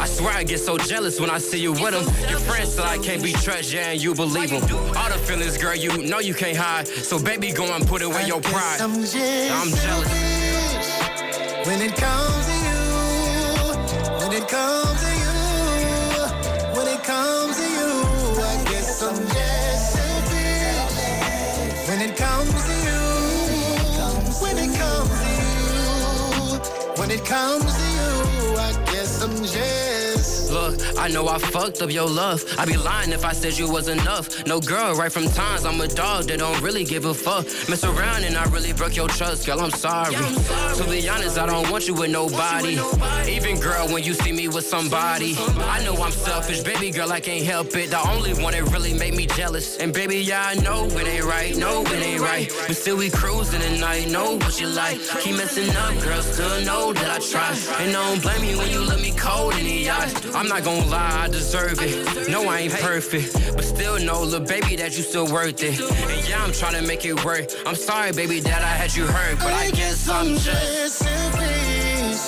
I 0.00 0.06
swear 0.06 0.34
I 0.34 0.44
get 0.44 0.60
so 0.60 0.78
jealous 0.78 1.18
when 1.20 1.30
I 1.30 1.38
see 1.38 1.58
you 1.58 1.72
with 1.72 1.92
them. 1.92 2.04
Your 2.30 2.38
friends 2.40 2.74
say 2.74 2.82
I 2.82 2.98
can't 2.98 3.22
be 3.22 3.32
trusted, 3.32 3.72
yeah, 3.74 3.90
and 3.90 4.02
you 4.02 4.14
believe 4.14 4.50
them. 4.50 4.62
All 4.96 5.08
the 5.10 5.18
feelings, 5.18 5.58
girl, 5.58 5.74
you 5.74 5.90
know 6.02 6.20
you 6.20 6.34
can't 6.34 6.56
hide. 6.56 6.86
So 6.86 7.18
baby, 7.22 7.52
go 7.52 7.64
and 7.74 7.86
put 7.86 8.02
away 8.02 8.26
your 8.26 8.40
pride. 8.40 8.80
I'm 8.80 8.94
jealous. 9.04 9.50
I'm 9.50 9.70
jealous. 9.70 10.08
When 11.66 11.80
it 11.82 11.96
comes 11.96 12.46
to 12.46 12.54
you, 12.66 12.80
when 14.20 14.32
it 14.32 14.46
comes 14.48 15.00
to 15.02 15.10
you, 15.22 15.32
when 16.76 16.86
it 16.88 17.02
comes 17.02 17.56
to 17.56 17.64
you, 17.76 18.04
I 18.40 18.64
guess 18.70 19.02
I'm 19.02 19.16
just 19.16 19.92
selfish. 19.94 21.88
When 21.88 22.00
it 22.00 22.16
comes 22.16 22.64
to 22.68 22.74
you, 22.86 23.02
when 24.42 24.56
it 24.58 24.72
comes 24.78 25.10
to 25.20 25.28
you, 25.40 27.00
when 27.00 27.10
it 27.10 27.24
comes 27.24 27.64
to 27.64 27.78
you, 27.78 27.83
I 31.04 31.08
know 31.08 31.28
I 31.28 31.36
fucked 31.36 31.82
up 31.82 31.92
your 31.92 32.08
love. 32.08 32.42
I'd 32.58 32.66
be 32.66 32.78
lying 32.78 33.12
if 33.12 33.26
I 33.26 33.34
said 33.34 33.58
you 33.58 33.70
was 33.70 33.88
enough. 33.88 34.46
No 34.46 34.58
girl, 34.58 34.94
right 34.94 35.12
from 35.12 35.26
times 35.26 35.66
I'm 35.66 35.78
a 35.82 35.86
dog 35.86 36.24
that 36.28 36.38
don't 36.38 36.58
really 36.62 36.82
give 36.82 37.04
a 37.04 37.12
fuck. 37.12 37.44
Mess 37.68 37.84
around 37.84 38.24
and 38.24 38.38
I 38.38 38.44
really 38.44 38.72
broke 38.72 38.96
your 38.96 39.08
trust, 39.08 39.44
girl. 39.44 39.60
I'm 39.60 39.70
sorry. 39.70 40.14
To 40.14 40.84
be 40.88 41.06
honest, 41.06 41.36
I 41.36 41.44
don't 41.44 41.70
want 41.70 41.86
you 41.86 41.92
with 41.92 42.10
nobody. 42.10 42.78
Even 43.30 43.60
girl, 43.60 43.86
when 43.88 44.02
you 44.02 44.14
see 44.14 44.32
me 44.32 44.48
with 44.48 44.64
somebody, 44.64 45.34
I 45.76 45.84
know 45.84 45.94
I'm 46.02 46.10
selfish, 46.10 46.62
baby 46.62 46.90
girl. 46.90 47.12
I 47.12 47.20
can't 47.20 47.44
help 47.44 47.76
it. 47.76 47.90
The 47.90 48.00
only 48.08 48.32
one 48.42 48.54
that 48.54 48.62
really 48.72 48.94
made 48.94 49.14
me 49.14 49.26
jealous. 49.26 49.76
And 49.76 49.92
baby, 49.92 50.16
yeah, 50.16 50.46
I 50.46 50.54
know 50.54 50.86
it 50.86 51.06
ain't 51.06 51.24
right. 51.24 51.54
No, 51.54 51.82
it 51.82 52.02
ain't 52.02 52.22
right. 52.22 52.50
But 52.66 52.76
still 52.76 52.96
we 52.96 53.10
cruising 53.10 53.60
at 53.60 53.78
night. 53.78 54.08
Know 54.08 54.36
what 54.36 54.58
you 54.58 54.68
like. 54.68 54.98
Keep 55.20 55.36
messing 55.36 55.68
up, 55.76 56.02
girl. 56.02 56.22
Still 56.22 56.64
know 56.64 56.94
that 56.94 57.10
I 57.10 57.18
try. 57.18 57.50
And 57.84 57.94
I 57.94 58.08
don't 58.08 58.22
blame 58.22 58.44
you 58.44 58.56
when 58.56 58.70
you 58.70 58.80
look 58.80 59.02
me 59.02 59.12
cold 59.12 59.52
in 59.56 59.64
the 59.64 59.90
eyes. 59.90 60.34
I'm 60.34 60.48
not 60.48 60.64
gonna 60.64 60.93
lie, 60.94 61.24
I 61.24 61.28
deserve 61.28 61.78
it. 61.80 62.28
No, 62.30 62.48
I 62.48 62.60
ain't 62.64 62.72
perfect, 62.74 63.32
but 63.56 63.64
still 63.64 63.98
know, 63.98 64.22
little 64.22 64.46
baby, 64.46 64.76
that 64.76 64.96
you 64.96 65.02
still 65.02 65.26
worth 65.32 65.62
it. 65.62 65.80
And 65.80 66.28
yeah, 66.28 66.42
I'm 66.44 66.52
trying 66.52 66.76
to 66.80 66.86
make 66.86 67.04
it 67.04 67.24
work. 67.24 67.46
I'm 67.66 67.74
sorry, 67.74 68.12
baby, 68.12 68.40
that 68.40 68.62
I 68.62 68.74
had 68.80 68.94
you 68.94 69.06
hurt, 69.06 69.38
but 69.38 69.52
I 69.52 69.70
guess 69.70 70.08
I'm 70.08 70.28
just. 70.46 70.98
selfish. 71.04 72.22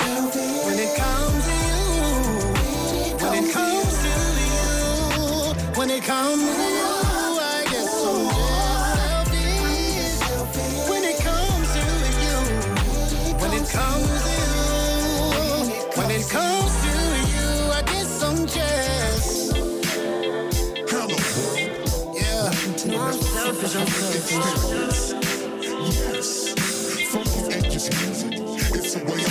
When 0.67 0.79
it 0.87 0.93
comes 1.03 1.45
to 1.47 1.55
you, 1.69 1.85
when 3.23 3.35
it 3.45 3.53
comes 3.57 3.95
to 4.05 4.13
you, 4.51 5.79
when 5.79 5.91
it 5.91 6.03
comes 6.05 6.43
to 6.43 6.63
you, 6.79 6.96
Yes. 24.37 25.15
Funky 27.11 27.55
edges 27.55 27.91
music. 28.03 28.33
It's 28.75 28.97
a 28.97 29.05
way 29.05 29.26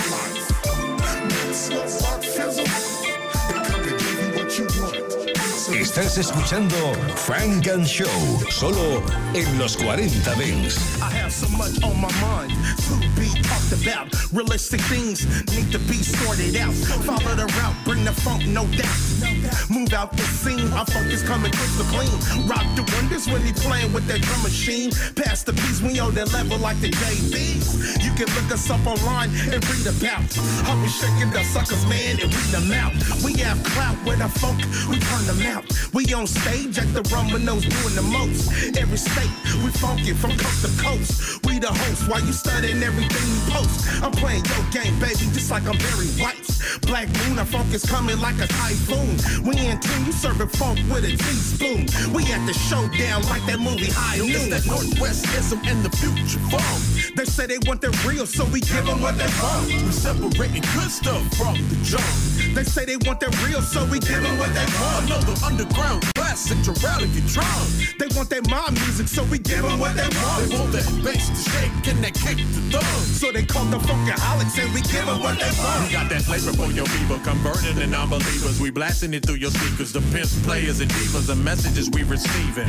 Estás 5.86 6.18
escuchando 6.18 6.76
Funk 7.16 7.68
and 7.68 7.86
Show, 7.86 8.10
solo 8.50 9.04
en 9.36 9.60
los 9.60 9.78
40 9.78 10.34
Dance. 10.34 10.80
I 11.00 11.14
have 11.14 11.32
so 11.32 11.48
much 11.50 11.78
on 11.84 12.02
my 12.02 12.12
mind 12.20 12.52
to 12.90 12.98
be 13.14 13.30
talked 13.44 13.72
about. 13.72 14.10
Realistic 14.34 14.82
things 14.90 15.28
need 15.54 15.72
to 15.72 15.78
be 15.86 16.02
sorted 16.02 16.58
out. 16.58 16.74
Follow 17.06 17.36
the 17.36 17.46
route, 17.46 17.76
bring 17.86 18.04
the 18.04 18.12
funk, 18.12 18.48
no 18.48 18.66
doubt. 18.74 18.98
Move 19.70 19.94
out 19.94 20.12
the 20.18 20.24
scene, 20.24 20.74
our 20.74 20.88
funk 20.88 21.14
is 21.14 21.22
coming 21.22 21.52
crystal 21.52 21.86
clean. 21.94 22.10
Rock 22.50 22.66
the 22.76 22.84
wonders 22.98 23.28
when 23.28 23.42
he 23.46 23.54
playing 23.54 23.94
with 23.94 24.08
that 24.08 24.22
drum 24.22 24.42
machine. 24.42 24.90
Pass 25.16 25.44
the 25.44 25.54
piece, 25.54 25.82
we 25.84 26.00
on 26.00 26.16
that 26.16 26.34
level 26.34 26.58
like 26.58 26.82
the 26.82 26.90
JBs. 26.90 28.04
You 28.04 28.12
can 28.18 28.26
look 28.34 28.52
us 28.52 28.70
up 28.72 28.86
online 28.88 29.30
and 29.54 29.62
read 29.70 29.86
about 29.86 30.34
how 30.66 30.82
we 30.82 30.90
shaking 30.90 31.30
the 31.30 31.44
suckers, 31.54 31.86
man, 31.86 32.18
and 32.20 32.34
read 32.34 32.52
them 32.52 32.72
out. 32.74 32.94
We 33.24 33.38
have 33.46 33.64
clout 33.64 33.98
with 34.04 34.20
our 34.20 34.34
funk, 34.42 34.66
we 34.90 34.98
turn 34.98 35.26
them 35.30 35.46
out. 35.46 35.75
We 35.94 36.14
on 36.14 36.28
stage 36.28 36.78
at 36.78 36.94
the 36.94 37.02
Rumble 37.14 37.40
doing 37.64 37.96
the 37.96 38.02
most. 38.02 38.78
Every 38.78 38.98
state, 38.98 39.32
we 39.64 39.70
funky 39.72 40.14
from 40.14 40.32
coast 40.38 40.66
to 40.66 40.84
coast. 40.84 41.46
We 41.46 41.55
the 41.60 41.72
host 41.72 42.10
while 42.10 42.22
you 42.22 42.34
studying 42.34 42.82
everything 42.84 43.26
we 43.32 43.39
post. 43.51 44.03
I'm 44.03 44.12
playing 44.12 44.43
your 44.45 44.66
game, 44.72 44.97
baby, 44.99 45.30
just 45.32 45.51
like 45.51 45.64
I'm 45.68 45.78
Barry 45.78 46.08
White. 46.20 46.45
Black 46.82 47.08
moon, 47.20 47.39
our 47.39 47.45
funk 47.45 47.74
is 47.74 47.86
coming 47.86 48.20
like 48.20 48.38
a 48.39 48.47
typhoon. 48.47 49.18
We 49.45 49.58
in 49.58 49.80
tune, 49.80 50.06
you 50.06 50.12
serving 50.12 50.49
funk 50.49 50.80
with 50.91 51.06
a 51.06 51.12
teaspoon. 51.16 51.88
We 52.14 52.24
at 52.32 52.45
the 52.45 52.53
showdown 52.53 53.24
like 53.24 53.45
that 53.45 53.60
movie 53.60 53.91
High 53.91 54.18
Noon. 54.18 54.32
It's 54.32 54.49
that 54.49 54.64
Northwestism 54.64 55.66
and 55.66 55.84
the 55.84 55.91
future 55.97 56.39
funk. 56.51 57.16
They 57.16 57.26
say 57.26 57.45
they 57.45 57.60
want 57.66 57.82
that 57.82 57.95
real, 58.06 58.26
so 58.26 58.45
we 58.45 58.60
give 58.62 58.86
them 58.86 59.01
what 59.01 59.18
they 59.18 59.30
want. 59.41 59.68
We 59.68 59.91
separating 59.91 60.66
good 60.76 60.91
stuff 60.91 61.24
from 61.38 61.56
the 61.70 61.78
junk. 61.84 62.03
They 62.53 62.64
say 62.64 62.86
they 62.86 62.97
want 62.97 63.20
that 63.22 63.32
real, 63.47 63.62
so 63.62 63.86
we 63.86 63.99
give 63.99 64.22
them 64.22 64.38
what 64.38 64.53
they 64.53 64.66
want. 64.80 65.06
Another 65.06 65.36
underground 65.45 66.03
classic. 66.16 66.62
to 66.64 66.72
rally 66.86 67.08
your 67.10 67.26
drum. 67.28 67.68
They 67.99 68.08
want 68.16 68.30
their 68.30 68.43
mom 68.49 68.74
music, 68.74 69.08
so 69.08 69.24
we 69.26 69.39
give 69.39 69.62
them 69.64 69.80
what 69.80 69.95
they 69.95 70.10
want. 70.20 70.49
They 70.49 70.58
want 70.58 70.72
that 70.74 70.88
bass 71.03 71.45
shake 71.52 71.72
and 71.88 72.04
that 72.04 72.14
kick 72.14 72.38
to 72.38 72.62
thumb. 72.74 73.02
So 73.16 73.32
they 73.32 73.46
call 73.46 73.66
the 73.66 73.78
funkaholics 73.78 74.58
and 74.60 74.74
we 74.74 74.82
give 74.82 75.06
them 75.06 75.22
what 75.22 75.38
they 75.39 75.52
want. 75.62 75.86
We 75.86 75.93
got 75.93 76.10
that 76.10 76.24
flavor 76.24 76.54
for 76.54 76.72
your 76.72 76.86
people, 76.98 77.20
converting 77.20 77.76
to 77.78 77.88
non-believers. 77.88 78.60
We 78.60 78.72
blasting 78.72 79.14
it 79.14 79.26
through 79.26 79.41
your 79.41 79.52
speakers. 79.52 79.93
The 79.93 80.02
pimps, 80.12 80.36
players, 80.43 80.80
and 80.82 80.89
divas, 80.91 81.28
the 81.28 81.36
messages 81.36 81.89
we 81.91 82.04
receiving. 82.04 82.68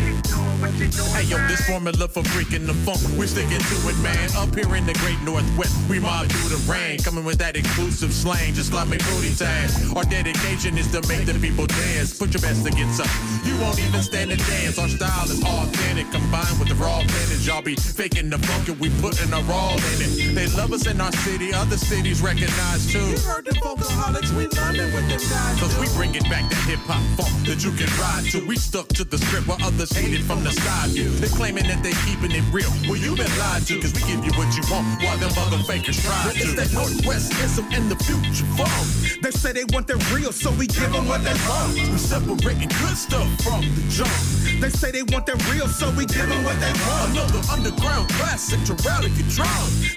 Hey 1.17 1.25
yo, 1.25 1.37
this 1.49 1.65
formula 1.67 2.09
for 2.09 2.23
freaking 2.23 2.67
the 2.67 2.75
funk, 2.85 3.01
we're 3.19 3.27
sticking 3.27 3.59
to 3.59 3.77
it, 3.89 3.99
man. 3.99 4.31
Up 4.37 4.55
here 4.55 4.75
in 4.77 4.87
the 4.87 4.95
great 5.01 5.21
northwest, 5.23 5.75
we 5.89 5.99
mob 5.99 6.29
through 6.29 6.57
the 6.57 6.61
rain, 6.71 6.99
coming 6.99 7.25
with 7.25 7.39
that 7.39 7.57
exclusive 7.57 8.13
slang, 8.13 8.55
just 8.55 8.73
like 8.73 8.89
me 8.89 8.99
booty 8.99 9.35
tag. 9.35 9.71
Our 9.97 10.05
dedication 10.05 10.79
is 10.79 10.91
to 10.93 11.01
make 11.09 11.27
the 11.27 11.35
people 11.41 11.67
dance. 11.67 12.17
Put 12.17 12.33
your 12.35 12.43
best 12.43 12.67
against 12.67 13.01
us. 13.01 13.11
You 13.47 13.57
won't 13.61 13.79
even 13.79 14.03
stand 14.03 14.33
a 14.33 14.37
dance. 14.37 14.79
Our 14.79 14.89
style 14.89 15.25
is 15.25 15.43
authentic, 15.43 16.11
combined 16.11 16.59
with 16.59 16.69
the 16.69 16.75
raw 16.77 17.01
vintage. 17.01 17.47
Y'all 17.47 17.63
be 17.63 17.77
faking 17.77 18.31
the 18.31 18.39
funk 18.39 18.66
and 18.69 18.81
we 18.81 18.91
putting 19.01 19.33
our 19.33 19.45
all 19.53 19.79
in 19.79 19.99
it. 20.03 20.35
They 20.35 20.49
love 20.57 20.73
us 20.73 20.87
in 20.87 21.01
our 21.01 21.13
city, 21.23 21.53
other 21.53 21.77
cities 21.77 22.21
recognize 22.21 22.91
too. 22.91 22.99
You 22.99 23.19
heard 23.19 23.45
the 23.45 23.55
vocaholics, 23.63 24.31
we 24.37 24.47
London 24.59 24.93
with 24.93 25.07
them 25.09 25.23
guys. 25.31 25.61
Cause 25.61 25.79
we 25.79 25.87
bring 25.95 26.15
it 26.15 26.25
back 26.25 26.49
that 26.51 26.63
hip 26.67 26.81
hop 26.87 27.03
funk 27.15 27.31
that 27.47 27.63
you 27.63 27.71
can 27.73 27.91
ride 28.01 28.25
to. 28.33 28.47
We 28.47 28.57
stuck 28.57 28.89
to 28.99 29.05
the 29.05 29.19
script 29.19 29.47
while 29.47 29.63
others 29.63 29.91
hate 29.93 30.15
it 30.15 30.23
from 30.23 30.43
the 30.43 30.51
side 30.51 30.91
view. 30.91 31.11
They 31.23 31.29
claiming 31.29 31.67
that 31.69 31.83
they 31.83 31.95
keeping 32.07 32.33
it 32.33 32.45
real. 32.53 32.71
Well, 32.89 32.99
you 32.99 33.15
been 33.15 33.31
lied 33.39 33.67
to, 33.71 33.79
cause 33.81 33.95
we 33.95 34.03
give 34.03 34.25
you 34.25 34.33
what 34.35 34.51
you 34.57 34.65
want 34.71 34.87
while 35.03 35.19
them 35.19 35.33
other 35.39 35.63
fakers 35.65 36.03
try 36.03 36.33
to. 36.33 36.39
It's 36.39 36.55
that 36.59 36.73
Northwest 36.73 37.33
ism 37.43 37.67
and 37.71 37.91
the 37.91 37.99
future 38.03 38.47
funk. 38.59 39.23
They 39.23 39.31
say 39.31 39.53
they 39.53 39.67
want 39.71 39.87
the 39.87 39.97
real, 40.11 40.33
so 40.33 40.51
we 40.59 40.67
give 40.67 40.91
them 40.91 41.07
what 41.07 41.23
they 41.23 41.37
want. 41.47 41.75
We 41.75 41.99
separating 41.99 42.71
good 42.83 42.97
stuff 42.99 43.29
from 43.43 43.63
the 43.63 43.83
junk. 43.91 44.17
They 44.61 44.71
say 44.71 44.91
they 44.91 45.05
want 45.15 45.27
the 45.27 45.37
real, 45.53 45.69
so 45.69 45.91
we 45.95 46.07
give 46.07 46.29
them 46.29 46.43
what 46.43 46.59
they 46.59 46.73
want. 46.87 47.15
Another 47.15 47.43
underground 47.53 48.09
classic 48.19 48.56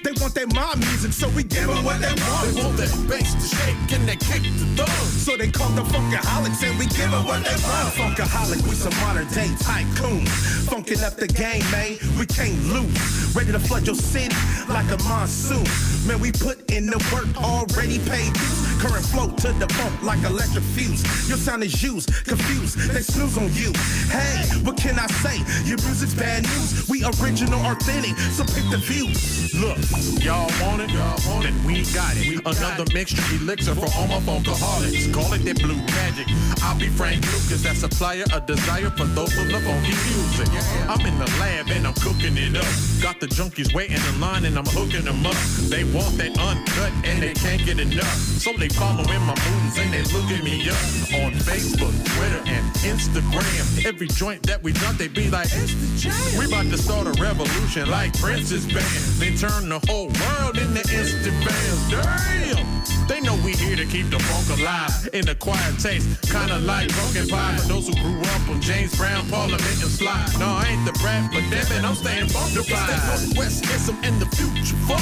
They 0.04 0.12
want 0.22 0.36
their 0.36 0.48
mom 0.48 0.80
music, 0.80 1.14
so 1.14 1.30
we 1.30 1.44
give 1.44 1.68
them 1.68 1.84
what 1.84 2.02
they 2.02 2.08
want. 2.08 2.54
They 2.54 2.62
want 2.62 2.78
that 2.78 2.92
bass 3.08 3.34
to 3.34 3.56
shake 3.56 3.92
and 3.94 4.08
that 4.08 4.20
kick 4.20 4.44
to 4.44 4.66
thumb. 4.76 5.08
So 5.08 5.38
they 5.38 5.50
call 5.50 5.70
the 5.70 5.82
funkaholics 5.82 6.64
and 6.68 6.78
we 6.78 6.86
give 6.88 7.12
them 7.12 7.26
what 7.26 7.44
they 7.44 7.56
want. 7.64 7.94
Funkaholic, 7.96 8.62
we 8.68 8.76
some 8.76 8.96
modern 9.02 9.28
day 9.30 9.50
tycoons. 9.60 10.30
Funking 10.70 11.02
up 11.02 11.16
the 11.16 11.28
game, 11.28 11.64
man, 11.72 11.98
we 12.18 12.26
can't 12.26 12.58
lose. 12.68 13.36
Ready 13.36 13.52
to 13.52 13.60
flood 13.60 13.86
your 13.86 13.96
city 13.96 14.36
like 14.68 14.90
a 14.92 15.02
monsoon. 15.04 15.64
Man, 16.08 16.20
we 16.20 16.32
put 16.32 16.72
in 16.72 16.88
the 16.88 16.98
work, 17.14 17.28
already 17.38 18.00
paid 18.00 18.34
dues. 18.34 18.60
Current 18.82 19.06
flow 19.06 19.28
to 19.30 19.52
the 19.60 19.68
funk 19.74 20.04
like 20.04 20.24
electric 20.24 20.64
fuse. 20.64 21.04
Your 21.28 21.38
sound 21.38 21.64
is 21.64 21.84
used, 21.84 22.10
confused, 22.26 22.78
they 22.92 23.02
snooze 23.02 23.38
on 23.38 23.52
you. 23.54 23.74
Hey, 24.10 24.48
what 24.64 24.78
can 24.78 24.98
I 24.98 25.08
say? 25.22 25.38
Your 25.68 25.78
music's 25.84 26.14
bad 26.16 26.44
news. 26.44 26.88
We 26.88 27.04
original, 27.04 27.60
authentic, 27.66 28.18
so 28.32 28.44
pick 28.54 28.70
the 28.70 28.78
views. 28.78 29.54
Look, 29.54 29.78
y'all 30.24 30.50
want 30.62 30.82
it? 30.82 30.92
Y'all 30.92 31.20
want 31.28 31.46
it? 31.46 31.54
We 31.66 31.84
got 31.94 32.16
it. 32.16 32.40
Another 32.46 32.86
mixture 32.94 33.22
elixir 33.36 33.76
for 33.76 33.90
all 33.98 34.08
my 34.08 34.20
funkaholics. 34.24 35.14
Call 35.14 35.34
it 35.34 35.44
that 35.46 35.60
blue 35.60 35.76
magic. 36.00 36.28
I'll 36.64 36.78
be 36.78 36.88
Frank 36.88 37.26
Lucas, 37.26 37.64
that 37.64 37.76
supplier, 37.76 38.26
of 38.34 38.46
desire 38.46 38.90
for 38.92 39.06
those 39.06 39.34
who 39.34 39.52
love 39.52 39.64
funky 39.64 39.96
music. 40.08 40.48
I'm 40.88 41.02
in 41.06 41.18
the 41.20 41.30
lab 41.40 41.70
and 41.70 41.88
I'm 41.88 41.94
cooking 41.96 42.38
it 42.38 42.56
up. 42.56 42.70
Got 43.02 43.20
the 43.20 43.28
junkies 43.28 43.74
waiting 43.74 43.98
in 43.98 44.22
line 44.22 44.46
and 44.46 44.58
I'm 44.58 44.66
hooking 44.66 45.04
them 45.04 45.26
up. 45.26 45.36
They 45.68 45.84
want 45.84 46.18
that 46.18 46.38
uncut 46.40 46.94
and 47.04 47.22
they 47.22 47.34
can't 47.34 47.64
get 47.66 47.80
enough. 47.80 48.18
So 48.40 48.54
they 48.54 48.70
following 48.70 49.22
my 49.28 49.36
moves 49.36 49.78
and 49.78 49.92
they 49.94 50.04
looking 50.16 50.44
me 50.44 50.70
up 50.70 50.80
on 51.20 51.34
Facebook, 51.44 51.96
Twitter, 52.16 52.42
and 52.48 52.66
Instagram. 52.88 53.86
Every 53.86 54.08
joint 54.08 54.44
that 54.44 54.64
we 54.64 54.72
drop, 54.74 54.96
they 54.96 55.08
be 55.08 55.30
like, 55.30 55.50
it's 55.52 55.74
the 55.74 55.88
jam. 55.98 56.40
We 56.40 56.46
about 56.46 56.66
to 56.72 56.78
start 56.78 57.08
a 57.08 57.22
revolution 57.22 57.90
like 57.90 58.14
Prince's 58.40 58.66
band. 58.68 58.86
They 59.20 59.36
turn 59.36 59.68
the 59.68 59.80
whole 59.90 60.08
world 60.08 60.58
into 60.58 60.80
instant 60.96 61.44
fans. 61.44 61.92
Damn! 61.92 62.69
They 63.10 63.20
know 63.22 63.34
we 63.44 63.54
here 63.54 63.76
to 63.76 63.86
keep 63.86 64.12
the 64.12 64.20
funk 64.20 64.60
alive 64.60 65.10
in 65.14 65.26
the 65.26 65.34
quiet 65.34 65.80
taste, 65.80 66.06
kinda 66.30 66.60
like 66.60 66.94
broken 66.94 67.28
pie 67.28 67.58
for 67.58 67.68
those 67.68 67.88
who 67.88 67.96
grew 67.96 68.22
up 68.22 68.48
on 68.48 68.62
James 68.62 68.96
Brown, 68.96 69.28
Parliament, 69.30 69.82
and 69.82 69.90
Sly. 69.90 70.14
No, 70.38 70.46
I 70.46 70.70
ain't 70.70 70.86
the 70.86 70.94
brat, 71.02 71.32
but 71.34 71.42
damn 71.50 71.66
it, 71.74 71.84
I'm 71.84 71.96
staying 71.96 72.28
funkified. 72.28 72.94
Northwestism 73.10 73.98
and 74.04 74.22
the 74.22 74.28
future 74.38 74.78
funk. 74.86 75.02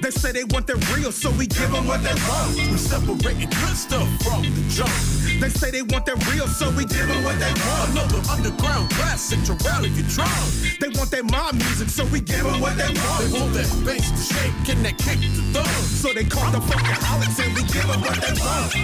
They 0.00 0.12
say 0.12 0.30
they 0.30 0.44
want 0.44 0.68
the 0.68 0.76
real, 0.94 1.10
so 1.10 1.30
we 1.32 1.48
give 1.48 1.72
them 1.72 1.88
what 1.88 2.04
they 2.04 2.14
want. 2.30 2.54
We 2.54 2.78
separating 2.78 3.50
good 3.50 3.76
stuff 3.76 4.06
from 4.22 4.42
the 4.54 4.62
junk. 4.70 4.94
They 5.40 5.50
say 5.50 5.72
they 5.72 5.82
want 5.82 6.06
the 6.06 6.14
real, 6.30 6.46
so 6.46 6.70
we 6.70 6.84
give 6.86 7.08
them 7.08 7.24
what 7.24 7.38
they 7.42 7.50
want. 7.66 7.90
Another 7.90 8.22
underground 8.30 8.90
classic 8.90 9.42
to 9.50 9.54
rally 9.66 9.90
your 9.98 10.06
drum. 10.06 10.30
They 10.78 10.88
want 10.94 11.10
their 11.10 11.24
mom 11.24 11.58
music, 11.58 11.90
so 11.90 12.04
we 12.06 12.20
give 12.20 12.44
them 12.44 12.60
what 12.60 12.78
they 12.78 12.86
want. 13.02 13.18
They 13.26 13.30
want 13.34 13.52
that 13.58 13.66
bass 13.84 14.06
to 14.14 14.22
shake 14.34 14.54
and 14.70 14.84
that 14.86 14.96
kick 14.98 15.18
to 15.18 15.42
thumb. 15.50 15.82
So 15.98 16.14
they 16.14 16.24
call 16.24 16.50
the 16.52 16.62
funkaholics 16.62 17.47
and 17.48 17.56
we 17.56 17.62
give 17.62 17.86
them 17.86 18.00
what 18.00 18.20
they 18.20 18.32
want. 18.40 18.74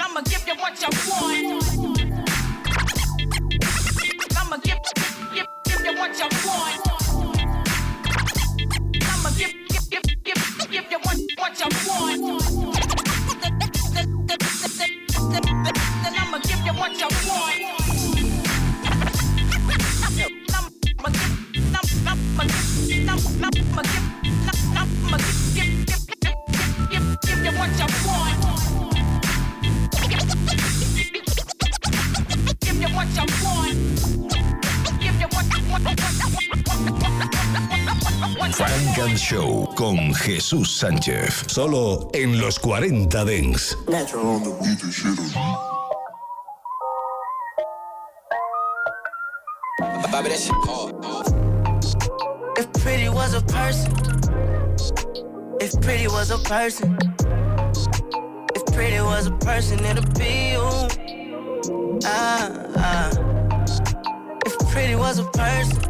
I'ma 0.00 0.20
give 0.22 0.46
you 0.46 0.54
what 0.56 0.80
you 0.82 0.88
want. 1.08 1.62
I'ma 4.36 4.56
give, 4.58 4.78
give, 5.34 5.46
give 5.64 5.84
you 5.84 5.94
what 5.98 6.18
you 6.18 6.28
want. 6.46 6.80
I'ma 9.02 9.30
give, 9.38 9.52
give, 9.68 9.90
give, 9.90 10.02
give, 10.24 10.42
give 10.70 10.90
you 10.90 10.98
what, 11.04 11.18
what 11.38 11.60
you 11.60 11.68
want. 11.86 12.22
I'ma 16.18 16.38
give 16.38 16.64
you 16.66 16.72
what 16.72 16.92
you 16.98 17.08
want. 17.28 17.56
I'ma 20.02 20.10
give, 20.16 20.32
I'ma 20.98 21.10
give, 21.10 21.34
I'ma 23.08 23.82
give, 23.82 24.25
Frank 38.52 38.98
and 38.98 39.18
Show 39.18 39.68
con 39.74 40.14
Jesús 40.14 40.78
Sánchez. 40.78 41.44
Solo 41.46 42.08
en 42.14 42.40
los 42.40 42.58
40 42.58 43.24
Dents. 43.24 43.76
If 52.58 52.72
pretty 52.82 53.08
was 53.10 53.34
a 53.34 53.42
person, 53.42 54.05
pretty 55.86 56.08
was 56.08 56.32
a 56.32 56.38
person, 56.38 56.98
if 58.56 58.66
pretty 58.74 59.00
was 59.00 59.28
a 59.28 59.30
person, 59.30 59.78
it'd 59.84 60.18
be 60.18 60.50
you. 60.50 60.68
Ah, 62.04 62.50
ah. 62.76 63.10
If 64.44 64.58
pretty 64.72 64.96
was 64.96 65.20
a 65.20 65.24
person, 65.30 65.80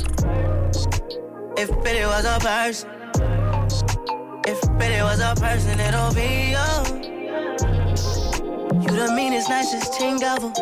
if 1.57 1.71
pretty 1.81 2.05
was 2.05 2.27
a 2.27 2.39
person, 2.41 2.91
if 4.47 4.61
pretty 4.77 5.01
was 5.01 5.21
a 5.21 5.35
person, 5.41 5.81
it'll 5.81 6.13
be 6.13 6.53
you. 6.53 6.69
You 8.83 8.93
the 9.01 9.15
meanest, 9.17 9.49
nicest 9.49 9.95
thing 9.95 10.23
ever. 10.23 10.53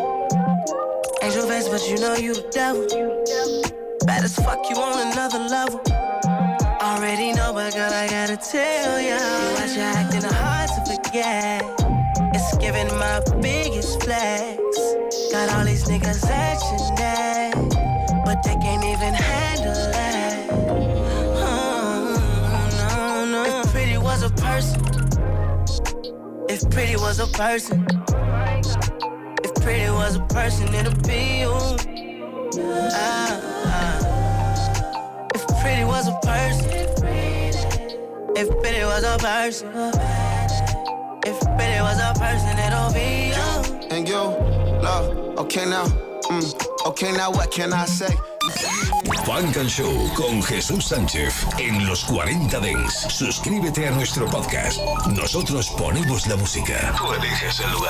Angel 1.23 1.49
face, 1.49 1.69
but 1.69 1.83
you 1.91 1.97
know 1.97 2.15
you 2.15 2.35
the 2.35 2.49
devil. 2.53 2.87
Bad 4.07 4.23
as 4.23 4.37
fuck, 4.37 4.71
you 4.71 4.77
on 4.77 5.13
another 5.13 5.41
level. 5.41 5.94
Already 6.85 7.33
know, 7.33 7.55
but 7.55 7.73
girl, 7.73 7.91
I 7.91 8.07
gotta 8.07 8.37
tell 8.37 9.01
ya. 9.01 9.17
You 9.17 9.55
watch 9.55 9.75
you 9.75 9.81
acting 9.81 10.23
hard 10.23 10.69
to 10.69 10.81
forget. 10.93 11.65
It's 12.35 12.59
giving 12.59 12.89
my 12.99 13.23
biggest 13.41 14.03
flex. 14.03 14.61
Got 15.33 15.49
all 15.55 15.65
these 15.65 15.85
niggas 15.85 16.27
at 16.29 16.61
your 16.69 16.93
neck, 17.01 17.55
but 18.27 18.43
they 18.43 18.55
can't 18.57 18.85
even 18.85 19.15
handle 19.15 19.73
that. 19.93 20.51
Oh, 21.41 22.21
no, 22.77 23.25
no. 23.33 23.61
If 23.63 23.73
pretty 23.73 23.97
was 23.97 24.23
a 24.23 24.29
person, 24.29 24.85
if 26.51 26.69
pretty 26.69 26.97
was 26.97 27.19
a 27.19 27.27
person, 27.29 27.87
if 29.43 29.55
pretty 29.55 29.89
was 29.89 30.17
a 30.17 30.25
person, 30.29 30.75
it'd 30.75 31.03
be 31.03 31.41
you. 31.41 31.51
Ah, 32.93 33.41
ah. 33.43 33.54
Pretty 35.65 35.85
was 35.85 36.09
a 36.09 36.17
person, 36.21 36.71
if 38.37 38.49
pretty 38.61 38.85
was 38.85 39.03
a 39.03 39.17
person, 39.17 39.69
if 41.25 41.41
pretty 41.57 41.81
was 41.81 41.99
a 41.99 42.13
person, 42.21 42.55
it'll 42.67 42.93
be 42.93 43.33
you. 43.33 43.89
And 43.91 44.07
you, 44.07 44.23
love, 44.85 45.39
okay 45.39 45.65
now, 45.65 45.87
mm, 46.29 46.87
okay 46.89 47.13
now 47.13 47.31
what 47.31 47.51
can 47.51 47.73
I 47.73 47.87
say? 47.87 48.15
Funk 49.25 49.57
and 49.57 49.71
Show 49.71 50.11
con 50.15 50.43
Jesús 50.43 50.85
Sánchez 50.85 51.47
en 51.59 51.87
los 51.87 52.05
40 52.05 52.61
Dents. 52.61 53.07
Suscríbete 53.09 53.89
a 53.89 53.91
nuestro 53.91 54.27
podcast. 54.27 54.79
Nosotros 55.17 55.71
ponemos 55.79 56.27
la 56.27 56.37
música. 56.37 56.95
Tú 56.99 57.13
eliges 57.15 57.61
el 57.61 57.73
lugar. 57.73 57.83